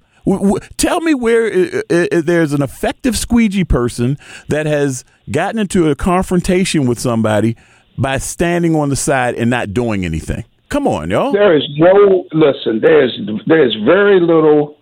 Tell 0.76 1.00
me 1.00 1.14
where 1.14 1.82
there's 1.88 2.52
an 2.52 2.62
effective 2.62 3.16
squeegee 3.16 3.64
person 3.64 4.18
that 4.48 4.66
has 4.66 5.04
gotten 5.30 5.58
into 5.58 5.90
a 5.90 5.96
confrontation 5.96 6.86
with 6.86 7.00
somebody 7.00 7.56
by 8.00 8.18
standing 8.18 8.74
on 8.74 8.88
the 8.88 8.96
side 8.96 9.34
and 9.34 9.50
not 9.50 9.72
doing 9.74 10.04
anything. 10.04 10.44
Come 10.68 10.86
on, 10.86 11.10
y'all. 11.10 11.32
There 11.32 11.56
is 11.56 11.64
no 11.76 12.24
listen. 12.32 12.80
There's 12.80 13.18
there's 13.46 13.74
very 13.84 14.20
little 14.20 14.76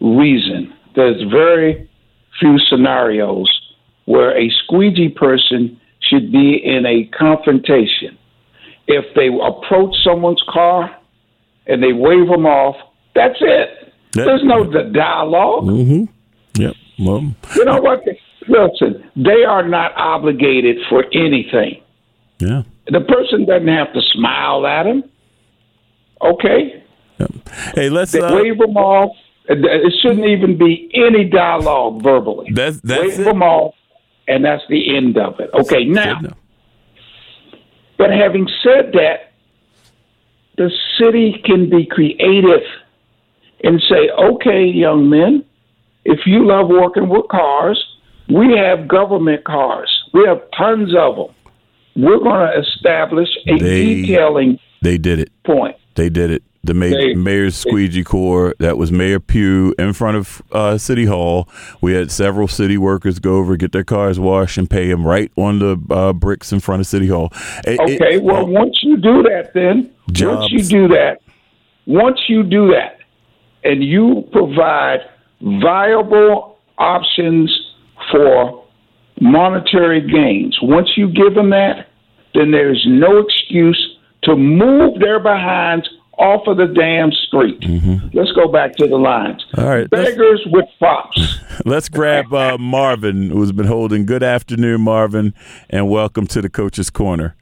reason. 0.00 0.72
There's 0.94 1.22
very 1.30 1.88
few 2.40 2.58
scenarios 2.68 3.48
where 4.06 4.36
a 4.36 4.50
squeegee 4.64 5.08
person 5.10 5.78
should 6.00 6.32
be 6.32 6.60
in 6.64 6.84
a 6.86 7.04
confrontation. 7.16 8.18
If 8.88 9.04
they 9.14 9.28
approach 9.28 9.94
someone's 10.02 10.42
car 10.48 10.94
and 11.66 11.82
they 11.82 11.92
wave 11.92 12.26
them 12.28 12.46
off, 12.46 12.76
that's 13.14 13.38
it. 13.40 13.92
That- 14.14 14.24
There's 14.26 14.44
no 14.44 14.64
d- 14.64 14.92
dialogue. 14.92 15.64
Mm-hmm. 15.64 16.04
Yep. 16.60 16.74
Well, 16.98 17.32
You 17.56 17.64
know 17.64 17.80
what? 17.80 18.02
Listen, 18.48 19.08
they 19.16 19.44
are 19.44 19.66
not 19.66 19.92
obligated 19.96 20.76
for 20.90 21.04
anything. 21.14 21.80
Yeah. 22.42 22.62
The 22.88 23.00
person 23.00 23.44
doesn't 23.46 23.68
have 23.68 23.92
to 23.92 24.00
smile 24.12 24.66
at 24.66 24.86
him. 24.86 25.04
Okay? 26.20 26.84
Hey, 27.74 27.88
let's. 27.88 28.14
Uh, 28.14 28.30
wave 28.42 28.58
them 28.58 28.76
off. 28.76 29.16
It 29.48 29.58
it 29.64 29.92
shouldn't 30.02 30.26
even 30.26 30.56
be 30.56 30.90
any 30.94 31.24
dialogue 31.24 32.02
verbally. 32.02 32.50
that's 32.52 32.80
that's 32.80 33.02
wave 33.02 33.20
it. 33.20 33.24
them 33.24 33.42
off, 33.42 33.74
and 34.28 34.44
that's 34.44 34.62
the 34.68 34.96
end 34.96 35.18
of 35.18 35.40
it. 35.40 35.50
Okay, 35.52 35.84
now, 35.84 36.20
but 37.98 38.10
having 38.10 38.48
said 38.62 38.92
that, 38.92 39.32
the 40.56 40.70
city 40.98 41.42
can 41.44 41.68
be 41.70 41.86
creative 41.86 42.62
and 43.64 43.80
say, 43.88 44.10
okay, 44.10 44.64
young 44.64 45.08
men, 45.08 45.44
if 46.04 46.20
you 46.26 46.46
love 46.46 46.68
working 46.68 47.08
with 47.08 47.28
cars, 47.28 47.82
we 48.28 48.56
have 48.56 48.88
government 48.88 49.44
cars. 49.44 49.90
We 50.12 50.24
have 50.26 50.42
tons 50.56 50.94
of 50.96 51.16
them. 51.16 51.34
We're 51.96 52.18
going 52.18 52.46
to 52.52 52.58
establish 52.60 53.28
a 53.46 53.58
They- 53.58 54.02
detailing 54.02 54.58
They 54.82 54.98
did 54.98 55.18
it. 55.18 55.30
point. 55.44 55.76
They 55.94 56.08
did 56.08 56.30
it. 56.30 56.42
The 56.64 56.74
They- 56.74 57.14
mayor's 57.14 57.56
squeegee 57.56 58.04
Corps. 58.04 58.54
That 58.60 58.78
was 58.78 58.92
Mayor 58.92 59.18
Pugh 59.18 59.74
in 59.78 59.92
front 59.92 60.16
of 60.16 60.40
uh, 60.52 60.78
City 60.78 61.06
Hall. 61.06 61.48
We 61.80 61.92
had 61.94 62.10
several 62.12 62.46
city 62.46 62.78
workers 62.78 63.18
go 63.18 63.34
over, 63.36 63.56
get 63.56 63.72
their 63.72 63.82
cars 63.84 64.20
washed, 64.20 64.58
and 64.58 64.70
pay 64.70 64.86
them 64.88 65.04
right 65.06 65.30
on 65.36 65.58
the 65.58 65.76
uh, 65.90 66.12
bricks 66.12 66.52
in 66.52 66.60
front 66.60 66.80
of 66.80 66.86
City 66.86 67.08
Hall. 67.08 67.30
It- 67.66 67.80
it- 67.80 68.00
Okay, 68.00 68.18
well, 68.18 68.42
oh, 68.42 68.44
once 68.44 68.78
you 68.82 68.96
do 68.96 69.22
that, 69.24 69.52
then 69.54 69.90
once 70.20 70.52
you 70.52 70.62
do 70.62 70.86
that, 70.88 71.18
once 71.86 72.20
you 72.28 72.44
do 72.44 72.68
that, 72.68 72.98
and 73.64 73.82
you 73.82 74.24
provide 74.32 75.00
viable 75.40 76.58
options 76.78 77.50
for 78.10 78.61
monetary 79.20 80.00
gains, 80.00 80.58
once 80.62 80.90
you 80.96 81.08
give 81.12 81.34
them 81.34 81.50
that, 81.50 81.88
then 82.34 82.50
there's 82.50 82.82
no 82.88 83.18
excuse 83.18 83.96
to 84.24 84.36
move 84.36 84.98
their 85.00 85.20
behinds 85.20 85.88
off 86.18 86.46
of 86.46 86.56
the 86.56 86.66
damn 86.66 87.10
street. 87.10 87.62
Let's 88.14 88.32
go 88.32 88.46
back 88.46 88.76
to 88.76 88.86
the 88.86 88.96
lines. 88.96 89.44
Mm-hmm. 89.52 89.60
All 89.60 89.66
right, 89.68 89.88
let's- 89.90 90.10
beggars 90.10 90.42
with 90.46 90.66
props. 90.78 91.38
Let's 91.66 91.88
grab 91.90 92.32
uh, 92.32 92.56
Marvin, 92.58 93.28
who's 93.30 93.52
been 93.52 93.66
holding. 93.66 94.06
Good 94.06 94.22
afternoon, 94.22 94.80
Marvin, 94.80 95.34
and 95.68 95.88
welcome 95.90 96.26
to 96.28 96.40
the 96.40 96.48
Coach's 96.48 96.88
Corner. 96.88 97.36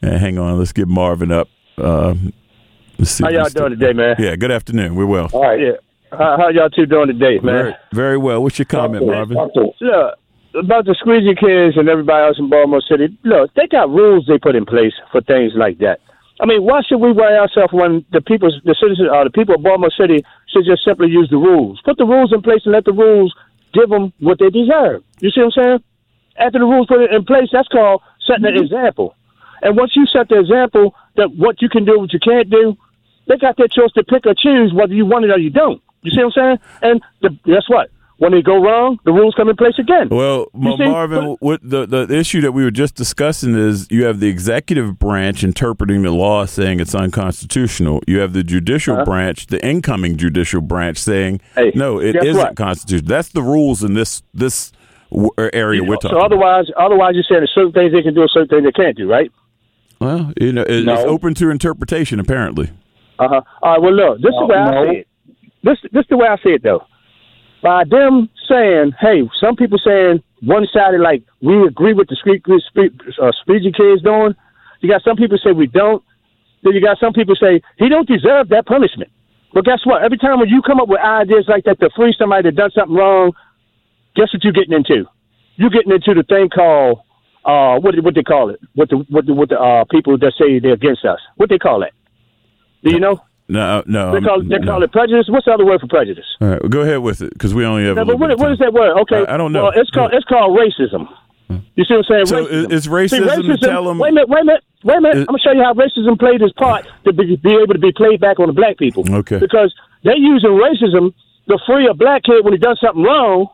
And 0.00 0.14
hang 0.14 0.38
on, 0.38 0.58
let's 0.58 0.72
get 0.72 0.88
Marvin 0.88 1.30
up. 1.30 1.48
Uh, 1.76 2.14
let's 2.98 3.10
see 3.10 3.24
How 3.24 3.30
y'all 3.30 3.48
doing 3.50 3.70
today, 3.78 3.92
man? 3.92 4.16
Yeah, 4.18 4.34
good 4.36 4.50
afternoon. 4.50 4.94
We're 4.96 5.04
well. 5.06 5.28
All 5.34 5.42
right. 5.42 5.60
Yeah. 5.60 5.72
How, 6.10 6.36
how 6.38 6.48
y'all 6.48 6.70
two 6.70 6.86
doing 6.86 7.08
today, 7.08 7.38
man? 7.40 7.54
Very, 7.54 7.74
very 7.92 8.18
well. 8.18 8.42
What's 8.42 8.58
your 8.58 8.66
comment, 8.66 9.06
Marvin? 9.06 9.36
Talk. 9.36 9.50
Look, 9.54 9.74
about 10.58 10.86
the 10.86 10.94
squeegee 10.98 11.34
kids 11.34 11.76
and 11.76 11.88
everybody 11.88 12.26
else 12.26 12.38
in 12.38 12.48
Baltimore 12.48 12.82
City, 12.82 13.16
look, 13.24 13.52
they 13.54 13.66
got 13.66 13.90
rules 13.90 14.26
they 14.26 14.38
put 14.38 14.56
in 14.56 14.64
place 14.64 14.92
for 15.12 15.20
things 15.20 15.52
like 15.54 15.78
that. 15.78 16.00
I 16.40 16.46
mean, 16.46 16.64
why 16.64 16.82
should 16.82 16.98
we 16.98 17.12
worry 17.12 17.36
ourselves 17.36 17.72
when 17.72 18.04
the 18.12 18.20
people, 18.20 18.50
the 18.64 18.76
citizens, 18.78 19.08
or 19.10 19.24
the 19.24 19.30
people 19.30 19.54
of 19.54 19.62
Baltimore 19.62 19.90
City 19.90 20.24
should 20.52 20.64
just 20.66 20.84
simply 20.84 21.08
use 21.08 21.28
the 21.30 21.38
rules? 21.38 21.80
Put 21.84 21.96
the 21.96 22.04
rules 22.04 22.32
in 22.32 22.42
place 22.42 22.60
and 22.64 22.72
let 22.72 22.84
the 22.84 22.92
rules 22.92 23.34
give 23.72 23.88
them 23.88 24.12
what 24.20 24.38
they 24.38 24.50
deserve. 24.50 25.02
You 25.20 25.30
see 25.30 25.40
what 25.40 25.56
I'm 25.56 25.62
saying? 25.62 25.78
After 26.38 26.58
the 26.58 26.66
rules 26.66 26.86
put 26.88 27.10
in 27.10 27.24
place, 27.24 27.48
that's 27.52 27.68
called 27.68 28.02
setting 28.26 28.44
an 28.44 28.54
mm-hmm. 28.54 28.64
example. 28.64 29.14
And 29.62 29.76
once 29.76 29.96
you 29.96 30.04
set 30.06 30.28
the 30.28 30.38
example 30.38 30.94
that 31.16 31.34
what 31.34 31.62
you 31.62 31.68
can 31.68 31.84
do, 31.84 31.98
what 31.98 32.12
you 32.12 32.20
can't 32.20 32.50
do, 32.50 32.76
they 33.28 33.38
got 33.38 33.56
their 33.56 33.68
choice 33.68 33.92
to 33.92 34.04
pick 34.04 34.26
or 34.26 34.34
choose 34.34 34.72
whether 34.74 34.92
you 34.92 35.06
want 35.06 35.24
it 35.24 35.30
or 35.30 35.38
you 35.38 35.50
don't. 35.50 35.82
You 36.02 36.10
see 36.10 36.22
what 36.22 36.36
I'm 36.36 36.58
saying? 36.58 36.58
And 36.82 37.02
the, 37.22 37.30
guess 37.50 37.68
what? 37.68 37.90
When 38.18 38.32
they 38.32 38.40
go 38.40 38.56
wrong, 38.62 38.98
the 39.04 39.12
rules 39.12 39.34
come 39.34 39.50
in 39.50 39.56
place 39.56 39.78
again. 39.78 40.08
Well, 40.10 40.46
You 40.54 40.60
Ma- 40.60 40.76
Marvin, 40.78 41.36
what 41.40 41.60
the, 41.62 41.84
the 41.84 42.06
issue 42.16 42.40
that 42.40 42.52
we 42.52 42.64
were 42.64 42.70
just 42.70 42.94
discussing 42.94 43.54
is 43.54 43.86
you 43.90 44.04
have 44.04 44.20
the 44.20 44.28
executive 44.28 44.98
branch 44.98 45.44
interpreting 45.44 46.00
the 46.02 46.10
law 46.12 46.46
saying 46.46 46.80
it's 46.80 46.94
unconstitutional. 46.94 48.00
You 48.06 48.20
have 48.20 48.32
the 48.32 48.42
judicial 48.42 48.94
Uh-huh. 48.96 49.04
branch, 49.04 49.48
the 49.48 49.62
incoming 49.62 50.16
judicial 50.16 50.62
branch 50.62 50.96
saying 50.96 51.40
no, 51.74 51.98
it 52.00 52.14
guess 52.14 52.24
isn't 52.24 52.36
what? 52.42 52.56
constitutional. 52.56 53.06
That's 53.08 53.28
the 53.28 53.42
rules 53.42 53.82
in 53.84 53.92
this 53.92 54.22
this 54.32 54.72
w- 55.10 55.30
area 55.52 55.82
we're 55.84 55.96
talking. 55.96 56.16
So 56.18 56.24
otherwise, 56.24 56.66
otherwise 56.78 57.14
you're 57.16 57.24
saying 57.24 57.40
there's 57.40 57.52
certain 57.54 57.72
things 57.72 57.92
they 57.92 58.02
can 58.02 58.14
do 58.14 58.22
and 58.22 58.30
certain 58.30 58.48
things 58.48 58.64
they 58.64 58.72
can't 58.72 58.96
do, 58.96 59.10
right? 59.10 59.30
Well, 60.00 60.32
you 60.40 60.52
know, 60.52 60.62
it, 60.62 60.84
No. 60.86 60.94
it's 60.94 61.04
open 61.04 61.34
to 61.34 61.50
interpretation 61.50 62.18
apparently. 62.18 62.70
Uh 63.18 63.28
huh. 63.28 63.40
All 63.62 63.72
right. 63.72 63.82
Well, 63.82 63.92
look, 63.94 64.18
this 64.22 64.30
is 64.30 64.38
the 64.40 64.46
way 64.46 64.56
I 64.56 64.70
No. 64.70 64.90
see 64.90 64.96
it. 65.00 65.08
This 65.62 65.78
this 65.92 66.00
is 66.00 66.08
the 66.08 66.16
way 66.16 66.28
I 66.28 66.36
see 66.42 66.50
it 66.54 66.62
though. 66.62 66.82
By 67.62 67.84
them 67.84 68.28
saying, 68.48 68.92
hey, 69.00 69.28
some 69.40 69.56
people 69.56 69.78
saying 69.78 70.22
one 70.42 70.66
sided, 70.72 71.00
like 71.00 71.22
we 71.40 71.66
agree 71.66 71.94
with 71.94 72.08
the 72.08 72.16
street 72.16 72.44
street 72.70 72.92
uh, 73.20 73.32
Squeegee 73.42 73.72
kids 73.72 74.02
doing. 74.02 74.34
You 74.80 74.88
got 74.90 75.02
some 75.02 75.16
people 75.16 75.38
say 75.42 75.52
we 75.52 75.66
don't. 75.66 76.02
Then 76.62 76.74
you 76.74 76.80
got 76.80 76.98
some 76.98 77.12
people 77.12 77.34
say 77.36 77.62
he 77.78 77.88
don't 77.88 78.06
deserve 78.08 78.48
that 78.50 78.66
punishment. 78.66 79.10
But 79.52 79.64
guess 79.64 79.80
what? 79.84 80.02
Every 80.02 80.18
time 80.18 80.38
when 80.38 80.48
you 80.48 80.60
come 80.62 80.80
up 80.80 80.88
with 80.88 81.00
ideas 81.00 81.46
like 81.48 81.64
that 81.64 81.80
to 81.80 81.90
free 81.96 82.14
somebody 82.18 82.42
that 82.42 82.56
done 82.56 82.70
something 82.72 82.94
wrong, 82.94 83.32
guess 84.14 84.32
what 84.32 84.44
you're 84.44 84.52
getting 84.52 84.74
into? 84.74 85.06
You're 85.56 85.70
getting 85.70 85.92
into 85.92 86.14
the 86.14 86.22
thing 86.24 86.50
called 86.50 87.00
uh 87.44 87.78
what 87.78 87.94
what 88.02 88.14
they 88.14 88.22
call 88.22 88.50
it? 88.50 88.60
What 88.74 88.90
the 88.90 88.96
what 89.08 89.24
the 89.26 89.32
what 89.32 89.48
the 89.48 89.58
uh 89.58 89.84
people 89.90 90.18
that 90.18 90.32
say 90.38 90.58
they're 90.58 90.74
against 90.74 91.04
us? 91.04 91.20
What 91.36 91.48
they 91.48 91.58
call 91.58 91.80
that? 91.80 91.92
Do 92.84 92.90
you 92.92 93.00
know? 93.00 93.22
No, 93.48 93.60
uh, 93.78 93.82
no. 93.86 94.12
They 94.12 94.20
call, 94.26 94.42
they 94.42 94.58
no. 94.58 94.82
it 94.82 94.90
prejudice. 94.92 95.26
What's 95.28 95.44
the 95.46 95.52
other 95.52 95.64
word 95.64 95.80
for 95.80 95.86
prejudice? 95.86 96.24
All 96.40 96.48
right, 96.48 96.60
well, 96.60 96.68
go 96.68 96.80
ahead 96.80 96.98
with 97.00 97.22
it 97.22 97.32
because 97.32 97.54
we 97.54 97.64
only 97.64 97.84
have. 97.86 97.94
No, 97.96 98.02
a 98.02 98.04
but 98.04 98.12
little 98.18 98.28
bit 98.28 98.38
what, 98.38 98.50
of 98.52 98.58
time. 98.58 98.68
is 98.68 98.72
that 98.72 98.72
word? 98.72 98.98
Okay, 99.02 99.24
I- 99.30 99.34
I 99.34 99.36
don't 99.36 99.52
know. 99.52 99.64
Well, 99.64 99.72
it's 99.76 99.90
called 99.90 100.12
it's 100.14 100.24
called 100.26 100.58
racism. 100.58 101.08
You 101.76 101.84
see 101.84 101.94
what 101.94 101.98
I'm 102.10 102.26
saying? 102.26 102.26
So 102.26 102.44
racism. 102.44 102.72
is- 102.72 102.86
is 102.86 102.88
racism 102.88 103.42
See, 103.42 103.48
to 103.48 103.56
tell 103.58 103.88
'em- 103.88 103.98
Wait 103.98 104.08
a 104.10 104.14
minute, 104.14 104.28
wait 104.28 104.40
a 104.40 104.44
minute, 104.46 104.64
wait 104.82 104.96
a 104.96 105.00
minute. 105.00 105.16
Is- 105.18 105.22
I'm 105.22 105.26
gonna 105.26 105.38
show 105.38 105.52
you 105.52 105.62
how 105.62 105.74
racism 105.74 106.18
played 106.18 106.42
its 106.42 106.52
part 106.54 106.86
to 107.04 107.12
be, 107.12 107.36
be 107.36 107.54
able 107.54 107.72
to 107.74 107.78
be 107.78 107.92
played 107.92 108.18
back 108.20 108.40
on 108.40 108.48
the 108.48 108.52
black 108.52 108.78
people. 108.78 109.04
Okay. 109.08 109.38
Because 109.38 109.72
they're 110.02 110.16
using 110.16 110.50
racism 110.50 111.14
to 111.48 111.58
free 111.66 111.86
a 111.86 111.94
black 111.94 112.24
kid 112.24 112.42
when 112.44 112.52
he 112.52 112.58
does 112.58 112.80
something 112.80 113.04
wrong, 113.04 113.46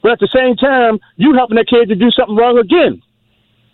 but 0.00 0.12
at 0.12 0.20
the 0.20 0.28
same 0.32 0.54
time, 0.54 1.00
you 1.16 1.34
helping 1.34 1.56
that 1.56 1.66
kid 1.66 1.88
to 1.88 1.96
do 1.96 2.08
something 2.12 2.36
wrong 2.36 2.56
again. 2.58 3.02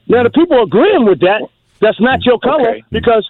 Now 0.08 0.22
the 0.22 0.30
people 0.30 0.62
agreeing 0.62 1.04
with 1.04 1.20
that. 1.20 1.42
That's 1.80 2.00
not 2.00 2.24
your 2.24 2.38
color 2.38 2.78
because 2.90 3.28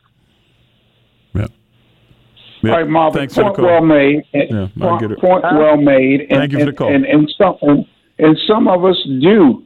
All 2.65 2.71
right, 2.71 2.89
Marvin. 2.89 3.21
Thanks 3.21 3.35
for 3.35 3.41
the 3.41 3.45
point 3.45 3.57
call. 3.57 3.65
well 3.67 3.81
made. 3.83 4.25
Yeah, 4.33 4.69
point 4.75 5.01
get 5.01 5.23
well 5.23 5.77
made. 5.77 6.21
And, 6.23 6.31
Thank 6.31 6.53
you 6.53 6.59
for 6.61 6.65
the 6.67 6.73
call. 6.73 6.95
And, 6.95 7.05
and 7.05 7.33
some 7.39 7.57
and, 7.63 7.87
and 8.19 8.39
some 8.47 8.69
of 8.69 8.85
us 8.85 9.03
do 9.21 9.65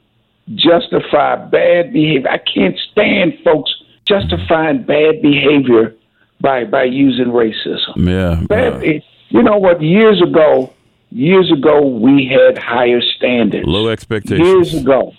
justify 0.55 1.37
bad 1.37 1.93
behavior. 1.93 2.29
I 2.29 2.39
can't 2.39 2.79
stand 2.93 3.35
folks 3.43 3.75
justifying 4.07 4.85
bad 4.85 5.23
behavior 5.23 5.95
by 6.41 6.65
by 6.65 6.85
using 6.85 7.27
racism. 7.27 7.97
Yeah. 7.97 8.45
Bad, 8.47 8.75
uh, 8.75 9.01
you 9.31 9.43
know 9.43 9.57
what? 9.57 9.83
Years 9.83 10.23
ago, 10.23 10.73
years 11.11 11.51
ago, 11.51 11.87
we 11.87 12.31
had 12.31 12.59
higher 12.59 13.01
standards. 13.17 13.67
low 13.67 13.89
expectations. 13.89 14.47
Years 14.47 14.75
ago, 14.75 15.13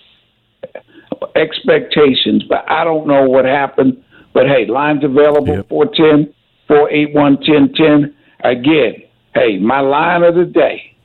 expectations, 1.34 2.44
but 2.48 2.64
I 2.70 2.84
don't 2.84 3.06
know 3.06 3.28
what 3.28 3.44
happened. 3.44 4.02
But 4.32 4.46
hey, 4.46 4.66
lines 4.66 5.02
available 5.02 5.62
four 5.68 5.86
ten 5.86 6.32
four 6.68 6.90
eight 6.90 7.14
one 7.14 7.38
ten 7.42 7.72
ten. 7.74 8.14
Again, 8.44 9.02
hey, 9.34 9.58
my 9.58 9.80
line 9.80 10.22
of 10.22 10.34
the 10.34 10.44
day: 10.44 10.96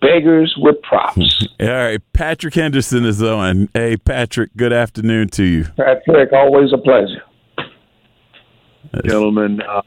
beggars 0.00 0.54
with 0.58 0.80
props. 0.82 1.46
All 1.60 1.68
right, 1.68 2.00
Patrick 2.12 2.54
Henderson 2.54 3.04
is 3.04 3.22
on. 3.22 3.68
Hey, 3.74 3.96
Patrick, 3.96 4.50
good 4.56 4.72
afternoon 4.72 5.28
to 5.30 5.44
you. 5.44 5.64
Patrick, 5.76 6.32
always 6.32 6.72
a 6.72 6.78
pleasure. 6.78 7.22
gentlemen. 9.04 9.60
Uh, 9.62 9.82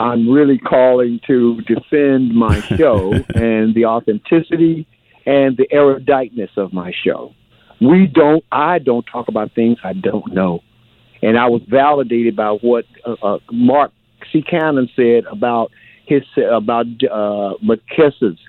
I'm 0.00 0.30
really 0.30 0.58
calling 0.58 1.20
to 1.26 1.60
defend 1.62 2.34
my 2.34 2.60
show 2.76 3.12
and 3.34 3.74
the 3.74 3.86
authenticity 3.86 4.86
and 5.26 5.56
the 5.56 5.66
eruditeness 5.70 6.50
of 6.56 6.72
my 6.72 6.92
show. 7.04 7.34
We 7.80 8.06
don't, 8.06 8.44
I 8.50 8.78
don't 8.78 9.04
talk 9.04 9.28
about 9.28 9.54
things 9.54 9.78
I 9.84 9.92
don't 9.92 10.32
know. 10.32 10.60
And 11.22 11.36
I 11.36 11.46
was 11.48 11.62
validated 11.68 12.36
by 12.36 12.50
what 12.50 12.84
uh, 13.04 13.16
uh, 13.22 13.38
Mark 13.50 13.92
C. 14.32 14.42
Cannon 14.42 14.88
said 14.94 15.24
about 15.30 15.70
his 16.06 16.22
about 16.50 16.86
uh, 17.10 17.54
McKesson's 17.62 18.40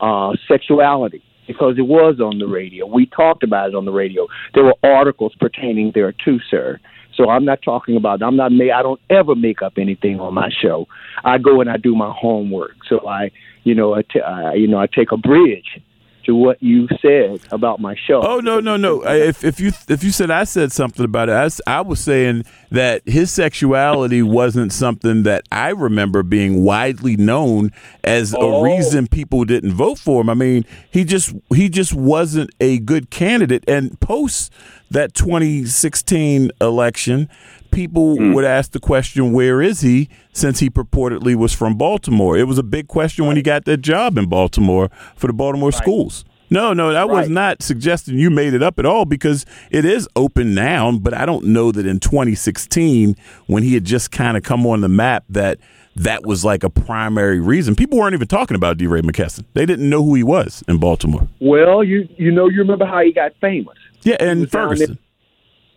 uh, 0.00 0.32
sexuality 0.48 1.22
because 1.46 1.76
it 1.78 1.86
was 1.86 2.20
on 2.20 2.38
the 2.38 2.46
radio. 2.46 2.86
We 2.86 3.06
talked 3.06 3.42
about 3.42 3.70
it 3.70 3.74
on 3.74 3.84
the 3.84 3.92
radio. 3.92 4.26
There 4.54 4.64
were 4.64 4.74
articles 4.82 5.34
pertaining 5.38 5.92
there 5.94 6.12
too, 6.12 6.38
sir. 6.50 6.80
So 7.16 7.30
I'm 7.30 7.44
not 7.44 7.60
talking 7.62 7.96
about. 7.96 8.22
I'm 8.22 8.36
not. 8.36 8.52
I 8.52 8.82
don't 8.82 9.00
ever 9.10 9.34
make 9.34 9.62
up 9.62 9.74
anything 9.78 10.20
on 10.20 10.34
my 10.34 10.50
show. 10.50 10.86
I 11.24 11.38
go 11.38 11.60
and 11.60 11.70
I 11.70 11.76
do 11.76 11.94
my 11.94 12.12
homework. 12.16 12.76
So 12.88 13.06
I, 13.06 13.30
you 13.62 13.74
know, 13.74 13.94
I, 13.94 14.02
t- 14.02 14.20
I 14.20 14.54
you 14.54 14.66
know, 14.66 14.78
I 14.78 14.86
take 14.86 15.12
a 15.12 15.16
bridge 15.16 15.80
to 16.24 16.34
what 16.34 16.62
you 16.62 16.88
said 17.00 17.40
about 17.50 17.80
my 17.80 17.94
show. 18.06 18.20
Oh 18.22 18.40
no, 18.40 18.60
no, 18.60 18.76
no! 18.76 19.02
If 19.06 19.44
if 19.44 19.60
you 19.60 19.72
if 19.88 20.02
you 20.02 20.10
said 20.10 20.30
I 20.30 20.44
said 20.44 20.72
something 20.72 21.04
about 21.04 21.28
it, 21.28 21.60
I 21.66 21.80
was 21.80 22.00
saying 22.00 22.44
that 22.70 23.02
his 23.06 23.30
sexuality 23.30 24.22
wasn't 24.22 24.72
something 24.72 25.22
that 25.24 25.44
I 25.52 25.70
remember 25.70 26.22
being 26.22 26.62
widely 26.64 27.16
known 27.16 27.70
as 28.02 28.34
Oh. 28.36 28.60
a 28.60 28.62
reason 28.64 29.06
people 29.06 29.44
didn't 29.44 29.72
vote 29.72 29.98
for 29.98 30.20
him. 30.20 30.28
I 30.30 30.34
mean, 30.34 30.64
he 30.90 31.04
just 31.04 31.34
he 31.54 31.68
just 31.68 31.94
wasn't 31.94 32.50
a 32.60 32.78
good 32.78 33.10
candidate. 33.10 33.64
And 33.68 33.98
post 34.00 34.52
that 34.90 35.14
2016 35.14 36.50
election, 36.60 37.28
people 37.74 38.16
Hmm. 38.16 38.32
would 38.32 38.44
ask 38.44 38.72
the 38.72 38.80
question, 38.80 39.32
"Where 39.32 39.60
is 39.60 39.80
he?" 39.82 40.08
Since 40.32 40.60
he 40.60 40.70
purportedly 40.70 41.34
was 41.34 41.52
from 41.52 41.74
Baltimore, 41.74 42.36
it 42.38 42.46
was 42.48 42.58
a 42.58 42.62
big 42.62 42.88
question 42.88 43.26
when 43.26 43.36
he 43.36 43.42
got 43.42 43.64
that 43.66 43.78
job 43.82 44.16
in 44.16 44.26
Baltimore 44.26 44.90
for 45.16 45.26
the 45.26 45.32
Baltimore 45.32 45.72
schools. 45.72 46.24
No, 46.50 46.72
no, 46.72 46.94
I 46.94 47.04
was 47.04 47.28
not 47.28 47.62
suggesting 47.62 48.16
you 48.18 48.30
made 48.30 48.54
it 48.54 48.62
up 48.62 48.78
at 48.78 48.86
all 48.86 49.04
because 49.06 49.44
it 49.70 49.84
is 49.84 50.06
open 50.14 50.54
now. 50.54 50.92
But 50.92 51.12
I 51.14 51.26
don't 51.26 51.46
know 51.46 51.72
that 51.72 51.86
in 51.86 51.98
2016, 51.98 53.16
when 53.46 53.62
he 53.62 53.74
had 53.74 53.84
just 53.84 54.12
kind 54.12 54.36
of 54.36 54.42
come 54.42 54.66
on 54.66 54.80
the 54.80 54.88
map, 54.88 55.24
that 55.30 55.58
that 55.96 56.24
was 56.26 56.44
like 56.44 56.62
a 56.62 56.70
primary 56.70 57.40
reason. 57.40 57.74
People 57.74 57.98
weren't 57.98 58.14
even 58.14 58.28
talking 58.28 58.54
about 58.56 58.76
DeRay 58.76 59.00
McKesson. 59.00 59.44
They 59.54 59.64
didn't 59.66 59.88
know 59.88 60.04
who 60.04 60.14
he 60.14 60.22
was 60.22 60.62
in 60.68 60.76
Baltimore. 60.78 61.26
Well, 61.40 61.82
you 61.82 62.08
you 62.18 62.30
know 62.30 62.48
you 62.48 62.58
remember 62.58 62.84
how 62.84 63.00
he 63.00 63.12
got 63.12 63.32
famous. 63.40 63.74
Yeah, 64.02 64.16
and 64.20 64.48
Ferguson. 64.50 64.98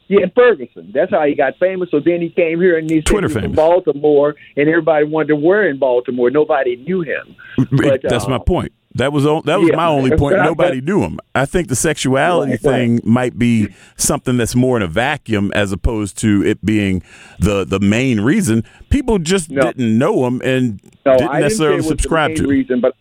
Yeah, 0.08 0.24
in 0.24 0.32
Ferguson. 0.32 0.92
That's 0.94 1.12
how 1.12 1.26
he 1.26 1.36
got 1.36 1.58
famous. 1.58 1.90
So 1.92 2.00
then 2.00 2.22
he 2.22 2.30
came 2.30 2.60
here 2.62 2.78
and 2.78 2.90
he 2.90 3.02
Twitter 3.02 3.30
from. 3.30 3.52
Baltimore, 3.52 4.36
and 4.56 4.70
everybody 4.70 5.06
wondered 5.06 5.36
where 5.38 5.68
in 5.70 5.78
Baltimore. 5.80 6.30
Nobody 6.30 6.76
knew 6.78 7.02
him. 7.02 7.36
But, 7.72 8.02
That's 8.04 8.26
uh, 8.26 8.30
my 8.30 8.38
point. 8.40 8.72
That 8.96 9.14
was 9.14 9.28
o- 9.28 9.42
that 9.42 9.60
was 9.60 9.70
yeah. 9.70 9.76
my 9.76 9.86
only 9.88 10.16
point. 10.18 10.38
Nobody 10.38 10.82
knew 10.82 11.04
him. 11.04 11.20
I 11.36 11.46
think 11.46 11.68
the 11.68 11.76
sexuality 11.76 12.54
Right, 12.54 12.60
thing 12.62 13.02
might 13.04 13.38
be 13.38 13.68
something 13.96 14.38
that's 14.38 14.56
more 14.56 14.76
in 14.76 14.82
a 14.82 14.88
vacuum 14.88 15.52
as 15.54 15.72
opposed 15.72 16.18
to 16.20 16.44
it 16.44 16.66
being 16.66 17.04
the 17.38 17.64
the 17.64 17.80
main 17.80 18.22
reason. 18.22 18.64
People 18.90 19.20
just 19.20 19.50
didn't 19.50 19.98
know 20.00 20.26
him 20.26 20.42
and 20.44 20.82
No, 21.06 21.16
didn't 21.16 21.30
I 21.30 21.42
necessarily 21.42 21.76
didn't 21.78 21.84
say 21.84 21.90
it 21.90 21.92
was 21.94 22.02
subscribe 22.02 22.36
to. 22.38 22.44
him. 22.46 22.50
reason, 22.50 22.82
but 22.82 22.96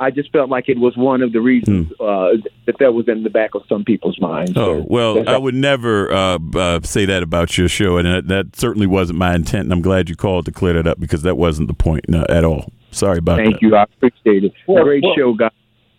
I 0.00 0.10
just 0.10 0.30
felt 0.32 0.48
like 0.48 0.68
it 0.68 0.78
was 0.78 0.96
one 0.96 1.22
of 1.22 1.32
the 1.32 1.40
reasons 1.40 1.90
uh, 2.00 2.30
that 2.66 2.76
that 2.78 2.94
was 2.94 3.08
in 3.08 3.24
the 3.24 3.30
back 3.30 3.54
of 3.54 3.62
some 3.68 3.84
people's 3.84 4.18
minds. 4.20 4.52
Oh 4.56 4.84
well, 4.88 5.14
That's- 5.14 5.34
I 5.34 5.38
would 5.38 5.54
never 5.54 6.12
uh, 6.12 6.38
uh, 6.54 6.80
say 6.82 7.04
that 7.06 7.22
about 7.22 7.58
your 7.58 7.68
show, 7.68 7.96
and 7.96 8.06
that, 8.06 8.28
that 8.28 8.56
certainly 8.56 8.86
wasn't 8.86 9.18
my 9.18 9.34
intent. 9.34 9.64
And 9.64 9.72
I'm 9.72 9.82
glad 9.82 10.08
you 10.08 10.14
called 10.16 10.44
to 10.46 10.52
clear 10.52 10.74
that 10.74 10.86
up 10.86 11.00
because 11.00 11.22
that 11.22 11.36
wasn't 11.36 11.66
the 11.68 11.74
point 11.74 12.08
no, 12.08 12.24
at 12.28 12.44
all. 12.44 12.72
Sorry 12.90 13.18
about 13.18 13.38
Thank 13.38 13.54
that. 13.54 13.60
Thank 13.60 13.62
you. 13.62 13.76
I 13.76 13.82
appreciate 13.82 14.44
it. 14.44 14.52
Well, 14.66 14.84
Great 14.84 15.02
well- 15.02 15.14
show, 15.16 15.34
guys. 15.34 15.50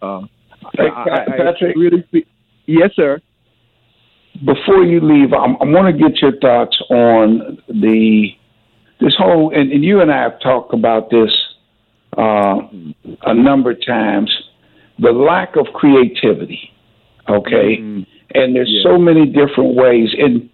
Uh, 0.01 0.21
Hey, 0.77 0.87
I- 0.87 1.03
I- 1.03 1.23
I 1.23 1.37
Patrick. 1.37 1.75
really 1.75 2.03
yes, 2.65 2.91
sir. 2.95 3.19
Before 4.45 4.83
you 4.83 5.01
leave, 5.01 5.33
I'm, 5.33 5.55
I 5.61 5.65
want 5.65 5.87
to 5.87 6.09
get 6.09 6.21
your 6.21 6.37
thoughts 6.39 6.79
on 6.89 7.57
the 7.67 8.29
this 9.01 9.13
whole 9.17 9.51
and, 9.53 9.71
and 9.71 9.83
you 9.83 9.99
and 10.01 10.11
I 10.11 10.21
have 10.23 10.39
talked 10.41 10.73
about 10.73 11.09
this 11.09 11.29
uh, 12.19 12.57
a 13.33 13.33
number 13.33 13.71
of 13.71 13.79
times. 13.85 14.29
The 14.99 15.11
lack 15.11 15.55
of 15.55 15.65
creativity, 15.73 16.63
okay, 17.29 17.75
and 18.35 18.55
there's 18.55 18.69
Yeah. 18.69 18.83
so 18.83 18.97
many 18.97 19.25
different 19.25 19.71
ways. 19.75 20.09
And 20.23 20.49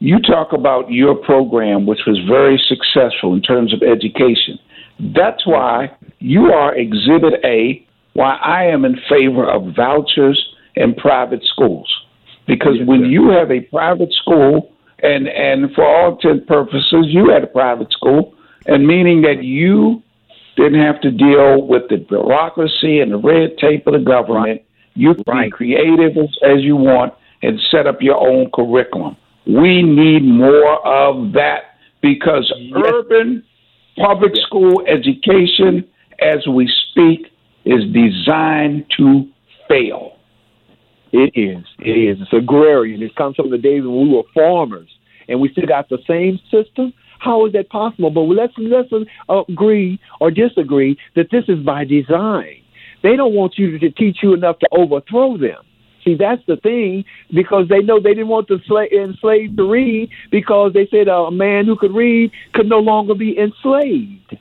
you 0.00 0.16
talk 0.20 0.52
about 0.52 0.90
your 0.90 1.14
program, 1.14 1.86
which 1.86 2.04
was 2.06 2.18
very 2.36 2.58
successful 2.72 3.34
in 3.34 3.40
terms 3.40 3.72
of 3.72 3.80
education. 3.82 4.58
That's 5.20 5.46
why 5.46 5.90
you 6.18 6.52
are 6.52 6.74
Exhibit 6.74 7.34
A. 7.44 7.84
Why 8.14 8.32
I 8.58 8.64
am 8.64 8.84
in 8.84 8.96
favor 9.08 9.44
of 9.48 9.60
vouchers 9.76 10.38
and 10.76 10.96
private 10.96 11.44
schools, 11.44 11.88
because 12.46 12.76
when 12.90 13.02
you 13.14 13.30
have 13.30 13.50
a 13.52 13.60
private 13.60 14.12
school, 14.22 14.72
and 15.10 15.28
and 15.28 15.72
for 15.74 15.84
all 15.86 16.08
intent 16.14 16.48
purposes, 16.48 17.06
you 17.16 17.24
had 17.30 17.44
a 17.44 17.52
private 17.60 17.92
school, 17.92 18.34
and 18.66 18.84
meaning 18.94 19.22
that 19.22 19.44
you 19.44 20.02
didn't 20.58 20.80
have 20.80 21.00
to 21.02 21.10
deal 21.10 21.62
with 21.62 21.82
the 21.88 21.96
bureaucracy 21.96 23.00
and 23.00 23.12
the 23.12 23.18
red 23.18 23.56
tape 23.58 23.86
of 23.86 23.92
the 23.92 24.00
government. 24.00 24.62
You 24.94 25.14
can 25.14 25.44
be 25.44 25.50
creative 25.50 26.16
as, 26.16 26.30
as 26.42 26.62
you 26.62 26.74
want 26.74 27.14
and 27.42 27.60
set 27.70 27.86
up 27.86 28.02
your 28.02 28.16
own 28.16 28.50
curriculum. 28.52 29.16
We 29.46 29.82
need 29.82 30.24
more 30.24 30.84
of 30.86 31.32
that 31.34 31.76
because 32.02 32.52
urban 32.84 33.44
public 33.96 34.32
school 34.46 34.82
education, 34.86 35.88
as 36.20 36.46
we 36.48 36.70
speak, 36.90 37.28
is 37.64 37.84
designed 37.92 38.86
to 38.96 39.28
fail. 39.68 40.16
It 41.12 41.32
is. 41.34 41.64
It 41.78 41.92
is. 41.92 42.18
It's 42.20 42.32
agrarian. 42.32 43.02
It 43.02 43.14
comes 43.14 43.36
from 43.36 43.50
the 43.50 43.58
days 43.58 43.82
when 43.84 44.08
we 44.08 44.14
were 44.14 44.22
farmers 44.34 44.90
and 45.28 45.40
we 45.40 45.50
still 45.50 45.66
got 45.66 45.88
the 45.88 45.98
same 46.06 46.38
system. 46.50 46.92
How 47.18 47.46
is 47.46 47.52
that 47.52 47.68
possible? 47.70 48.10
But 48.10 48.22
let's 48.22 48.52
let's 48.56 48.90
agree 49.28 50.00
or 50.20 50.30
disagree 50.30 50.98
that 51.16 51.30
this 51.30 51.44
is 51.48 51.58
by 51.60 51.84
design. 51.84 52.62
They 53.02 53.16
don't 53.16 53.34
want 53.34 53.58
you 53.58 53.78
to 53.78 53.90
teach 53.90 54.18
you 54.22 54.34
enough 54.34 54.58
to 54.60 54.68
overthrow 54.72 55.36
them. 55.36 55.64
See, 56.04 56.14
that's 56.14 56.42
the 56.46 56.56
thing 56.56 57.04
because 57.34 57.68
they 57.68 57.80
know 57.80 58.00
they 58.00 58.14
didn't 58.14 58.28
want 58.28 58.48
the 58.48 58.56
sla- 58.68 58.90
enslaved 58.90 59.56
to 59.56 59.70
read 59.70 60.10
because 60.30 60.72
they 60.72 60.86
said 60.90 61.08
a 61.08 61.30
man 61.30 61.66
who 61.66 61.76
could 61.76 61.94
read 61.94 62.30
could 62.54 62.68
no 62.68 62.78
longer 62.78 63.14
be 63.14 63.38
enslaved. 63.38 64.38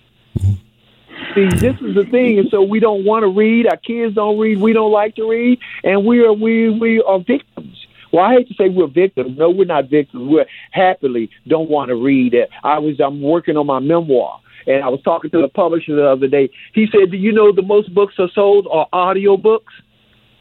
See, 1.33 1.49
this 1.49 1.75
is 1.81 1.95
the 1.95 2.05
thing, 2.09 2.39
and 2.39 2.49
so 2.49 2.61
we 2.61 2.79
don't 2.79 3.03
want 3.03 3.23
to 3.23 3.27
read. 3.27 3.67
Our 3.67 3.77
kids 3.77 4.15
don't 4.15 4.37
read. 4.37 4.59
We 4.59 4.73
don't 4.73 4.91
like 4.91 5.15
to 5.15 5.29
read, 5.29 5.59
and 5.83 6.05
we 6.05 6.23
are 6.23 6.33
we 6.33 6.69
we 6.69 7.01
are 7.01 7.19
victims. 7.19 7.86
Well, 8.11 8.23
I 8.23 8.33
hate 8.33 8.47
to 8.49 8.53
say 8.53 8.69
we're 8.69 8.87
victims. 8.87 9.37
No, 9.37 9.49
we're 9.49 9.65
not 9.65 9.89
victims. 9.89 10.29
We're 10.29 10.45
happily 10.71 11.29
don't 11.47 11.69
want 11.69 11.89
to 11.89 11.95
read 11.95 12.33
it. 12.33 12.49
I 12.63 12.79
was 12.79 12.99
I'm 12.99 13.21
working 13.21 13.57
on 13.57 13.67
my 13.67 13.79
memoir, 13.79 14.39
and 14.65 14.83
I 14.83 14.89
was 14.89 15.01
talking 15.03 15.29
to 15.31 15.41
the 15.41 15.49
publisher 15.49 15.95
the 15.95 16.07
other 16.07 16.27
day. 16.27 16.49
He 16.73 16.87
said, 16.91 17.11
"Do 17.11 17.17
you 17.17 17.31
know 17.31 17.51
the 17.51 17.61
most 17.61 17.93
books 17.93 18.15
are 18.19 18.29
sold 18.33 18.67
are 18.71 18.87
audio 18.93 19.37
books?" 19.37 19.73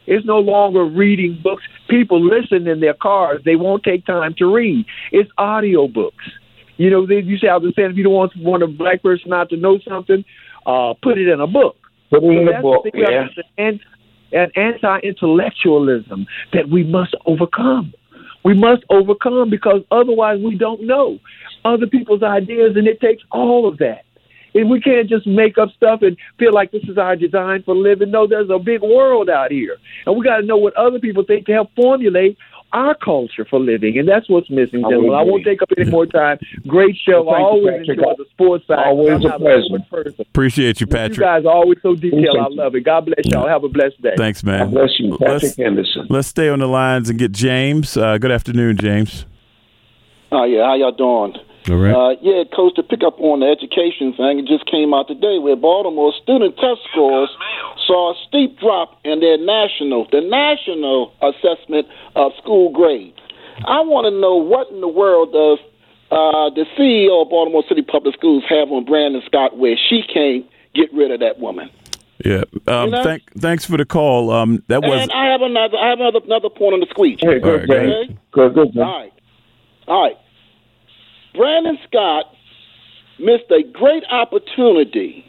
It's 0.07 0.25
no 0.25 0.39
longer 0.39 0.85
reading 0.85 1.37
books. 1.43 1.63
People 1.89 2.25
listen 2.25 2.65
in 2.65 2.79
their 2.79 2.93
cars. 2.93 3.41
They 3.43 3.57
won't 3.57 3.83
take 3.83 4.05
time 4.05 4.33
to 4.37 4.45
read. 4.45 4.85
It's 5.11 5.29
audio 5.37 5.89
books. 5.89 6.23
You 6.77 6.89
know, 6.89 7.05
they, 7.05 7.19
you 7.19 7.37
say, 7.37 7.49
I 7.49 7.57
was 7.57 7.73
saying, 7.75 7.91
if 7.91 7.97
you 7.97 8.03
don't 8.03 8.13
want, 8.13 8.31
want 8.37 8.63
a 8.63 8.67
black 8.67 9.03
person 9.03 9.29
not 9.29 9.49
to 9.49 9.57
know 9.57 9.79
something, 9.87 10.23
uh, 10.65 10.93
put 11.01 11.17
it 11.17 11.27
in 11.27 11.41
a 11.41 11.47
book. 11.47 11.75
Put 12.09 12.23
it 12.23 12.27
So 12.27 12.31
in 12.31 12.47
a 12.47 12.61
book, 12.61 12.85
we 12.85 13.01
yeah. 13.01 13.27
And, 14.31 14.51
and 14.55 14.75
anti-intellectualism 14.75 16.27
that 16.53 16.69
we 16.69 16.83
must 16.83 17.15
overcome. 17.25 17.93
We 18.43 18.53
must 18.53 18.83
overcome 18.89 19.49
because 19.49 19.81
otherwise 19.91 20.39
we 20.43 20.57
don't 20.57 20.83
know 20.83 21.19
other 21.65 21.87
people's 21.87 22.23
ideas, 22.23 22.73
and 22.75 22.87
it 22.87 23.01
takes 23.01 23.23
all 23.31 23.67
of 23.67 23.77
that. 23.79 24.03
And 24.53 24.69
we 24.69 24.79
can't 24.79 25.09
just 25.09 25.27
make 25.27 25.57
up 25.57 25.69
stuff 25.75 26.01
and 26.01 26.17
feel 26.39 26.53
like 26.53 26.71
this 26.71 26.83
is 26.83 26.97
our 26.97 27.15
design 27.15 27.63
for 27.63 27.75
living. 27.75 28.11
No, 28.11 28.25
there's 28.25 28.49
a 28.49 28.57
big 28.57 28.81
world 28.81 29.29
out 29.29 29.51
here, 29.51 29.77
and 30.05 30.17
we 30.17 30.23
got 30.23 30.37
to 30.37 30.45
know 30.45 30.57
what 30.57 30.75
other 30.75 30.99
people 30.99 31.23
think 31.23 31.45
to 31.47 31.53
help 31.53 31.75
formulate 31.75 32.37
our 32.73 32.95
culture 32.95 33.45
for 33.49 33.59
living, 33.59 33.97
and 33.97 34.07
that's 34.07 34.29
what's 34.29 34.49
missing, 34.49 34.83
I 34.85 34.89
gentlemen. 34.89 35.13
I 35.15 35.21
won't 35.23 35.43
take 35.45 35.61
up 35.61 35.69
any 35.77 35.89
more 35.89 36.05
time. 36.05 36.37
Great 36.67 36.95
show. 37.05 37.23
Well, 37.23 37.35
I 37.35 37.39
thank 37.39 37.63
you, 37.63 37.69
always 37.71 37.89
enjoy 37.89 38.13
the 38.17 38.25
sports 38.31 38.67
side. 38.67 38.85
Always 38.87 39.25
a 39.25 39.37
pleasure. 39.37 40.21
Appreciate 40.21 40.81
you, 40.81 40.85
You 40.89 40.95
Patrick. 40.95 41.19
guys 41.19 41.45
are 41.45 41.53
always 41.53 41.79
so 41.81 41.95
detailed. 41.95 42.13
I 42.13 42.41
Appreciate 42.41 42.49
you. 42.51 42.55
love 42.63 42.75
it. 42.75 42.81
God 42.81 43.05
bless 43.05 43.25
y'all. 43.25 43.47
Have 43.47 43.63
a 43.63 43.69
blessed 43.69 44.01
day. 44.01 44.13
Thanks, 44.17 44.43
man. 44.43 44.59
God 44.59 44.71
bless 44.71 44.99
you, 44.99 45.11
Patrick 45.17 45.43
Let's, 45.43 45.55
Henderson. 45.57 46.07
let's 46.09 46.27
stay 46.27 46.49
on 46.49 46.59
the 46.59 46.67
lines 46.67 47.09
and 47.09 47.17
get 47.17 47.31
James. 47.31 47.95
Uh, 47.97 48.17
good 48.17 48.31
afternoon, 48.31 48.77
James. 48.77 49.25
Oh 50.31 50.43
yeah, 50.43 50.65
how 50.65 50.75
y'all 50.75 50.91
doing? 50.91 51.35
All 51.69 51.77
right. 51.77 51.93
Uh, 51.93 52.15
yeah, 52.21 52.43
coach. 52.55 52.75
To 52.75 52.83
pick 52.83 53.03
up 53.03 53.19
on 53.19 53.41
the 53.41 53.47
education 53.47 54.13
thing, 54.13 54.39
it 54.39 54.45
just 54.45 54.65
came 54.69 54.93
out 54.93 55.07
today 55.07 55.39
where 55.39 55.55
Baltimore 55.55 56.13
student 56.21 56.55
test 56.55 56.79
scores 56.91 57.29
saw 57.85 58.13
a 58.13 58.15
steep 58.27 58.59
drop 58.59 58.99
in 59.03 59.19
their 59.19 59.37
national, 59.37 60.07
the 60.11 60.21
national 60.21 61.13
assessment 61.21 61.87
of 62.15 62.31
school 62.37 62.71
grades. 62.71 63.17
I 63.65 63.81
want 63.81 64.05
to 64.05 64.13
know 64.13 64.35
what 64.35 64.69
in 64.69 64.81
the 64.81 64.87
world 64.87 65.33
does 65.33 65.59
uh, 66.11 66.53
the 66.55 66.65
CEO 66.77 67.23
of 67.23 67.29
Baltimore 67.29 67.63
City 67.67 67.81
Public 67.81 68.15
Schools 68.15 68.43
have 68.47 68.71
on 68.71 68.85
Brandon 68.85 69.21
Scott 69.25 69.57
where 69.57 69.75
she 69.89 70.03
can't 70.03 70.45
get 70.75 70.93
rid 70.93 71.11
of 71.11 71.19
that 71.19 71.39
woman? 71.39 71.69
Yeah. 72.23 72.43
Um, 72.67 72.85
You 72.85 72.91
know? 72.91 73.03
thank, 73.03 73.23
thanks 73.39 73.65
for 73.65 73.77
the 73.77 73.85
call. 73.85 74.31
Um, 74.31 74.63
that 74.67 74.81
was 74.81 75.01
and 75.01 75.11
I 75.11 75.31
have 75.31 75.41
another, 75.41 75.77
I 75.77 75.89
have 75.89 75.99
another, 75.99 76.19
another 76.23 76.49
point 76.49 76.73
on 76.73 76.79
the 76.79 76.87
squeeze. 76.89 77.19
Hey, 77.19 77.39
good, 77.39 77.43
All 77.43 77.57
right, 77.57 77.67
go 77.67 77.73
James. 77.75 77.93
Okay? 77.93 78.17
Good, 78.31 78.53
good, 78.53 78.77
All 78.77 78.99
right. 78.99 79.13
All 79.87 80.03
right. 80.03 80.17
Brandon 81.37 81.77
Scott 81.87 82.25
missed 83.19 83.49
a 83.51 83.63
great 83.71 84.03
opportunity, 84.09 85.23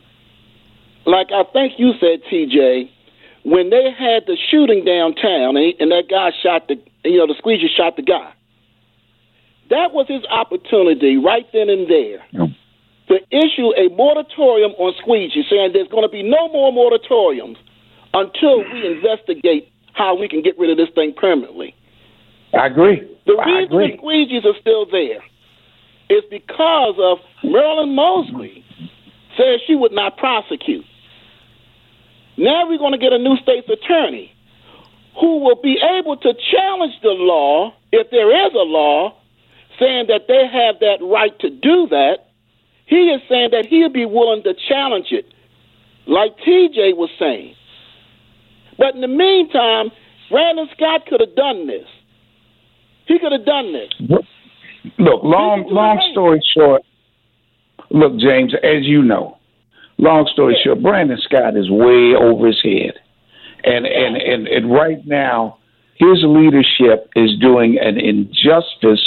like 1.06 1.28
I 1.32 1.44
think 1.52 1.74
you 1.76 1.92
said, 2.00 2.24
TJ, 2.32 2.90
when 3.44 3.70
they 3.70 3.92
had 3.92 4.24
the 4.26 4.36
shooting 4.50 4.84
downtown 4.84 5.56
and, 5.56 5.74
and 5.78 5.92
that 5.92 6.08
guy 6.10 6.32
shot 6.42 6.68
the, 6.68 6.76
you 7.04 7.18
know, 7.18 7.26
the 7.26 7.36
squeegee 7.38 7.68
shot 7.68 7.96
the 7.96 8.02
guy. 8.02 8.32
That 9.70 9.92
was 9.92 10.08
his 10.08 10.24
opportunity 10.30 11.18
right 11.18 11.46
then 11.52 11.68
and 11.68 11.88
there 11.88 12.24
to 13.08 13.16
issue 13.30 13.72
a 13.76 13.88
moratorium 13.92 14.72
on 14.80 14.94
squeegee, 15.00 15.44
saying 15.48 15.72
there's 15.72 15.88
going 15.88 16.04
to 16.04 16.12
be 16.12 16.22
no 16.22 16.48
more 16.48 16.72
moratoriums 16.72 17.56
until 18.14 18.64
we 18.64 18.96
investigate 18.96 19.70
how 19.92 20.14
we 20.18 20.28
can 20.28 20.42
get 20.42 20.58
rid 20.58 20.70
of 20.70 20.76
this 20.76 20.88
thing 20.94 21.12
permanently. 21.14 21.74
I 22.58 22.66
agree. 22.66 23.00
The 23.26 23.34
I 23.34 23.44
reason 23.44 23.72
agree. 23.72 23.92
the 23.92 24.02
squeegees 24.02 24.44
are 24.44 24.58
still 24.60 24.86
there 24.90 25.20
is 26.10 26.24
because 26.30 26.94
of 26.98 27.18
Marilyn 27.44 27.94
Mosby 27.94 28.64
says 29.36 29.60
she 29.66 29.74
would 29.74 29.92
not 29.92 30.16
prosecute. 30.16 30.84
Now 32.36 32.68
we're 32.68 32.78
going 32.78 32.92
to 32.92 32.98
get 32.98 33.12
a 33.12 33.18
new 33.18 33.36
state's 33.42 33.68
attorney 33.68 34.32
who 35.20 35.38
will 35.40 35.60
be 35.60 35.78
able 35.98 36.16
to 36.16 36.32
challenge 36.52 36.94
the 37.02 37.10
law, 37.10 37.74
if 37.90 38.10
there 38.10 38.46
is 38.46 38.52
a 38.54 38.64
law, 38.64 39.16
saying 39.78 40.06
that 40.08 40.28
they 40.28 40.46
have 40.46 40.80
that 40.80 41.04
right 41.04 41.36
to 41.40 41.50
do 41.50 41.88
that. 41.88 42.18
He 42.86 43.10
is 43.10 43.20
saying 43.28 43.50
that 43.52 43.66
he'll 43.66 43.92
be 43.92 44.06
willing 44.06 44.42
to 44.44 44.54
challenge 44.68 45.08
it, 45.10 45.26
like 46.06 46.36
TJ 46.38 46.96
was 46.96 47.10
saying. 47.18 47.54
But 48.78 48.94
in 48.94 49.00
the 49.00 49.08
meantime, 49.08 49.90
Brandon 50.30 50.68
Scott 50.74 51.06
could 51.06 51.20
have 51.20 51.34
done 51.34 51.66
this. 51.66 51.86
He 53.06 53.18
could 53.18 53.32
have 53.32 53.44
done 53.44 53.72
this. 53.72 53.90
Look, 54.98 55.22
long 55.22 55.66
long 55.68 56.00
story 56.12 56.40
short. 56.56 56.82
Look, 57.90 58.18
James, 58.18 58.54
as 58.62 58.84
you 58.84 59.02
know, 59.02 59.38
long 59.98 60.28
story 60.32 60.56
short, 60.64 60.82
Brandon 60.82 61.18
Scott 61.22 61.56
is 61.56 61.70
way 61.70 62.14
over 62.18 62.46
his 62.46 62.60
head, 62.62 62.94
and 63.64 63.86
and 63.86 64.16
and, 64.16 64.48
and 64.48 64.72
right 64.72 65.04
now, 65.06 65.58
his 65.94 66.22
leadership 66.22 67.10
is 67.16 67.30
doing 67.40 67.78
an 67.80 67.98
injustice 67.98 69.02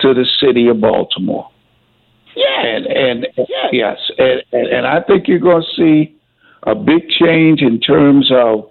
to 0.00 0.14
the 0.14 0.26
city 0.40 0.68
of 0.68 0.80
Baltimore. 0.80 1.48
Yes. 2.36 2.64
And 2.64 2.86
and 2.86 3.26
yes, 3.72 3.98
and, 4.18 4.42
and 4.52 4.66
and 4.68 4.86
I 4.86 5.02
think 5.02 5.28
you're 5.28 5.38
going 5.38 5.62
to 5.62 5.76
see 5.76 6.16
a 6.64 6.74
big 6.74 7.08
change 7.08 7.60
in 7.60 7.80
terms 7.80 8.30
of 8.32 8.70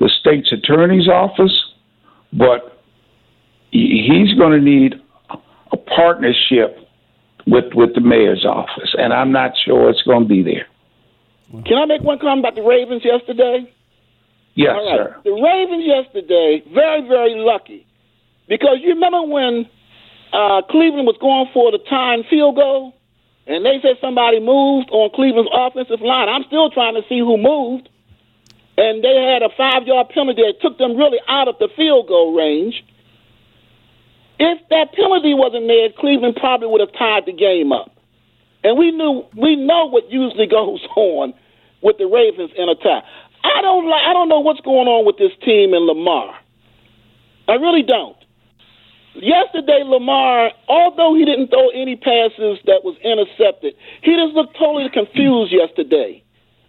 the 0.00 0.10
state's 0.20 0.52
attorney's 0.52 1.08
office, 1.08 1.52
but 2.32 2.82
he's 3.70 4.34
going 4.34 4.52
to 4.52 4.60
need 4.60 4.94
partnership 5.94 6.76
with 7.46 7.72
with 7.74 7.94
the 7.94 8.00
mayor's 8.00 8.44
office, 8.44 8.94
and 8.98 9.12
I'm 9.12 9.32
not 9.32 9.52
sure 9.64 9.90
it's 9.90 10.02
going 10.02 10.22
to 10.24 10.28
be 10.28 10.42
there. 10.42 10.66
Can 11.64 11.78
I 11.78 11.86
make 11.86 12.02
one 12.02 12.18
comment 12.18 12.40
about 12.40 12.54
the 12.54 12.62
Ravens 12.62 13.02
yesterday? 13.04 13.66
Yes, 14.54 14.74
All 14.74 14.86
right. 14.86 15.10
sir. 15.10 15.20
The 15.24 15.34
Ravens 15.34 15.84
yesterday, 15.84 16.62
very, 16.72 17.06
very 17.08 17.34
lucky. 17.36 17.86
Because 18.48 18.78
you 18.82 18.90
remember 18.90 19.22
when 19.22 19.66
uh, 20.32 20.62
Cleveland 20.70 21.06
was 21.06 21.16
going 21.20 21.48
for 21.52 21.70
the 21.72 21.78
time 21.90 22.22
field 22.28 22.56
goal, 22.56 22.94
and 23.46 23.64
they 23.64 23.78
said 23.82 23.96
somebody 24.00 24.38
moved 24.38 24.90
on 24.90 25.10
Cleveland's 25.14 25.50
offensive 25.52 26.00
line. 26.02 26.28
I'm 26.28 26.44
still 26.46 26.70
trying 26.70 26.94
to 26.94 27.02
see 27.08 27.18
who 27.18 27.36
moved. 27.36 27.88
And 28.78 29.02
they 29.04 29.12
had 29.26 29.42
a 29.42 29.50
five 29.56 29.86
yard 29.86 30.08
penalty 30.14 30.42
that 30.42 30.62
took 30.62 30.78
them 30.78 30.96
really 30.96 31.18
out 31.28 31.48
of 31.48 31.58
the 31.58 31.68
field 31.76 32.08
goal 32.08 32.32
range. 32.34 32.82
If 34.40 34.58
that 34.70 34.96
penalty 34.96 35.34
wasn't 35.34 35.68
there, 35.68 35.92
Cleveland 36.00 36.40
probably 36.40 36.66
would 36.66 36.80
have 36.80 36.96
tied 36.96 37.26
the 37.26 37.32
game 37.36 37.72
up. 37.72 37.92
And 38.64 38.78
we 38.78 38.90
knew 38.90 39.28
we 39.36 39.54
know 39.54 39.84
what 39.84 40.10
usually 40.10 40.46
goes 40.50 40.80
on 40.96 41.34
with 41.82 41.98
the 41.98 42.06
Ravens 42.06 42.50
in 42.56 42.68
a 42.68 42.74
tie. 42.74 43.04
I 43.44 43.60
don't 43.60 43.84
I 43.92 44.12
don't 44.14 44.30
know 44.30 44.40
what's 44.40 44.60
going 44.60 44.88
on 44.88 45.04
with 45.04 45.18
this 45.18 45.32
team 45.44 45.74
in 45.76 45.84
Lamar. 45.84 46.34
I 47.48 47.54
really 47.54 47.82
don't. 47.82 48.16
Yesterday, 49.14 49.82
Lamar, 49.84 50.52
although 50.68 51.14
he 51.14 51.24
didn't 51.24 51.48
throw 51.48 51.68
any 51.70 51.96
passes 51.96 52.62
that 52.64 52.80
was 52.84 52.96
intercepted, 53.04 53.74
he 54.02 54.16
just 54.16 54.32
looked 54.32 54.56
totally 54.56 54.88
confused 54.88 55.52
yesterday 55.52 56.22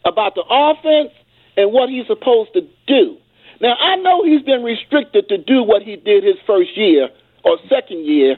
about 0.03 0.35
the 0.35 0.43
offense 0.49 1.13
and 1.55 1.71
what 1.71 1.87
he's 1.87 2.07
supposed 2.07 2.51
to 2.53 2.67
do. 2.87 3.15
Now, 3.61 3.75
I 3.79 3.95
know 3.97 4.25
he's 4.25 4.41
been 4.41 4.63
restricted 4.63 5.29
to 5.29 5.37
do 5.37 5.61
what 5.61 5.83
he 5.83 5.95
did 5.95 6.23
his 6.23 6.35
first 6.47 6.75
year 6.75 7.09
or 7.43 7.57
second 7.69 8.05
year, 8.05 8.37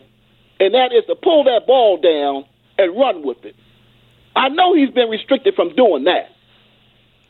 and 0.60 0.74
that 0.74 0.92
is 0.94 1.06
to 1.08 1.16
pull 1.16 1.44
that 1.46 1.66
ball 1.68 1.98
down 1.98 2.46
and 2.78 2.98
run 2.98 3.24
with 3.26 3.44
it. 3.46 3.56
I 4.36 4.50
know 4.50 4.74
he's 4.76 4.90
been 4.90 5.10
restricted 5.10 5.56
from 5.56 5.76
doing 5.76 6.06
that. 6.06 6.30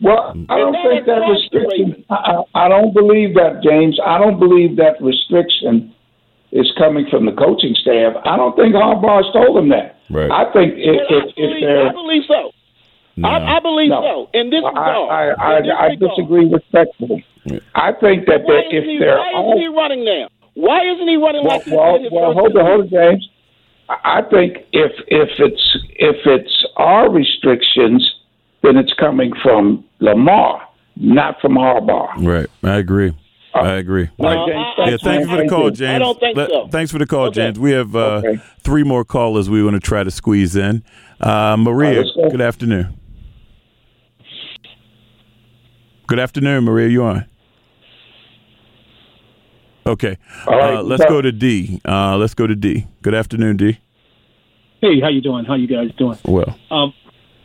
Well, 0.02 0.36
I 0.50 0.58
don't 0.58 0.74
think 0.74 1.06
that 1.06 1.22
has 1.22 1.40
cost 1.40 1.52
the 1.52 1.60
restriction. 1.60 2.06
I, 2.10 2.16
I 2.56 2.66
I 2.66 2.70
don't 2.70 2.94
believe 2.94 3.36
that, 3.36 3.62
James. 3.64 4.00
I 4.06 4.18
don't 4.18 4.40
believe 4.40 4.76
that 4.78 5.02
restriction 5.02 5.94
is 6.52 6.72
coming 6.78 7.08
from 7.10 7.26
the 7.26 7.32
coaching 7.32 7.76
staff. 7.76 8.14
I 8.26 8.36
don't 8.38 8.56
think 8.56 8.76
Harbaugh's 8.76 9.32
told 9.34 9.58
him 9.58 9.70
that. 9.70 10.00
Right. 10.10 10.30
I 10.30 10.52
think 10.52 10.74
if 10.78 10.88
And 10.88 11.00
I 11.00 11.16
if, 11.18 11.24
if 11.30 11.36
believe, 11.36 11.62
they're 11.62 11.88
I 11.88 11.92
believe 11.92 12.24
so. 12.28 12.52
I, 13.24 13.58
I 13.58 13.60
believe 13.60 13.90
No. 13.90 14.02
so. 14.34 14.40
In 14.40 14.50
this 14.50 14.64
I, 14.66 14.70
regard, 14.70 15.10
I, 15.10 15.24
in 15.24 15.40
I, 15.40 15.62
this 15.62 15.72
I 15.72 15.86
regard. 15.88 16.00
disagree 16.00 16.46
respectfully. 16.50 17.26
I 17.76 17.92
think 17.94 18.26
that 18.28 18.44
Why 18.44 18.64
if 18.72 18.84
he, 18.84 18.98
they're 19.00 19.18
why 19.18 19.30
isn't 19.30 19.40
all 19.40 19.58
he 19.58 19.68
running 19.68 20.04
now? 20.04 20.28
Why 20.56 20.84
isn't 20.94 21.08
he 21.08 21.16
running 21.16 21.44
well, 21.44 21.58
like 21.58 21.64
he 21.64 21.72
well, 21.72 22.00
well 22.12 22.34
hold 22.34 22.58
on, 22.58 22.66
hold 22.66 22.82
on, 22.82 22.90
James. 22.90 23.30
I 23.90 24.20
I 24.20 24.22
think 24.30 24.58
if 24.72 24.92
if 25.08 25.30
it's 25.40 25.78
if 25.96 26.16
it's 26.26 26.66
our 26.78 27.10
restrictions, 27.12 28.16
then 28.62 28.78
it's 28.78 28.94
coming 28.94 29.32
from 29.42 29.84
Lamar, 30.00 30.68
not 30.96 31.40
from 31.42 31.54
Harbaugh. 31.54 32.26
Right. 32.26 32.48
I 32.64 32.78
agree. 32.78 33.14
I 33.56 33.74
agree. 33.74 34.10
All 34.18 34.26
right, 34.26 34.48
James, 34.48 34.66
yeah, 34.78 34.86
thanks, 34.86 35.04
thank 35.04 35.22
you 35.22 35.28
for 35.28 35.44
the 35.44 35.48
call, 35.50 35.70
James. 35.70 35.96
I 35.96 36.00
don't 36.00 36.20
think 36.20 36.36
Let- 36.38 36.50
so. 36.50 36.68
Thanks 36.70 36.92
for 36.92 36.98
the 36.98 37.06
call, 37.06 37.30
James. 37.30 37.60
We 37.60 37.72
have 37.72 37.96
uh, 37.96 38.22
three 38.62 38.84
more 38.84 39.06
callers 39.06 39.48
we 39.48 39.64
want 39.64 39.76
to 39.76 39.80
try 39.80 40.04
to 40.04 40.10
squeeze 40.10 40.56
in. 40.56 40.84
Uh, 41.22 41.56
Maria, 41.58 42.00
let's 42.02 42.12
go. 42.16 42.30
good 42.32 42.42
afternoon. 42.42 42.98
Good 46.08 46.20
afternoon, 46.20 46.64
Maria. 46.64 46.90
You 46.90 47.04
on? 47.04 47.26
Okay. 49.86 50.18
All 50.48 50.58
right, 50.58 50.76
Uh, 50.78 50.84
let's 50.84 51.06
go 51.06 51.22
to 51.22 51.32
D. 51.32 51.82
Uh, 51.86 52.18
let's 52.18 52.34
go 52.34 52.48
to 52.48 52.56
D. 52.56 52.88
Good 53.02 53.14
afternoon, 53.14 53.58
D. 53.58 53.78
Hey, 54.82 55.00
how 55.02 55.10
you 55.10 55.22
doing? 55.22 55.46
How 55.46 55.56
you 55.56 55.68
guys 55.68 55.90
doing? 55.98 56.18
Well, 56.26 56.58
Um, 56.72 56.94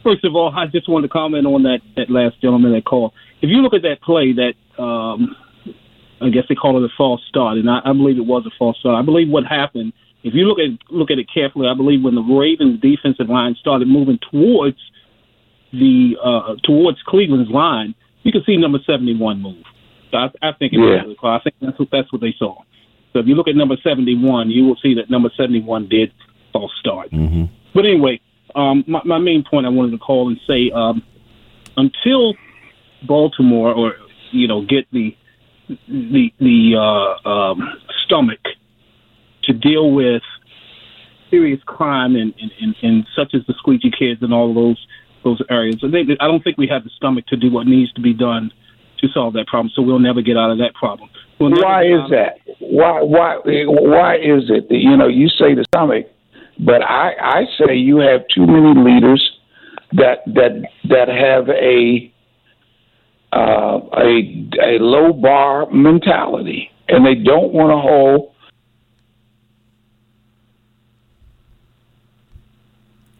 first 0.02 0.24
of 0.24 0.34
all, 0.36 0.52
I 0.54 0.66
just 0.66 0.88
wanted 0.88 1.08
to 1.08 1.12
comment 1.12 1.46
on 1.46 1.62
that 1.64 1.80
that 1.96 2.10
last 2.10 2.40
gentleman 2.40 2.72
that 2.72 2.84
called. 2.84 3.12
If 3.42 3.50
you 3.50 3.58
look 3.62 3.74
at 3.74 3.82
that 3.82 4.00
play, 4.02 4.32
that 4.32 4.54
um, 4.82 5.36
I 6.20 6.30
guess 6.30 6.44
they 6.48 6.54
call 6.54 6.82
it 6.82 6.84
a 6.84 6.92
false 6.96 7.20
start, 7.28 7.58
and 7.58 7.68
I, 7.70 7.80
I 7.84 7.92
believe 7.92 8.18
it 8.18 8.26
was 8.26 8.44
a 8.46 8.50
false 8.58 8.76
start. 8.78 8.96
I 9.00 9.02
believe 9.04 9.28
what 9.28 9.44
happened, 9.44 9.92
if 10.24 10.34
you 10.34 10.44
look 10.46 10.58
at 10.58 10.70
look 10.92 11.10
at 11.10 11.18
it 11.18 11.26
carefully, 11.32 11.68
I 11.68 11.74
believe 11.74 12.02
when 12.02 12.14
the 12.14 12.22
Ravens 12.22 12.80
defensive 12.80 13.28
line 13.28 13.54
started 13.60 13.86
moving 13.88 14.18
towards 14.30 14.78
the 15.72 16.16
uh, 16.22 16.54
towards 16.64 16.98
Cleveland's 17.06 17.50
line, 17.50 17.94
you 18.22 18.32
can 18.32 18.42
see 18.44 18.56
number 18.56 18.78
seventy 18.86 19.14
one 19.16 19.40
move. 19.42 19.64
So 20.10 20.18
I, 20.18 20.30
I 20.42 20.52
think 20.52 20.72
it 20.72 20.78
Yeah. 20.78 21.04
was 21.04 21.12
a 21.12 21.14
call. 21.14 21.30
I 21.30 21.40
think 21.40 21.56
that's 21.60 21.78
what 21.78 21.88
that's 21.90 22.12
what 22.12 22.20
they 22.20 22.34
saw. 22.38 22.56
So 23.12 23.20
if 23.20 23.26
you 23.26 23.34
look 23.34 23.48
at 23.48 23.56
number 23.56 23.76
seventy 23.82 24.14
one, 24.14 24.50
you 24.50 24.64
will 24.64 24.76
see 24.82 24.94
that 24.94 25.10
number 25.10 25.30
seventy 25.36 25.60
one 25.60 25.88
did 25.88 26.12
false 26.52 26.72
start. 26.80 27.10
Mm-hmm. 27.10 27.44
But 27.74 27.84
anyway, 27.84 28.20
um, 28.54 28.84
my, 28.86 29.00
my 29.04 29.18
main 29.18 29.44
point 29.48 29.66
I 29.66 29.70
wanted 29.70 29.92
to 29.92 29.98
call 29.98 30.28
and 30.28 30.38
say 30.46 30.70
um, 30.74 31.02
until 31.76 32.34
Baltimore 33.06 33.72
or 33.72 33.94
you 34.30 34.48
know 34.48 34.62
get 34.62 34.86
the 34.92 35.16
the 35.88 36.32
the 36.38 36.74
uh, 36.76 37.28
um, 37.28 37.60
stomach 38.04 38.40
to 39.44 39.52
deal 39.52 39.90
with 39.92 40.22
serious 41.30 41.60
crime 41.64 42.16
and, 42.16 42.34
and, 42.40 42.50
and, 42.60 42.74
and 42.82 43.06
such 43.14 43.34
as 43.34 43.42
the 43.46 43.54
squeegee 43.58 43.90
kids 43.90 44.22
and 44.22 44.32
all 44.32 44.48
of 44.48 44.54
those 44.54 44.86
those 45.24 45.42
areas. 45.50 45.76
I, 45.82 45.90
think, 45.90 46.10
I 46.20 46.26
don't 46.26 46.42
think 46.42 46.56
we 46.56 46.68
have 46.68 46.84
the 46.84 46.90
stomach 46.96 47.26
to 47.26 47.36
do 47.36 47.50
what 47.50 47.66
needs 47.66 47.92
to 47.94 48.00
be 48.00 48.14
done 48.14 48.52
to 48.98 49.08
solve 49.08 49.34
that 49.34 49.46
problem. 49.46 49.70
So 49.74 49.82
we'll 49.82 49.98
never 49.98 50.22
get 50.22 50.36
out 50.36 50.50
of 50.50 50.58
that 50.58 50.74
problem. 50.74 51.10
We'll 51.38 51.50
Why 51.50 51.84
is 51.84 52.10
that? 52.10 52.38
Why 52.58 53.02
why 53.02 53.38
why 53.44 54.16
is 54.16 54.50
it 54.50 54.68
that 54.68 54.78
you 54.78 54.96
know 54.96 55.08
you 55.08 55.28
say 55.28 55.54
the 55.54 55.64
stomach, 55.68 56.06
but 56.58 56.82
I 56.82 57.12
I 57.20 57.44
say 57.58 57.76
you 57.76 57.98
have 57.98 58.22
too 58.34 58.46
many 58.46 58.74
leaders 58.80 59.38
that 59.92 60.24
that 60.26 60.62
that 60.88 61.08
have 61.08 61.48
a 61.48 62.12
uh, 63.32 63.80
a 63.96 64.48
a 64.62 64.82
low 64.82 65.12
bar 65.12 65.70
mentality, 65.70 66.70
and 66.88 67.06
they 67.06 67.14
don't 67.14 67.52
want 67.52 67.70
to 67.70 67.78
hold. 67.78 68.32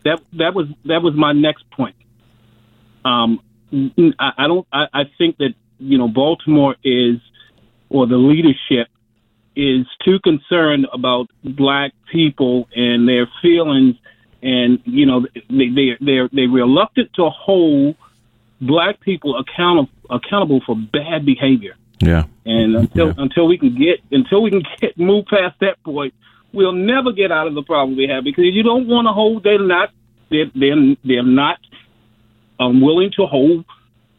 that 0.09 0.21
that 0.39 0.55
was 0.55 0.67
that 0.87 1.03
was 1.03 1.15
my 1.15 1.33
next 1.33 1.69
point. 1.71 1.97
Um, 3.05 3.41
I, 4.19 4.33
I 4.39 4.47
don't. 4.47 4.67
I, 4.73 4.87
I 4.93 5.03
think 5.19 5.37
that 5.39 5.55
you 5.79 5.99
know 5.99 6.09
Baltimore 6.09 6.77
is, 6.85 7.17
or 7.89 8.07
the 8.07 8.17
leadership 8.17 8.89
is 9.57 9.87
too 10.05 10.21
concerned 10.21 10.87
about 10.93 11.29
black 11.43 11.93
people 12.13 12.69
and 12.75 13.09
their 13.09 13.29
feelings, 13.43 13.97
and 14.43 14.81
you 14.85 15.07
know 15.07 15.27
they 15.51 15.69
they 15.69 15.97
they're 16.01 16.29
they're 16.33 16.49
reluctant 16.49 17.13
to 17.15 17.29
hold 17.31 17.97
black 18.61 19.01
people 19.01 19.39
accountable 19.39 19.91
accountable 20.11 20.61
for 20.65 20.77
bad 20.77 21.27
behavior. 21.27 21.77
Yeah. 22.01 22.25
And 22.47 22.77
until 22.77 23.13
until 23.19 23.47
we 23.47 23.59
can 23.59 23.75
get 23.77 24.01
until 24.11 24.43
we 24.43 24.51
can 24.51 24.63
get 24.81 24.97
move 24.99 25.27
past 25.27 25.57
that 25.61 25.83
point, 25.83 26.15
we'll 26.53 26.73
never 26.73 27.13
get 27.13 27.33
out 27.33 27.47
of 27.47 27.55
the 27.55 27.63
problem 27.63 27.97
we 27.97 28.09
have 28.09 28.25
because 28.25 28.45
you 28.45 28.63
don't 28.63 28.87
want 28.87 29.07
to 29.07 29.13
hold. 29.13 29.43
They're 29.43 29.59
not. 29.59 29.91
They're 30.31 30.51
they're, 30.55 30.97
they're 31.05 31.23
not 31.23 31.59
unwilling 32.61 33.13
to 33.17 33.27
hold 33.27 33.65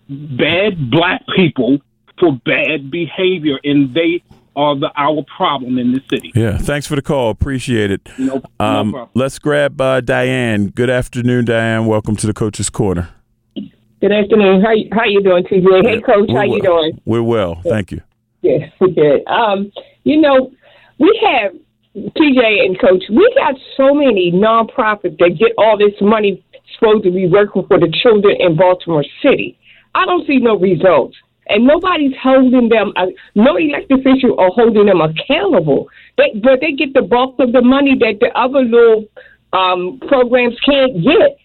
bad 0.09 0.89
black 0.91 1.21
people 1.35 1.77
for 2.19 2.33
bad 2.45 2.91
behavior, 2.91 3.57
and 3.63 3.93
they 3.93 4.23
are 4.55 4.75
the 4.77 4.91
our 4.97 5.23
problem 5.37 5.77
in 5.77 5.93
this 5.93 6.01
city. 6.09 6.31
Yeah. 6.35 6.57
Thanks 6.57 6.85
for 6.87 6.95
the 6.95 7.01
call. 7.01 7.29
Appreciate 7.29 7.91
it. 7.91 8.09
No, 8.17 8.41
Um, 8.59 8.87
no 8.87 8.91
problem. 8.91 9.09
let's 9.13 9.39
grab 9.39 9.79
uh, 9.79 10.01
Diane. 10.01 10.67
Good 10.67 10.89
afternoon, 10.89 11.45
Diane. 11.45 11.85
Welcome 11.85 12.15
to 12.17 12.27
the 12.27 12.33
Coach's 12.33 12.69
Corner. 12.69 13.09
Good 13.55 14.11
afternoon. 14.11 14.61
How 14.61 14.71
you, 14.71 14.89
how 14.93 15.03
you 15.05 15.21
doing, 15.21 15.43
TJ? 15.43 15.85
Hey, 15.85 16.01
Coach. 16.01 16.29
How 16.29 16.35
We're 16.35 16.45
you 16.45 16.61
well. 16.63 16.81
doing? 16.81 17.01
We're 17.05 17.23
well. 17.23 17.61
Thank 17.63 17.91
you. 17.91 18.01
Yes, 18.41 18.71
good. 18.79 19.25
Um, 19.27 19.71
you 20.03 20.19
know, 20.21 20.51
we 20.99 21.19
have 21.23 21.53
TJ 21.95 22.65
and 22.65 22.79
Coach. 22.79 23.03
We 23.09 23.31
got 23.37 23.55
so 23.75 23.93
many 23.93 24.31
nonprofits 24.31 25.17
that 25.19 25.35
get 25.37 25.51
all 25.57 25.77
this 25.77 25.93
money 26.01 26.43
supposed 26.75 27.03
to 27.03 27.11
be 27.11 27.27
working 27.27 27.65
for 27.67 27.77
the 27.77 27.93
children 28.03 28.37
in 28.39 28.55
Baltimore 28.55 29.03
City. 29.21 29.58
I 29.95 30.05
don't 30.05 30.25
see 30.27 30.37
no 30.37 30.57
results, 30.57 31.17
and 31.47 31.65
nobody's 31.65 32.15
holding 32.21 32.69
them. 32.69 32.93
Uh, 32.95 33.07
no 33.35 33.57
elected 33.57 33.99
official 33.99 34.39
are 34.39 34.51
holding 34.51 34.85
them 34.85 35.01
accountable. 35.01 35.87
They, 36.17 36.39
but 36.41 36.61
they 36.61 36.73
get 36.73 36.93
the 36.93 37.01
bulk 37.01 37.35
of 37.39 37.51
the 37.51 37.61
money 37.61 37.97
that 37.99 38.19
the 38.19 38.31
other 38.37 38.63
little 38.63 39.05
um, 39.53 39.99
programs 40.07 40.59
can't 40.61 40.93
get. 41.03 41.37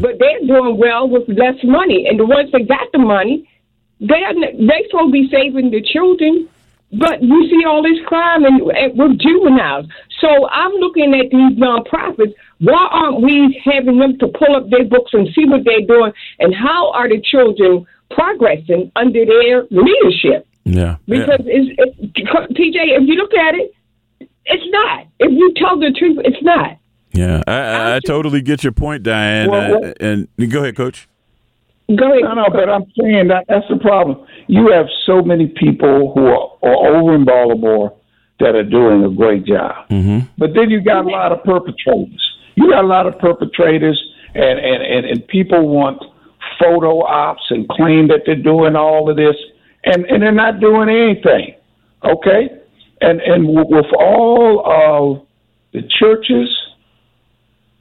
But 0.00 0.18
they're 0.18 0.40
doing 0.46 0.76
well 0.78 1.08
with 1.08 1.28
less 1.28 1.56
money, 1.64 2.06
and 2.08 2.18
the 2.18 2.26
ones 2.26 2.50
that 2.52 2.68
got 2.68 2.90
the 2.92 2.98
money, 2.98 3.48
they're 4.00 4.34
they 4.34 4.84
supposed 4.90 5.08
to 5.08 5.12
be 5.12 5.28
saving 5.30 5.70
the 5.70 5.80
children, 5.80 6.48
but 6.92 7.22
you 7.22 7.48
see 7.48 7.64
all 7.64 7.82
this 7.82 7.98
crime 8.06 8.44
and, 8.44 8.60
and 8.72 8.98
with 8.98 9.18
juveniles. 9.18 9.86
So 10.22 10.48
I'm 10.48 10.72
looking 10.74 11.12
at 11.14 11.30
these 11.30 11.58
nonprofits. 11.58 12.32
Why 12.60 12.88
aren't 12.90 13.20
we 13.22 13.60
having 13.64 13.98
them 13.98 14.18
to 14.20 14.28
pull 14.28 14.54
up 14.56 14.70
their 14.70 14.84
books 14.84 15.10
and 15.12 15.28
see 15.34 15.44
what 15.44 15.64
they're 15.64 15.84
doing, 15.86 16.12
and 16.38 16.54
how 16.54 16.92
are 16.92 17.08
the 17.08 17.20
children 17.20 17.84
progressing 18.10 18.92
under 18.94 19.26
their 19.26 19.64
leadership? 19.70 20.46
Yeah. 20.64 20.96
Because 21.08 21.40
it's, 21.44 21.74
it's 21.76 22.20
TJ, 22.22 23.00
if 23.00 23.08
you 23.08 23.14
look 23.14 23.34
at 23.34 23.56
it, 23.56 23.74
it's 24.46 24.64
not. 24.70 25.06
If 25.18 25.32
you 25.32 25.52
tell 25.56 25.78
the 25.78 25.92
truth, 25.98 26.18
it's 26.24 26.42
not. 26.42 26.78
Yeah, 27.12 27.42
I, 27.46 27.52
I, 27.52 27.96
I 27.96 28.00
totally 28.00 28.40
get 28.40 28.62
your 28.62 28.72
point, 28.72 29.02
Diane. 29.02 29.50
Well, 29.50 29.84
Uh, 29.84 29.92
and 30.00 30.28
go 30.50 30.60
ahead, 30.60 30.76
Coach. 30.76 31.08
Go 31.88 32.10
ahead. 32.10 32.22
No, 32.22 32.34
no, 32.34 32.46
but 32.48 32.70
I'm 32.70 32.84
saying 32.98 33.28
that 33.28 33.46
that's 33.48 33.66
the 33.68 33.76
problem. 33.76 34.24
You 34.46 34.70
have 34.70 34.86
so 35.04 35.20
many 35.20 35.48
people 35.48 36.12
who 36.14 36.26
are, 36.26 36.48
are 36.62 36.96
over 36.96 37.14
in 37.14 37.24
Baltimore 37.24 37.94
that 38.42 38.54
are 38.54 38.64
doing 38.64 39.04
a 39.04 39.10
great 39.10 39.44
job. 39.44 39.88
Mm-hmm. 39.88 40.26
But 40.36 40.54
then 40.54 40.70
you 40.70 40.82
got 40.82 41.04
a 41.06 41.08
lot 41.08 41.32
of 41.32 41.42
perpetrators. 41.44 42.20
You 42.56 42.70
got 42.70 42.84
a 42.84 42.86
lot 42.86 43.06
of 43.06 43.18
perpetrators, 43.18 44.02
and, 44.34 44.58
and, 44.58 44.82
and, 44.82 45.06
and 45.06 45.26
people 45.28 45.68
want 45.68 46.02
photo 46.60 47.02
ops 47.04 47.42
and 47.50 47.68
claim 47.68 48.08
that 48.08 48.22
they're 48.26 48.34
doing 48.34 48.76
all 48.76 49.08
of 49.08 49.16
this, 49.16 49.36
and, 49.84 50.04
and 50.06 50.22
they're 50.22 50.32
not 50.32 50.60
doing 50.60 50.88
anything. 50.88 51.54
Okay? 52.04 52.50
And, 53.00 53.20
and 53.20 53.48
with 53.48 53.86
all 53.98 54.62
of 54.66 55.26
the 55.72 55.82
churches 55.88 56.48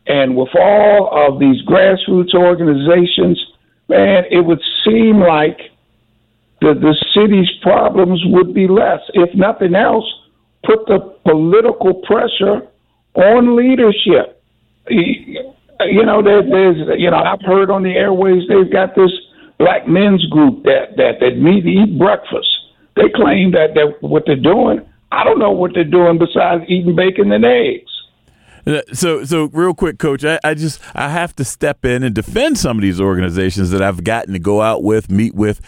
and 0.07 0.35
with 0.35 0.55
all 0.55 1.09
of 1.11 1.39
these 1.39 1.61
grassroots 1.63 2.33
organizations, 2.33 3.43
man, 3.87 4.23
it 4.31 4.41
would 4.41 4.61
seem 4.85 5.19
like 5.19 5.71
the, 6.61 6.73
the 6.73 6.95
city's 7.13 7.51
problems 7.61 8.21
would 8.25 8.53
be 8.53 8.67
less. 8.67 9.01
If 9.13 9.33
nothing 9.35 9.75
else, 9.75 10.05
put 10.63 10.85
the 10.87 10.99
political 11.25 11.95
pressure 12.05 12.67
on 13.15 13.55
leadership. 13.55 14.41
You 14.89 16.05
know, 16.05 16.21
there, 16.21 16.43
there's, 16.43 16.77
you 16.99 17.09
know, 17.09 17.17
I've 17.17 17.41
heard 17.41 17.71
on 17.71 17.83
the 17.83 17.91
airways 17.91 18.47
they've 18.47 18.71
got 18.71 18.95
this 18.95 19.11
black 19.57 19.87
men's 19.87 20.25
group 20.27 20.63
that 20.63 20.97
that 20.97 21.19
that 21.19 21.37
meet 21.37 21.65
eat 21.65 21.97
breakfast. 21.97 22.47
They 22.95 23.09
claim 23.13 23.51
that 23.51 23.73
that 23.75 24.01
what 24.01 24.23
they're 24.25 24.35
doing. 24.35 24.81
I 25.11 25.23
don't 25.23 25.39
know 25.39 25.51
what 25.51 25.71
they're 25.73 25.83
doing 25.83 26.17
besides 26.17 26.63
eating 26.67 26.95
bacon 26.95 27.31
and 27.31 27.45
eggs. 27.45 27.91
Uh, 28.65 28.81
So, 28.93 29.23
so 29.25 29.49
real 29.53 29.73
quick, 29.73 29.97
Coach, 29.97 30.23
I, 30.23 30.39
I 30.43 30.53
just 30.53 30.81
I 30.95 31.09
have 31.09 31.35
to 31.37 31.43
step 31.43 31.83
in 31.83 32.03
and 32.03 32.13
defend 32.13 32.57
some 32.57 32.77
of 32.77 32.81
these 32.81 33.01
organizations 33.01 33.71
that 33.71 33.81
I've 33.81 34.03
gotten 34.03 34.33
to 34.33 34.39
go 34.39 34.61
out 34.61 34.83
with, 34.83 35.09
meet 35.09 35.33
with. 35.35 35.61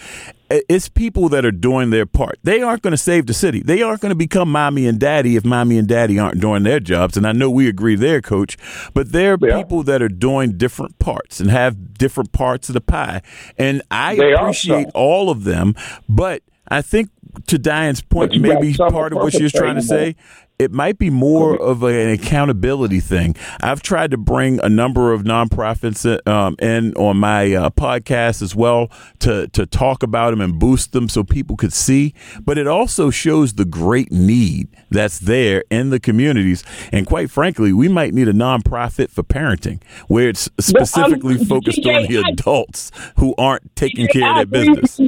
It's 0.69 0.89
people 0.89 1.29
that 1.29 1.45
are 1.45 1.51
doing 1.51 1.89
their 1.89 2.05
part. 2.05 2.37
They 2.43 2.61
aren't 2.61 2.81
going 2.81 2.91
to 2.91 2.97
save 2.97 3.25
the 3.25 3.33
city. 3.33 3.61
They 3.61 3.81
aren't 3.81 4.01
going 4.01 4.11
to 4.11 4.15
become 4.15 4.51
mommy 4.51 4.85
and 4.85 4.99
daddy 4.99 5.35
if 5.35 5.45
mommy 5.45 5.77
and 5.77 5.87
daddy 5.87 6.19
aren't 6.19 6.39
doing 6.39 6.63
their 6.63 6.79
jobs. 6.79 7.17
And 7.17 7.25
I 7.25 7.31
know 7.31 7.49
we 7.49 7.67
agree 7.67 7.95
there, 7.95 8.21
Coach. 8.21 8.57
But 8.93 9.11
they're 9.11 9.37
people 9.37 9.83
that 9.83 10.01
are 10.01 10.09
doing 10.09 10.57
different 10.57 10.99
parts 10.99 11.39
and 11.39 11.49
have 11.49 11.93
different 11.97 12.31
parts 12.31 12.69
of 12.69 12.73
the 12.73 12.81
pie. 12.81 13.21
And 13.57 13.81
I 13.89 14.15
They 14.15 14.33
appreciate 14.33 14.87
all 14.93 15.29
of 15.29 15.43
them. 15.43 15.75
But 16.07 16.43
I 16.67 16.81
think 16.81 17.09
to 17.47 17.57
Diane's 17.57 18.01
point, 18.01 18.31
But 18.31 18.35
you 18.37 18.41
got 18.43 18.61
maybe 18.61 18.73
part 18.77 19.13
of 19.13 19.19
what 19.19 19.33
she 19.33 19.43
was 19.43 19.51
trying 19.51 19.75
to 19.75 19.81
say 19.81 20.15
it 20.63 20.71
might 20.71 20.97
be 20.97 21.09
more 21.09 21.55
of 21.61 21.83
an 21.83 22.09
accountability 22.09 22.99
thing. 22.99 23.35
I've 23.61 23.81
tried 23.81 24.11
to 24.11 24.17
bring 24.17 24.59
a 24.61 24.69
number 24.69 25.13
of 25.13 25.23
nonprofits 25.23 26.05
um, 26.27 26.55
in 26.59 26.93
on 26.95 27.17
my 27.17 27.53
uh, 27.53 27.69
podcast 27.69 28.41
as 28.41 28.55
well 28.55 28.89
to 29.19 29.47
to 29.49 29.65
talk 29.65 30.03
about 30.03 30.31
them 30.31 30.41
and 30.41 30.57
boost 30.57 30.93
them 30.93 31.09
so 31.09 31.23
people 31.23 31.57
could 31.57 31.73
see. 31.73 32.13
But 32.41 32.57
it 32.57 32.67
also 32.67 33.09
shows 33.09 33.53
the 33.53 33.65
great 33.65 34.11
need 34.11 34.69
that's 34.89 35.19
there 35.19 35.63
in 35.69 35.89
the 35.89 35.99
communities. 35.99 36.63
And 36.91 37.05
quite 37.05 37.29
frankly, 37.29 37.73
we 37.73 37.87
might 37.87 38.13
need 38.13 38.27
a 38.27 38.33
nonprofit 38.33 39.09
for 39.09 39.23
parenting 39.23 39.81
where 40.07 40.29
it's 40.29 40.49
specifically 40.59 41.35
um, 41.35 41.45
focused 41.45 41.79
DJ, 41.79 41.97
on 41.97 42.11
the 42.11 42.29
adults 42.31 42.91
who 43.17 43.35
aren't 43.37 43.75
taking 43.75 44.07
care 44.07 44.29
of 44.29 44.49
their 44.49 44.65
business. 44.65 44.99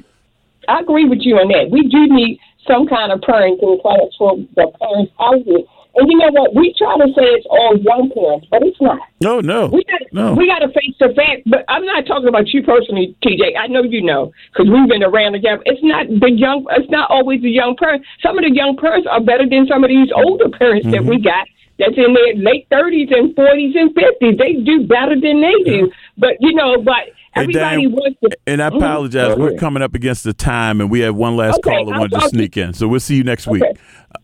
I 0.67 0.79
agree 0.79 1.05
with 1.05 1.19
you 1.21 1.35
on 1.37 1.47
that. 1.49 1.69
We 1.69 1.87
do 1.87 2.07
need 2.07 2.39
some 2.67 2.87
kind 2.87 3.11
of 3.11 3.21
parenting 3.21 3.81
class 3.81 4.09
for 4.17 4.37
the 4.55 4.67
parents 4.79 5.11
out 5.19 5.41
here. 5.45 5.65
And 5.95 6.11
you 6.11 6.17
know 6.19 6.31
what? 6.31 6.53
We 6.53 6.75
try 6.77 6.97
to 6.99 7.07
say 7.15 7.23
it's 7.39 7.47
all 7.47 7.71
young 7.79 8.11
parents, 8.11 8.47
but 8.51 8.59
it's 8.63 8.79
not. 8.81 8.99
No, 9.21 9.39
no, 9.39 9.71
We 9.71 9.79
got 9.87 10.03
no. 10.11 10.33
we 10.35 10.43
got 10.43 10.59
to 10.59 10.67
face 10.67 10.91
the 10.99 11.15
fact. 11.15 11.47
But 11.47 11.63
I'm 11.71 11.85
not 11.85 12.05
talking 12.05 12.27
about 12.27 12.51
you 12.51 12.63
personally, 12.63 13.15
TJ. 13.23 13.55
I 13.55 13.67
know 13.67 13.83
you 13.83 14.03
know 14.03 14.35
because 14.51 14.67
we've 14.67 14.89
been 14.91 15.07
around 15.07 15.39
together. 15.39 15.63
It's 15.65 15.79
not 15.81 16.07
the 16.11 16.31
young. 16.35 16.67
It's 16.75 16.91
not 16.91 17.09
always 17.09 17.41
the 17.41 17.49
young 17.49 17.79
parents. 17.79 18.05
Some 18.19 18.37
of 18.37 18.43
the 18.43 18.51
young 18.51 18.75
parents 18.75 19.07
are 19.09 19.23
better 19.23 19.47
than 19.47 19.67
some 19.71 19.85
of 19.85 19.89
these 19.89 20.11
older 20.11 20.51
parents 20.51 20.83
that 20.91 21.05
we 21.07 21.15
mm-hmm. 21.15 21.31
got. 21.31 21.47
That's 21.79 21.95
in 21.95 22.15
their 22.15 22.35
late 22.39 22.67
30s 22.71 23.11
and 23.11 23.35
40s 23.35 23.75
and 23.75 23.91
50s. 23.95 24.37
They 24.39 24.63
do 24.63 24.87
better 24.87 25.15
than 25.15 25.43
they 25.43 25.55
do. 25.63 25.91
But 26.17 26.39
you 26.39 26.55
know, 26.55 26.81
but 26.83 27.11
Hey, 27.35 27.41
everybody 27.41 27.81
Dan, 27.83 27.91
wants 27.91 28.19
to. 28.21 28.29
and 28.47 28.63
I 28.63 28.69
Mhm. 28.69 28.77
apologize. 28.77 29.37
We're 29.37 29.55
coming 29.57 29.83
up 29.83 29.93
against 29.93 30.23
the 30.23 30.33
time, 30.33 30.79
and 30.79 30.89
we 30.89 31.01
have 31.01 31.15
one 31.15 31.35
last 31.35 31.57
Okay, 31.59 31.69
caller 31.71 31.93
I'll 31.93 31.99
wanted 31.99 32.11
to 32.11 32.15
talk 32.19 32.23
to- 32.31 32.35
sneak 32.37 32.55
in. 32.57 32.73
So 32.73 32.87
we'll 32.87 32.99
see 33.01 33.15
you 33.15 33.23
next 33.23 33.45
week. 33.47 33.61
Okay. 33.63 33.73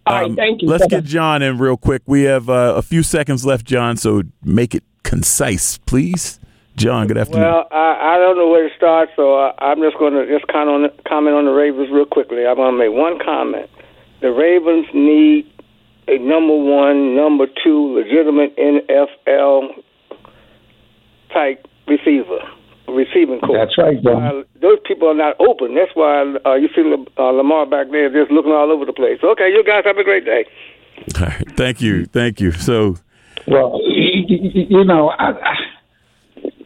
All 0.07 0.22
right, 0.22 0.36
thank 0.36 0.62
you. 0.62 0.70
Let's 0.70 0.88
get 0.88 1.03
John 1.03 1.41
in 1.41 1.57
real 1.57 1.76
quick. 1.78 2.01
We 2.07 2.24
have 2.24 2.49
uh, 2.49 2.74
a 2.78 2.82
few 2.82 3.03
seconds 3.03 3.45
left, 3.45 3.66
John. 3.66 3.97
So 3.97 4.22
make 4.45 4.74
it 4.74 4.84
concise, 5.03 5.78
please. 5.80 6.39
John, 6.78 7.07
good 7.07 7.18
afternoon. 7.18 7.43
Well, 7.43 7.68
I, 7.70 8.16
I 8.16 8.18
don't 8.18 8.38
know 8.38 8.47
where 8.49 8.68
to 8.70 8.74
start, 8.76 9.09
so 9.18 9.36
I, 9.36 9.53
I'm 9.59 9.82
just 9.82 9.97
going 9.99 10.14
to 10.14 10.26
just 10.26 10.47
kind 10.47 10.70
of 10.86 10.91
comment 11.03 11.36
on 11.36 11.43
the 11.45 11.51
Ravens 11.51 11.89
real 11.91 12.05
quickly. 12.05 12.47
I'm 12.47 12.55
going 12.55 12.72
to 12.72 12.78
make 12.78 12.93
one 12.97 13.20
comment. 13.20 13.70
The 14.22 14.32
Ravens 14.32 14.88
need 14.93 15.47
a 16.07 16.18
number 16.18 16.55
one, 16.55 17.14
number 17.16 17.45
two, 17.62 17.93
legitimate 17.93 18.55
NFL 18.57 19.84
type 21.34 21.68
receiver, 21.88 22.39
receiving 22.95 23.39
coach. 23.39 23.51
That's 23.53 23.77
right, 23.77 24.01
John. 24.03 24.23
Uh, 24.23 24.43
those 24.61 24.77
people 24.85 25.07
are 25.07 25.13
not 25.15 25.35
open. 25.39 25.75
That's 25.75 25.91
why 25.95 26.35
uh, 26.45 26.55
you 26.55 26.69
see 26.75 26.83
Lam- 26.83 27.07
uh, 27.17 27.31
Lamar 27.31 27.65
back 27.65 27.87
there 27.91 28.09
just 28.11 28.31
looking 28.31 28.51
all 28.51 28.71
over 28.71 28.85
the 28.85 28.93
place. 28.93 29.19
Okay, 29.23 29.49
you 29.49 29.63
guys 29.63 29.83
have 29.85 29.97
a 29.97 30.03
great 30.03 30.25
day. 30.25 30.45
All 31.19 31.25
right. 31.25 31.51
Thank 31.57 31.81
you. 31.81 32.05
Thank 32.05 32.39
you. 32.39 32.51
So, 32.51 32.95
Well, 33.47 33.79
you, 33.85 34.25
you- 34.27 34.67
you 34.69 34.83
know, 34.83 35.09
I, 35.09 35.31
I, 35.31 35.55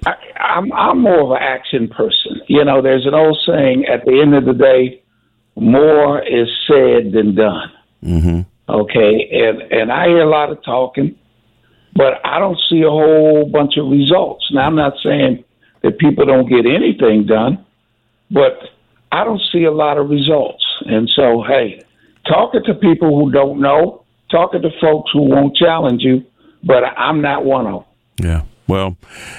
I, 0.07 0.13
I'm 0.39 0.73
I'm 0.73 0.99
more 1.01 1.21
of 1.21 1.32
an 1.32 1.38
action 1.41 1.88
person. 1.88 2.41
You 2.47 2.63
know, 2.65 2.82
there's 2.82 3.05
an 3.05 3.13
old 3.13 3.38
saying: 3.45 3.86
at 3.86 4.03
the 4.05 4.19
end 4.21 4.36
of 4.36 4.45
the 4.45 4.53
day, 4.53 5.01
more 5.55 6.21
is 6.21 6.47
said 6.67 7.11
than 7.13 7.36
done. 7.36 7.71
mm-hmm. 8.03 8.41
Okay, 8.67 9.30
and 9.32 9.61
and 9.71 9.91
I 9.91 10.07
hear 10.07 10.21
a 10.23 10.30
lot 10.30 10.51
of 10.51 10.61
talking, 10.63 11.15
but 11.95 12.13
I 12.26 12.39
don't 12.39 12.59
see 12.69 12.82
a 12.82 12.89
whole 12.89 13.45
bunch 13.45 13.78
of 13.78 13.89
results. 13.89 14.45
Now, 14.51 14.65
I'm 14.67 14.76
not 14.76 14.93
saying 15.03 15.43
that 15.86 16.00
people 16.00 16.26
don't 16.26 16.50
get 16.50 16.66
anything 16.66 17.28
done, 17.28 17.64
but 18.32 18.58
I 19.12 19.24
don't 19.24 19.42
see 19.52 19.66
a 19.66 19.72
lot 19.72 20.00
of 20.00 20.10
results. 20.10 20.66
And 20.88 21.08
so, 21.16 21.44
hey, 21.48 21.84
talking 22.28 22.64
to 22.66 22.74
people 22.74 23.16
who 23.20 23.32
don't 23.32 23.62
know, 23.62 24.04
talking 24.32 24.64
to 24.64 24.72
folks 24.82 25.12
who 25.14 25.22
won't 25.22 25.56
challenge 25.56 26.02
you, 26.02 26.26
but 26.64 26.84
I'm 26.98 27.22
not 27.22 27.46
one 27.46 27.68
of 27.68 27.86
them. 28.18 28.28
Yeah. 28.28 28.42
Well, 28.68 28.97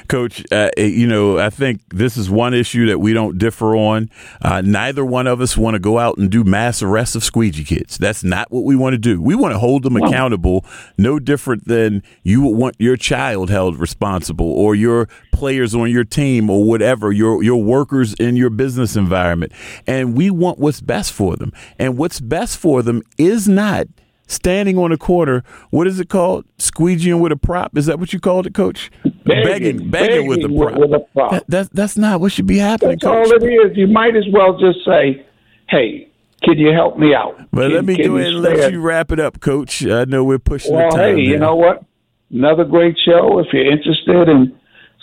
Coach, 0.08 0.44
uh, 0.52 0.70
you 0.76 1.06
know, 1.06 1.38
I 1.38 1.50
think 1.50 1.80
this 1.88 2.16
is 2.16 2.30
one 2.30 2.54
issue 2.54 2.86
that 2.86 3.00
we 3.00 3.12
don't 3.12 3.38
differ 3.38 3.74
on. 3.74 4.08
Uh, 4.40 4.60
neither 4.60 5.04
one 5.04 5.26
of 5.26 5.40
us 5.40 5.56
want 5.56 5.74
to 5.74 5.80
go 5.80 5.98
out 5.98 6.16
and 6.16 6.30
do 6.30 6.44
mass 6.44 6.80
arrests 6.80 7.16
of 7.16 7.24
squeegee 7.24 7.64
kids. 7.64 7.98
That's 7.98 8.22
not 8.22 8.52
what 8.52 8.62
we 8.62 8.76
want 8.76 8.94
to 8.94 8.98
do. 8.98 9.20
We 9.20 9.34
want 9.34 9.52
to 9.52 9.58
hold 9.58 9.82
them 9.82 9.96
accountable, 9.96 10.64
no 10.96 11.18
different 11.18 11.66
than 11.66 12.04
you 12.22 12.42
want 12.42 12.76
your 12.78 12.96
child 12.96 13.50
held 13.50 13.78
responsible 13.78 14.50
or 14.52 14.76
your 14.76 15.08
players 15.32 15.74
on 15.74 15.90
your 15.90 16.04
team 16.04 16.48
or 16.48 16.64
whatever, 16.64 17.10
your 17.10 17.42
your 17.42 17.62
workers 17.62 18.14
in 18.14 18.36
your 18.36 18.50
business 18.50 18.94
environment. 18.94 19.52
And 19.86 20.16
we 20.16 20.30
want 20.30 20.58
what's 20.58 20.80
best 20.80 21.12
for 21.12 21.36
them. 21.36 21.52
And 21.78 21.98
what's 21.98 22.20
best 22.20 22.58
for 22.58 22.82
them 22.82 23.02
is 23.18 23.48
not 23.48 23.86
standing 24.26 24.76
on 24.78 24.92
a 24.92 24.96
corner. 24.96 25.42
What 25.70 25.86
is 25.86 25.98
it 26.00 26.08
called? 26.08 26.44
Squeegeeing 26.58 27.20
with 27.20 27.32
a 27.32 27.36
prop? 27.36 27.76
Is 27.76 27.86
that 27.86 27.98
what 27.98 28.12
you 28.12 28.20
called 28.20 28.46
it, 28.46 28.54
Coach? 28.54 28.90
Begging, 29.24 29.90
begging, 29.90 30.26
with 30.28 30.44
a 30.44 30.48
prop. 30.48 30.78
with- 30.78 30.92
a 30.92 31.00
prop. 31.14 31.30
That, 31.32 31.44
that's 31.48 31.68
that's 31.70 31.96
not 31.96 32.20
what 32.20 32.32
should 32.32 32.46
be 32.46 32.58
happening, 32.58 32.98
That's 33.00 33.04
Coach. 33.04 33.32
all 33.32 33.32
it 33.32 33.42
is. 33.70 33.76
You 33.76 33.86
might 33.88 34.14
as 34.16 34.24
well 34.32 34.58
just 34.58 34.84
say, 34.84 35.24
"Hey, 35.68 36.08
can 36.44 36.58
you 36.58 36.72
help 36.72 36.98
me 36.98 37.14
out?" 37.14 37.36
But 37.52 37.62
Can- 37.68 37.72
let 37.74 37.84
me 37.84 37.96
go 37.96 38.16
ahead 38.16 38.34
and 38.34 38.42
let 38.42 38.72
you 38.72 38.80
wrap 38.80 39.10
it 39.12 39.18
up, 39.18 39.40
Coach. 39.40 39.84
I 39.86 40.04
know 40.04 40.22
we're 40.22 40.38
pushing 40.38 40.74
Well, 40.74 40.90
the 40.90 40.96
time. 40.96 41.16
hey, 41.16 41.22
you 41.22 41.38
know 41.38 41.56
what? 41.56 41.82
Another 42.32 42.64
great 42.64 42.96
show. 43.04 43.38
If 43.38 43.46
you're 43.52 43.70
interested 43.70 44.28
in 44.28 44.52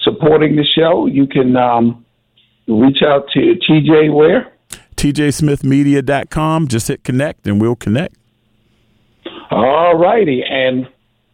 supporting 0.03 0.55
the 0.55 0.63
show, 0.65 1.05
you 1.05 1.25
can 1.27 1.55
um, 1.57 2.05
reach 2.67 3.01
out 3.01 3.29
to 3.33 3.55
TJ 3.69 4.13
Ware. 4.13 4.51
TJSmithMedia.com. 4.97 6.67
Just 6.67 6.87
hit 6.87 7.03
connect 7.03 7.47
and 7.47 7.59
we'll 7.61 7.75
connect. 7.75 8.15
All 9.53 9.95
righty. 9.95 10.43
And 10.43 10.87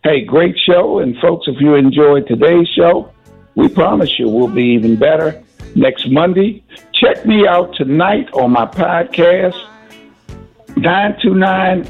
hey, 0.04 0.26
great 0.26 0.58
show. 0.66 1.00
And 1.00 1.18
folks, 1.20 1.48
if 1.48 1.56
you 1.62 1.76
enjoyed 1.76 2.28
today's 2.28 2.68
show, 2.76 3.14
we 3.56 3.70
promise 3.70 4.20
you 4.20 4.28
we'll 4.28 4.50
be 4.50 4.66
even 4.74 4.98
better 4.98 5.42
next 5.74 6.10
Monday. 6.10 6.62
Check 6.94 7.26
me 7.26 7.48
out 7.48 7.74
tonight 7.76 8.30
on 8.34 8.52
my 8.52 8.66
podcast, 8.66 9.56
929 10.76 11.86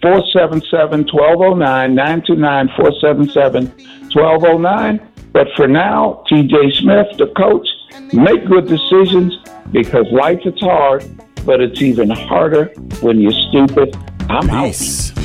477 0.00 1.08
1209. 1.12 1.94
929 1.96 2.68
477 2.76 3.66
1209. 4.12 5.10
But 5.32 5.48
for 5.56 5.66
now, 5.66 6.22
TJ 6.30 6.74
Smith, 6.74 7.18
the 7.18 7.26
coach, 7.36 7.66
make 8.12 8.46
good 8.46 8.68
decisions 8.68 9.36
because 9.72 10.06
life 10.12 10.42
is 10.44 10.60
hard, 10.60 11.04
but 11.44 11.60
it's 11.60 11.82
even 11.82 12.08
harder 12.10 12.66
when 13.00 13.20
you're 13.20 13.32
stupid. 13.50 13.96
I'm 14.28 14.48
Peace. 14.48 15.10
out. 15.10 15.18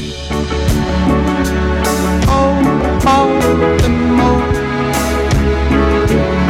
Oh, 2.28 3.06
all 3.08 3.30
the 3.78 3.90
more. 3.90 4.44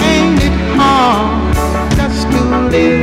Ain't 0.02 0.43
it 0.43 0.56
hard 0.76 1.95
just 1.95 2.32
to 2.32 2.39
live? 2.70 2.99